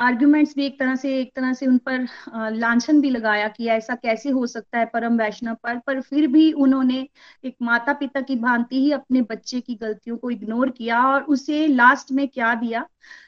[0.04, 2.08] आर्ग्यूमेंट्स भी एक तरह से, एक तरह से उन पर
[2.54, 6.52] लांछन भी लगाया कि ऐसा कैसे हो सकता है परम वैष्णव पर पर फिर भी
[6.54, 7.08] उन्होंने
[7.44, 11.66] एक माता पिता की भांति ही अपने बच्चे की गलतियों को इग्नोर किया और उसे
[11.68, 12.86] लास्ट में क्या दिया?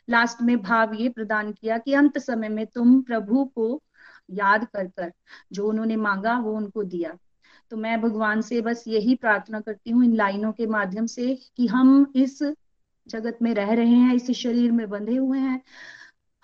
[0.09, 3.81] लास्ट में भाव ये प्रदान किया कि अंत समय में तुम प्रभु को
[4.31, 5.11] याद कर कर,
[5.51, 7.17] जो उन्होंने मांगा वो उनको दिया।
[7.71, 11.67] तो मैं भगवान से बस यही प्रार्थना करती हूँ इन लाइनों के माध्यम से कि
[11.67, 12.39] हम इस
[13.07, 15.61] जगत में रह रहे हैं, इस शरीर में बंधे हुए हैं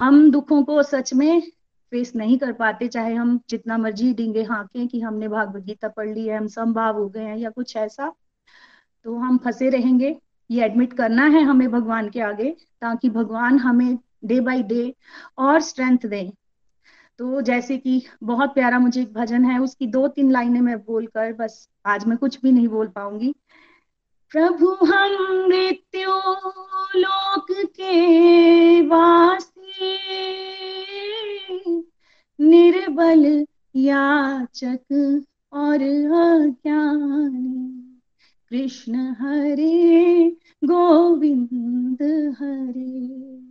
[0.01, 1.41] हम दुखों को सच में
[1.91, 6.09] फेस नहीं कर पाते, चाहे हम जितना मर्ज़ी डिंगे हाँके कि हमने भागवत गीता पढ़
[6.09, 8.11] ली है, हम संभाव हो गए हैं या कुछ ऐसा
[9.05, 10.15] तो हम फंसे रहेंगे।
[10.49, 12.49] ये एडमिट करना है हमें भगवान के आगे,
[12.81, 14.95] ताकि भगवान हमें डे बाय डे
[15.37, 16.31] और स्ट्रेंथ दें।
[17.19, 21.33] तो जैसे कि बहुत प्यारा मुझे एक भजन है, उसकी दो तीन लाइनें मैं बोलकर
[21.33, 23.33] बस आज मैं कुछ भी नहीं बोल पाऊँगी।
[24.31, 26.09] प्रभु हम मृत्यु
[26.99, 29.50] लोक के वासी
[32.39, 33.45] निर्बल
[33.75, 35.81] याचक और
[36.41, 37.77] अज्ञानी।
[38.49, 40.29] कृष्ण हरे,
[40.63, 41.97] गोविंद
[42.39, 43.41] हरे।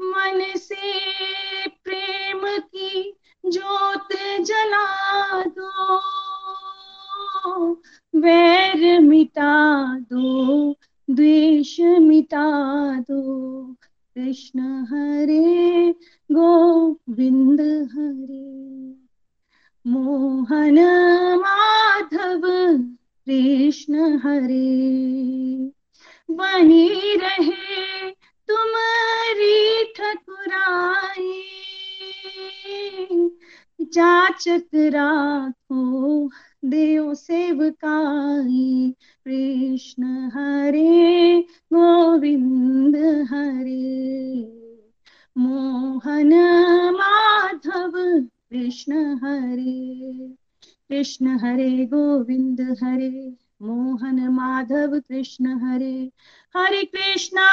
[0.00, 0.92] मन से
[1.68, 3.16] प्रेम की
[3.52, 4.08] ज्योत
[4.42, 6.00] जला दो।
[8.16, 10.72] वैर मिटा दो,
[11.10, 12.46] द्वेष मिटा
[13.00, 13.62] दो।
[14.14, 15.90] कृष्ण हरे,
[16.32, 18.92] गोविंद हरे।
[19.90, 20.78] मोहन
[21.38, 22.40] माधव,
[23.28, 24.86] कृष्ण हरे।
[26.30, 28.10] बनी रहे
[28.48, 31.42] तुम्हारी ठकुराई।
[33.80, 36.30] जाचक राखो
[36.66, 38.94] देव सेवकाई,
[39.28, 41.40] कृष्ण हरे,
[41.72, 42.96] गोविंद
[43.30, 44.42] हरे।
[45.38, 46.34] मोहन
[46.94, 47.92] माधव,
[48.50, 50.02] कृष्ण हरे।
[50.88, 56.10] कृष्ण हरे, गोविंद हरे। मोहन माधव, कृष्ण हरे।
[56.56, 57.48] हरे कृष्णा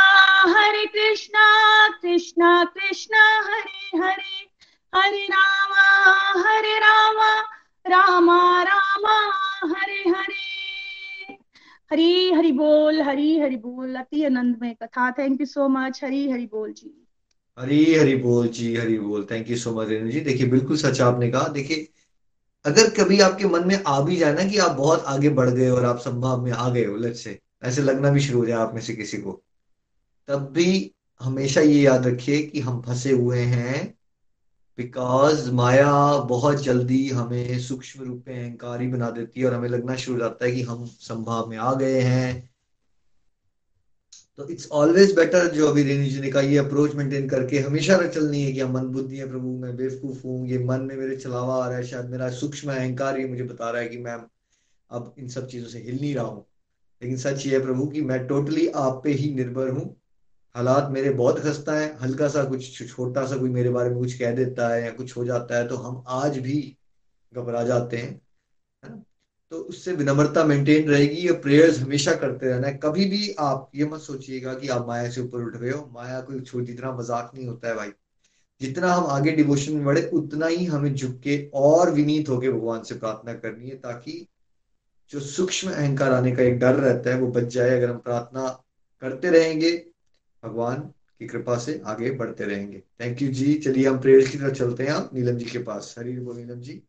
[0.48, 4.54] हरे कृष्णा कृष्णा कृष्णा, हरे हरे।
[4.96, 6.04] हरे रामा
[6.50, 9.16] हरे रामा। रामा रामा,
[9.66, 11.34] हरे हरे।
[11.92, 16.30] हरी, हरि बोल, हरी, हरि बोल। अति आनंद में कथा। Thank you so much Hari,
[16.32, 17.08] Hari बोल जी।
[17.60, 20.20] हरी, हरि बोल जी, हरि बोल। Thank you so much Renu ji.
[20.20, 21.88] देखिए, बिल्कुल सच आपने कहा। देखिए,
[22.66, 25.70] अगर कभी आपके मन में आ भी जाए ना कि आप बहुत आगे बढ़ गए
[25.70, 28.74] और आप संभाव में आ गए लट से ऐसे लगना भी शुरू हो जाए आप
[28.74, 29.42] में से किसी को,
[30.28, 30.92] तब भी
[31.22, 33.94] हमेशा ये याद रखिए कि हम फंसे हुए हैं।
[34.78, 39.96] बिकॉज़ माया बहुत जल्दी हमें सूक्ष्म रूप में अहंकारी बना देती है और हमें लगना
[39.96, 42.50] शुरू हो जाता है कि हम संभाव में आ गए हैं।
[44.38, 48.08] तो इट्स ऑलवेज बेटर जो अभी रेनी जी ने कहा, ये अप्रोच मेंटेन करके हमेशा
[48.08, 51.16] चलनी है कि हम मन बुद्धि है, प्रभु मैं बेवकूफ़ हूँ, ये मन में मेरे
[51.16, 54.18] चलावा आ रहा है, शायद मेरा सूक्ष्म अहंकार ही मुझे बता रहा है कि मैं
[54.92, 56.46] अब इन सब चीज़ों से हिल नहीं रहा हूँ।
[57.02, 60.03] लेकिन सच ये है प्रभु कि मैं टोटली आप पे ही निर्भर हूँ।
[60.56, 64.14] हालात मेरे बहुत खस्ता है, हल्का सा कुछ छोटा सा कोई मेरे बारे में कुछ
[64.14, 66.56] कह देता है या कुछ हो जाता है तो हम आज भी
[67.34, 68.10] घबरा जाते हैं,
[68.84, 69.04] है ना?
[69.52, 73.86] तो उससे विनम्रता मेंटेन रहेगी और प्रेयर्स हमेशा करते रहना है। कभी भी आप ये
[73.86, 77.32] मत सोचिएगा कि आप माया से ऊपर उठ गए हो। माया कोई छोटी, इतना मज़ाक
[77.36, 77.90] नहीं होता है भाई।
[78.62, 82.84] जितना हम आगे डिवोशन में बढ़े, उतना ही हमें झुक के और विनीत होके भगवान
[82.84, 84.28] से प्रार्थना करनी है, ताकि
[85.12, 88.48] जो सूक्ष्म अहंकार आने का एक डर रहता है, वो बच जाए। अगर हम प्रार्थना
[89.02, 89.72] करते रहेंगे
[90.44, 90.80] भगवान
[91.20, 93.54] की कृपा से आगे बढ़ते रहेंगे। Thank you ji.
[93.56, 96.82] चलिए, हम प्रेयर की तरफ़ चलते हैं। नीलम जी के पास। हरी बोल, नीलम जी।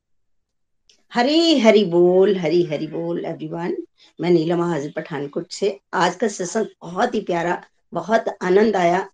[1.12, 3.76] हरी हरी बोल, हरी हरी बोल एवरीवन
[4.18, 7.62] मैं नीलम हाजिर पठानकोट से। आज का सत्संग बहुत ही प्यारा,
[7.92, 9.08] बहुत आनंद आया।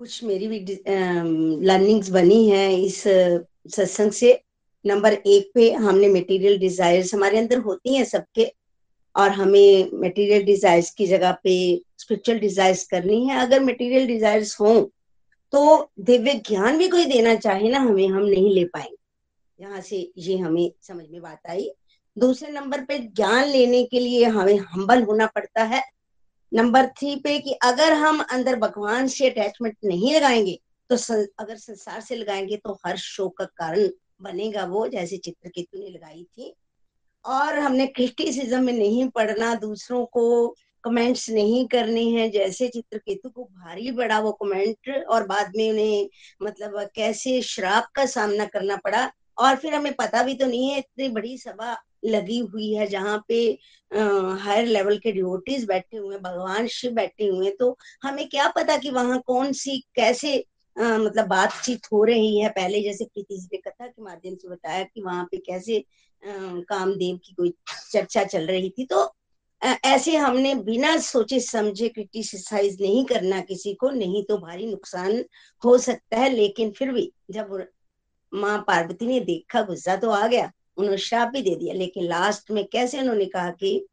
[0.00, 0.58] कुछ मेरी भी
[1.66, 3.02] लर्निंग्स बनी है इस
[3.68, 4.40] सत्संग से।
[4.84, 8.52] नंबर एक पे हमने मटेरियल डिजायर्स हमारे अंदर होती हैं सबके,
[9.14, 11.54] और हमें मटेरियल डिजायर्स की जगह पे
[11.98, 14.74] स्पिरिचुअल डिजायर्स करनी है अगर मटेरियल डिजायर्स हो
[15.52, 18.96] तो दिव्य ज्ञान भी कोई देना चाहे ना हमें हम नहीं ले पाएँगे।
[19.58, 21.68] यहाँ से ये हमें समझ में बात आई।
[22.16, 25.82] दूसरे नंबर पे ज्ञान लेने के लिए हमें हम्बल होना पड़ता है।
[26.52, 30.58] नंबर थ्री पे कि अगर हम अंदर भगवान से अटैचमेंट नहीं लगाएँगे
[30.90, 33.88] तो स, अगर संसार से लगाएँगे तो हर शोक का कारण
[34.22, 36.54] बनेगा वो जैसे चित्रकेतु ने लगाई थी।
[37.24, 40.54] और हमने क्रिस्टिसिज्म में नहीं पढ़ना दूसरों को
[40.86, 46.08] कमेंट्स नहीं करने हैं जैसे चित्रकेतु को भारी पड़ा वो कमेंट और बाद में उन्हें
[46.42, 50.78] मतलब कैसे श्राप का सामना करना पड़ा। और फिर हमें पता भी तो नहीं है
[50.78, 53.36] इतनी बड़ी सभा लगी हुई है जहाँ पे
[54.42, 58.48] हायर लेवल के डिवोटीज बैठे हुए हैं भगवान शिव बैठे हुए हैं तो हमें क्या
[58.48, 60.38] पता कि वहाँ कौन सी कैसे
[60.76, 64.48] आ, मतलब बातचीत हो रही है। पहले जैसे प्रीति जी ने कथा के माध्यम से
[64.48, 66.30] बताया कि वहाँ पे कैसे आ,
[66.70, 67.54] कामदेव की कोई
[67.92, 69.04] चर्चा चल रही थी तो
[69.62, 75.24] ऐसे हमने बिना सोचे समझे क्रिटिसाइज नहीं करना किसी को, नहीं तो भारी नुकसान
[75.62, 77.66] हो सकता है। लेकिन फिर भी जब
[78.32, 82.50] माँ पार्वती ने देखा, गुस्सा तो आ गया, उन्होंने श्राप भी दे दिया। लेकिन लास्ट
[82.50, 83.86] में कैसे उन्होंने कहा कि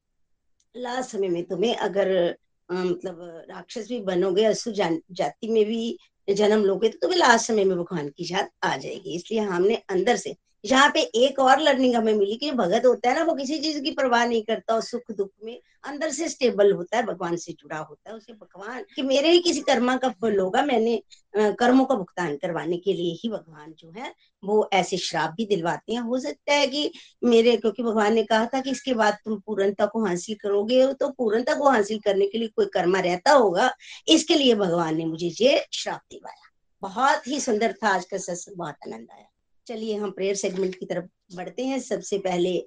[0.76, 2.36] लास्ट समय में तुम्हें अगर
[2.70, 3.20] मतलब
[3.50, 8.08] राक्षस भी बनोगे, असु जाति में भी जन्म लोगे तो तुम्हें लास्ट समय में भगवान
[8.10, 12.36] की याद आ जाएगी। इसलिए हमने अंदर से यहाँ पे एक और लर्निंग हमें मिली
[12.36, 15.30] कि भगत होता है ना, वो किसी चीज़ की परवाह नहीं करता और सुख दुख
[15.44, 19.32] में अंदर से स्टेबल होता है, भगवान से जुड़ा होता है, उसे भगवान कि मेरे
[19.32, 21.02] ही किसी कर्मा का फल होगा, मैंने
[21.34, 24.14] कर्मों का भुगतान करवाने के लिए ही भगवान जो है,
[24.44, 26.92] वो ऐसे श्राप भी दिलवाते हैं। हो सकता है कि
[27.24, 31.10] मेरे, क्योंकि भगवान ने कहा था कि इसके बाद तुम पूर्णता को हासिल करोगे तो
[31.10, 33.70] पूर्णता को हासिल करने के लिए कोई कर्मा रहता होगा,
[34.08, 36.50] इसके लिए भगवान ने मुझे ये श्राप दिलवाया।
[36.84, 39.28] बहुत ही सुंदर था आज का सत्संग, बहुत आनंद आया।
[39.68, 42.58] चलिए हम प्रेयर सेगमेंट की तरफ़ बढ़ते हैं। सबसे पहले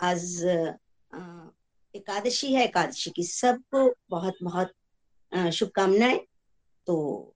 [0.00, 0.42] आज
[1.94, 6.20] एकादशी है। एकादशी की सबको बहुत बहुत शुभकामनाएँ।
[6.86, 7.34] तो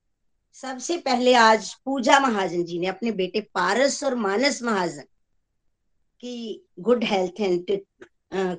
[0.57, 5.05] सबसे पहले आज पूजा महाजन जी ने अपने बेटे पारस और मानस महाजन
[6.23, 7.81] की good health and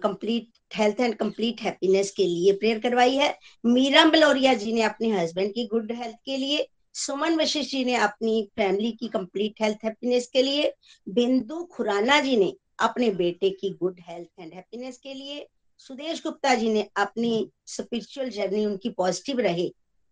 [0.01, 5.09] complete health and complete happiness के लिए प्रेयर करवाई है। मीरा बलोरिया जी ने अपने
[5.11, 9.77] हस्बैंड की गुड हेल्थ के लिए सुमन वशिष्ठ जी ने अपनी फैमिली की कंप्लीट हेल्थ
[9.83, 10.73] हैप्पीनेस के लिए,
[11.07, 15.47] बिंदु खुराना जी ने अपने बेटे की गुड हेल्थ एंड हैप्पीनेस के लिए,
[15.79, 19.67] सुदेश गुप्ता जी ने अपनी स्पिरिचुअल जर्नी उनकी पॉजिटिव रहे।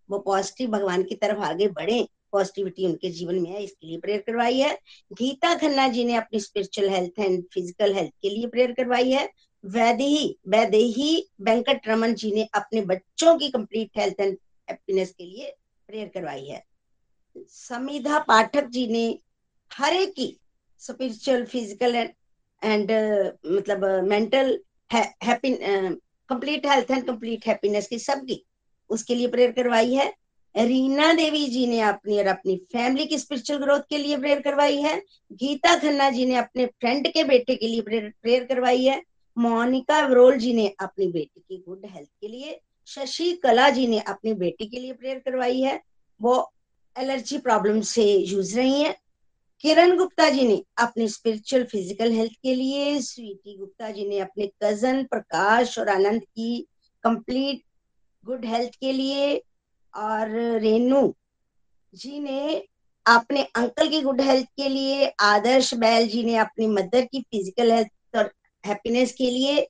[0.09, 2.01] वो पॉजिटिव भगवान की तरफ़ आगे बढ़े
[2.31, 4.73] पॉजिटिविटी उनके जीवन में है इसके लिए प्रेयर करवाई है।
[5.11, 9.29] गीता खन्ना जी ने अपनी spiritual health and physical health के लिए प्रेयर करवाई है।
[9.63, 14.37] वैदेही वैदेही वेंकट रमन जी ने अपने बच्चों की कंप्लीट हेल्थ एंड
[14.67, 15.55] हैप्पीनेस के लिए
[15.89, 16.63] प्रेयर करवाई है।
[17.49, 19.05] समीधा पाठक जी ने
[19.71, 20.35] हर एक की
[20.81, 22.91] स्पिरिचुअल फ़िज़िकल एंड
[23.47, 24.57] मतलब mental
[24.91, 28.43] complete health and complete happiness की सबकी
[28.89, 30.13] उसके लिए प्रेयर करवाई है।
[30.55, 34.77] रीना देवी जी ने अपनी और अपनी फैमिली की स्पिरिचुअल ग्रोथ के लिए प्रेयर करवाई
[34.77, 34.97] है।
[35.33, 39.01] गीता खन्ना जी ने अपने फ्रेंड के बेटे के लिए प्रेयर करवाई है।
[39.37, 43.99] मोनिका वरोल जी ने अपनी बेटी की गुड हेल्थ के लिए। शशि कला जी ने
[43.99, 45.79] अपनी बेटी के लिए प्रेयर करवाई है।
[46.19, 46.51] वो
[46.95, 48.95] एलर्जी प्रॉब्लम से जूझ रही हैं।
[49.63, 54.49] किरण गुप्ता जी ने अपने स्पिरिचुअल फ़िज़िकल हेल्थ के लिए, स्वीटी गुप्ता जी ने अपने
[54.63, 56.59] कज़न प्रकाश और आनंद की
[57.03, 57.63] कंप्लीट
[58.23, 59.35] गुड हेल्थ के लिए
[59.93, 61.13] और रेनू
[61.93, 62.55] जी ने
[63.05, 67.71] अपने अंकल की गुड हेल्थ के लिए, आदर्श बैल जी ने अपनी मदर की फ़िज़िकल
[67.71, 68.31] हेल्थ और
[68.63, 69.67] हैप्पीनेस के लिए,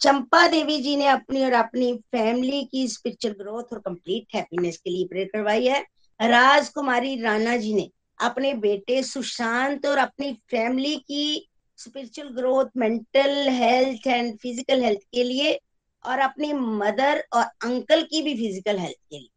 [0.00, 4.90] चंपा देवी जी ने अपनी और अपनी फैमिली की स्पिरिचुअल ग्रोथ और कंप्लीट हैप्पीनेस के
[4.90, 5.84] लिए प्रेयर करवाई है।
[6.20, 7.88] राजकुमारी राणा जी ने
[8.20, 15.24] अपने बेटे सुशांत और अपनी फैमिली की spiritual growth mental health and physical health के
[15.24, 15.58] लिए
[16.04, 19.28] और अपनी मदर और अंकल की भी फ़िज़िकल हेल्थ के लिए।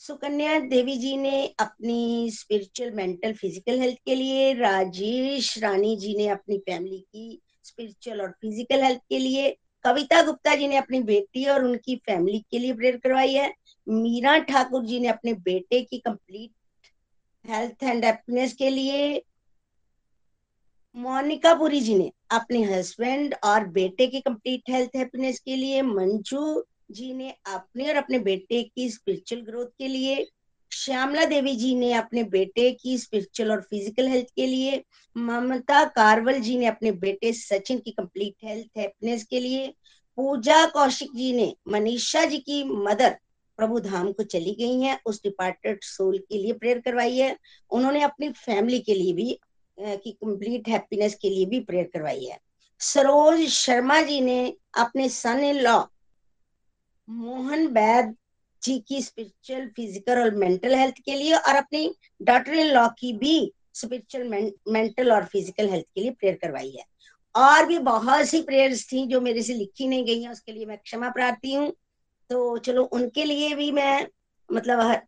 [0.00, 6.28] सुकन्या देवी जी ने अपनी स्पिरिचुअल मेंटल फ़िज़िकल हेल्थ के लिए, राजेश रानी जी ने
[6.28, 11.44] अपनी फैमिली की स्पिरिचुअल और फ़िज़िकल हेल्थ के लिए, कविता गुप्ता जी ने अपनी बेटी
[11.44, 13.52] और उनकी फैमिली के लिए प्रेयर करवाई है।
[13.86, 16.50] मीरा ठाकुर जी ने अपने बेटे की कंप्लीट
[17.44, 19.22] हेल्थ एंड हैप्पीनेस के लिए,
[20.96, 26.64] मोनिका पुरी जी ने अपने हस्बैंड और बेटे की कंप्लीट हेल्थ हैप्पीनेस के लिए, मंजू
[26.90, 30.26] जी ने अपने और अपने बेटे की स्पिरिचुअल ग्रोथ के लिए,
[30.72, 34.82] श्यामला देवी जी ने अपने बेटे की स्पिरिचुअल और फ़िज़िकल हेल्थ के लिए,
[35.16, 39.66] ममता कारवल जी ने अपने बेटे सचिन की कंप्लीट हेल्थ हैप्पीनेस के लिए,
[40.18, 43.16] पूजा कौशिक जी ने मनीषा जी की मदर
[43.58, 47.36] प्रभु धाम को चली गई हैं, उस डिपार्टेड सोल के लिए प्रेयर करवाई है,
[47.70, 49.38] उन्होंने अपनी फैमिली के लिए भी
[49.78, 52.38] की कंप्लीट हैप्पीनेस के लिए भी प्रेयर करवाई है।
[52.80, 55.82] सरोज शर्मा जी ने अपने son in law
[57.08, 58.14] Mohan Baid
[58.62, 63.12] ji की स्पिरिचुअल फ़िज़िकल और मेंटल हेल्थ के लिए और अपनी डॉटर इन लॉ की
[63.12, 64.28] भी स्पिरिचुअल
[64.72, 66.84] मेंटल और फ़िज़िकल हेल्थ के लिए प्रेयर करवाई है।
[67.34, 70.66] और भी बहुत सी प्रेयर्स थी जो मेरे से लिखी नहीं गई हैं, उसके लिए
[70.66, 71.72] मैं क्षमा प्रार्थी हूँ।
[72.30, 74.06] तो चलो उनके लिए भी मैं
[74.52, 75.02] मतलब हर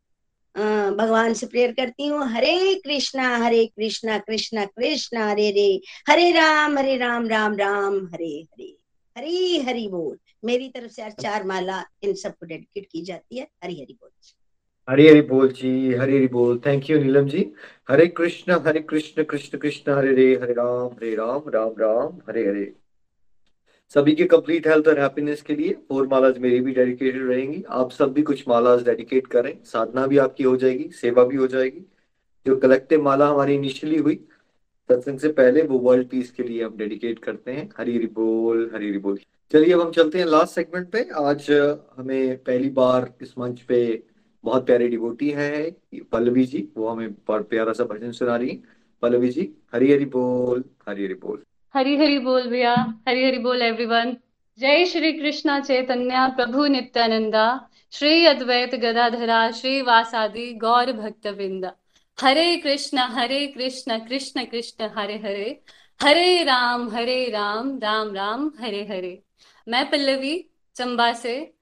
[0.91, 6.79] भगवान से प्रेयर करती हूँ। हरे कृष्णा हरे कृष्णा कृष्णा कृष्णा, हरे रे। हरे राम
[6.79, 8.77] हरे राम राम राम, हरे हरे।
[9.19, 13.75] हरी हरी बोल। मेरी तरफ़ से चार माला इन सबको डेडिकेट की जाती है। हरी
[13.75, 14.11] हरी बोल
[14.89, 17.53] हरी हरी बोल जी। हरी हरी बोल। Thank you Neelam ji.
[17.91, 22.49] हरे कृष्ण हरे कृष्ण कृष्ण कृष्ण, हरे रे, हरे राम हरे राम राम राम, हरे
[22.49, 22.86] हरे।
[23.95, 27.91] सभी के कंप्लीट हेल्थ और हैप्पीनेस के लिए फोर मालाज मेरी भी डेडिकेटेड रहेंगी। आप
[27.91, 31.85] सब भी कुछ मालाज डेडिकेट करें। साधना भी आपकी हो जाएगी, सेवा भी हो जाएगी।
[32.47, 34.15] जो कलेक्टिव माला हमारी इनिशियली हुई,
[34.89, 38.71] सत्संग से पहले वो वर्ल्ड पीस के लिए हम डेडिकेट करते हैं। हरी हरी बोल,
[38.75, 39.19] हरी हरी बोल।
[39.53, 41.51] चलिए अब हम चलते हैं लास्ट सेगमेंट पे। आज
[41.97, 44.03] हमें पहली बार इस मंच पे
[44.45, 45.71] बहुत प्यारी डिवोटी है,
[46.13, 48.63] पल्लवी जी। वो हमें प्यारा सा भजन सुना रही है।
[49.03, 51.43] पल्लवी जी, हरी हरी बोल, हरी हरी बोल।
[51.77, 54.16] हरी हरी बोल भैया हरी हरी बोल एवरीवन
[54.59, 61.73] जय श्री कृष्णा चैतन्य, प्रभु नित्यानंदा, श्री अद्वैत गदाधरा, श्री वासादि गौर भक्त वृंदा
[62.20, 65.61] हरे कृष्ण हरे कृष्ण कृष्ण कृष्ण, हरे हरे.
[66.03, 69.23] हरे राम हरे राम राम राम, हरे हरे.
[69.69, 70.47] मैं पल्लवी,
[70.77, 71.55] चंबा से.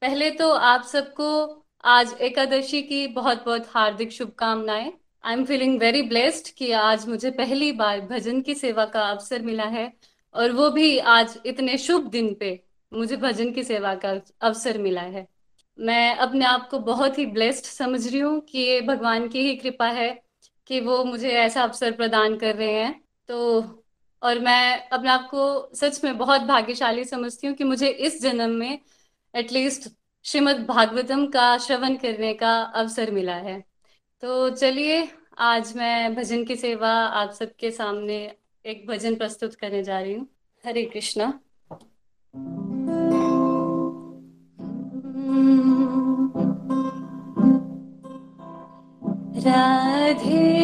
[0.00, 4.99] पहले तो आप सबको आज एकादशी की बहुत बहुत हार्दिक शुभकामनाएँ.
[5.24, 9.42] I am feeling very blessed कि आज मुझे पहली बार भजन की सेवा का अवसर
[9.42, 9.92] मिला है
[10.34, 15.00] और वो भी आज इतने शुभ दिन पे मुझे भजन की सेवा का अवसर मिला
[15.00, 15.26] है।
[15.78, 19.54] मैं अपने आप को बहुत ही ब्लेस्ड समझ रही हूँ कि ये भगवान की ही
[19.56, 20.22] कृपा है
[20.66, 23.60] कि वो मुझे ऐसा अवसर प्रदान कर रहे हैं। तो
[24.22, 28.50] और मैं अपने आप को सच में बहुत भाग्यशाली समझती हूँ कि मुझे इस जन्म
[28.50, 28.78] में
[29.34, 29.88] एटलीस्ट
[30.24, 33.69] श्रीमद् भागवतम का श्रवण करने का अवसर मिला है।
[34.22, 38.16] तो चलिए, आज मैं भजन की सेवा आप सबके सामने
[38.66, 40.26] एक भजन प्रस्तुत करने जा रही हूँ।
[40.66, 41.40] हरे कृष्णा।
[49.36, 50.59] राधे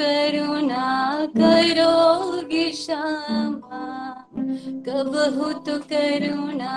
[0.00, 0.84] करुणा
[1.36, 3.80] करोगी श्यामा
[4.86, 6.76] कब हुत करुणा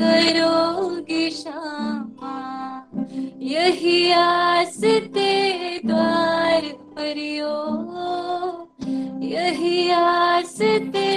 [0.00, 2.36] करोगी श्यामा
[3.52, 4.80] यही आस
[5.16, 5.32] ते
[5.84, 7.56] द्वार परियो
[9.32, 10.56] यही आस
[10.94, 11.08] ते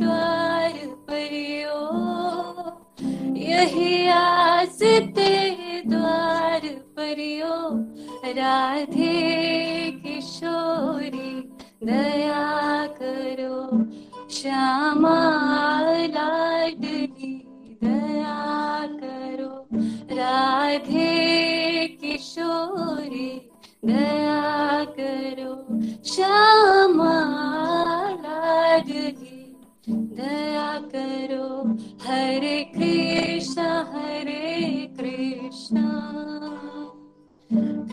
[0.00, 0.78] द्वार
[1.10, 1.78] परियो
[3.44, 4.78] यही आस
[5.18, 5.32] ते
[5.86, 7.54] द्वार परियो
[8.36, 9.83] राधे
[11.84, 13.84] दया करो,
[14.30, 15.18] श्यामा
[15.90, 17.48] लाडली
[17.84, 19.68] दया करो।
[20.16, 23.50] राधे किशोरी,
[23.84, 27.14] दया करो। श्यामा
[28.10, 29.56] लाडली
[29.90, 31.78] दया करो।
[32.08, 35.76] हरे कृष्ण हरे कृष्ण।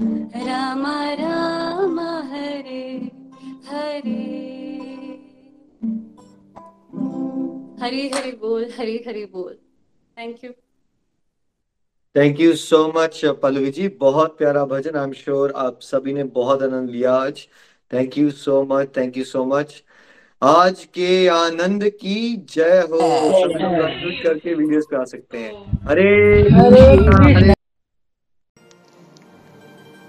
[0.00, 2.84] राम हरे राम हरे
[3.66, 4.12] हरे।
[7.80, 9.52] हरी हरी बोल हरी हरी बोल।
[10.16, 10.50] Thank you
[12.16, 13.88] thank you so much Pallavi ji.
[14.00, 17.46] बहुत प्यारा भजन आई एम श्योर आप सभी ने बहुत आनंद लिया आज।
[17.90, 19.82] Thank you so much thank you so much
[20.42, 25.52] आज के आनंद की जय हो। सभी करके वीडियोस पे आ सकते हैं।
[25.88, 27.54] हरे कृष्णा,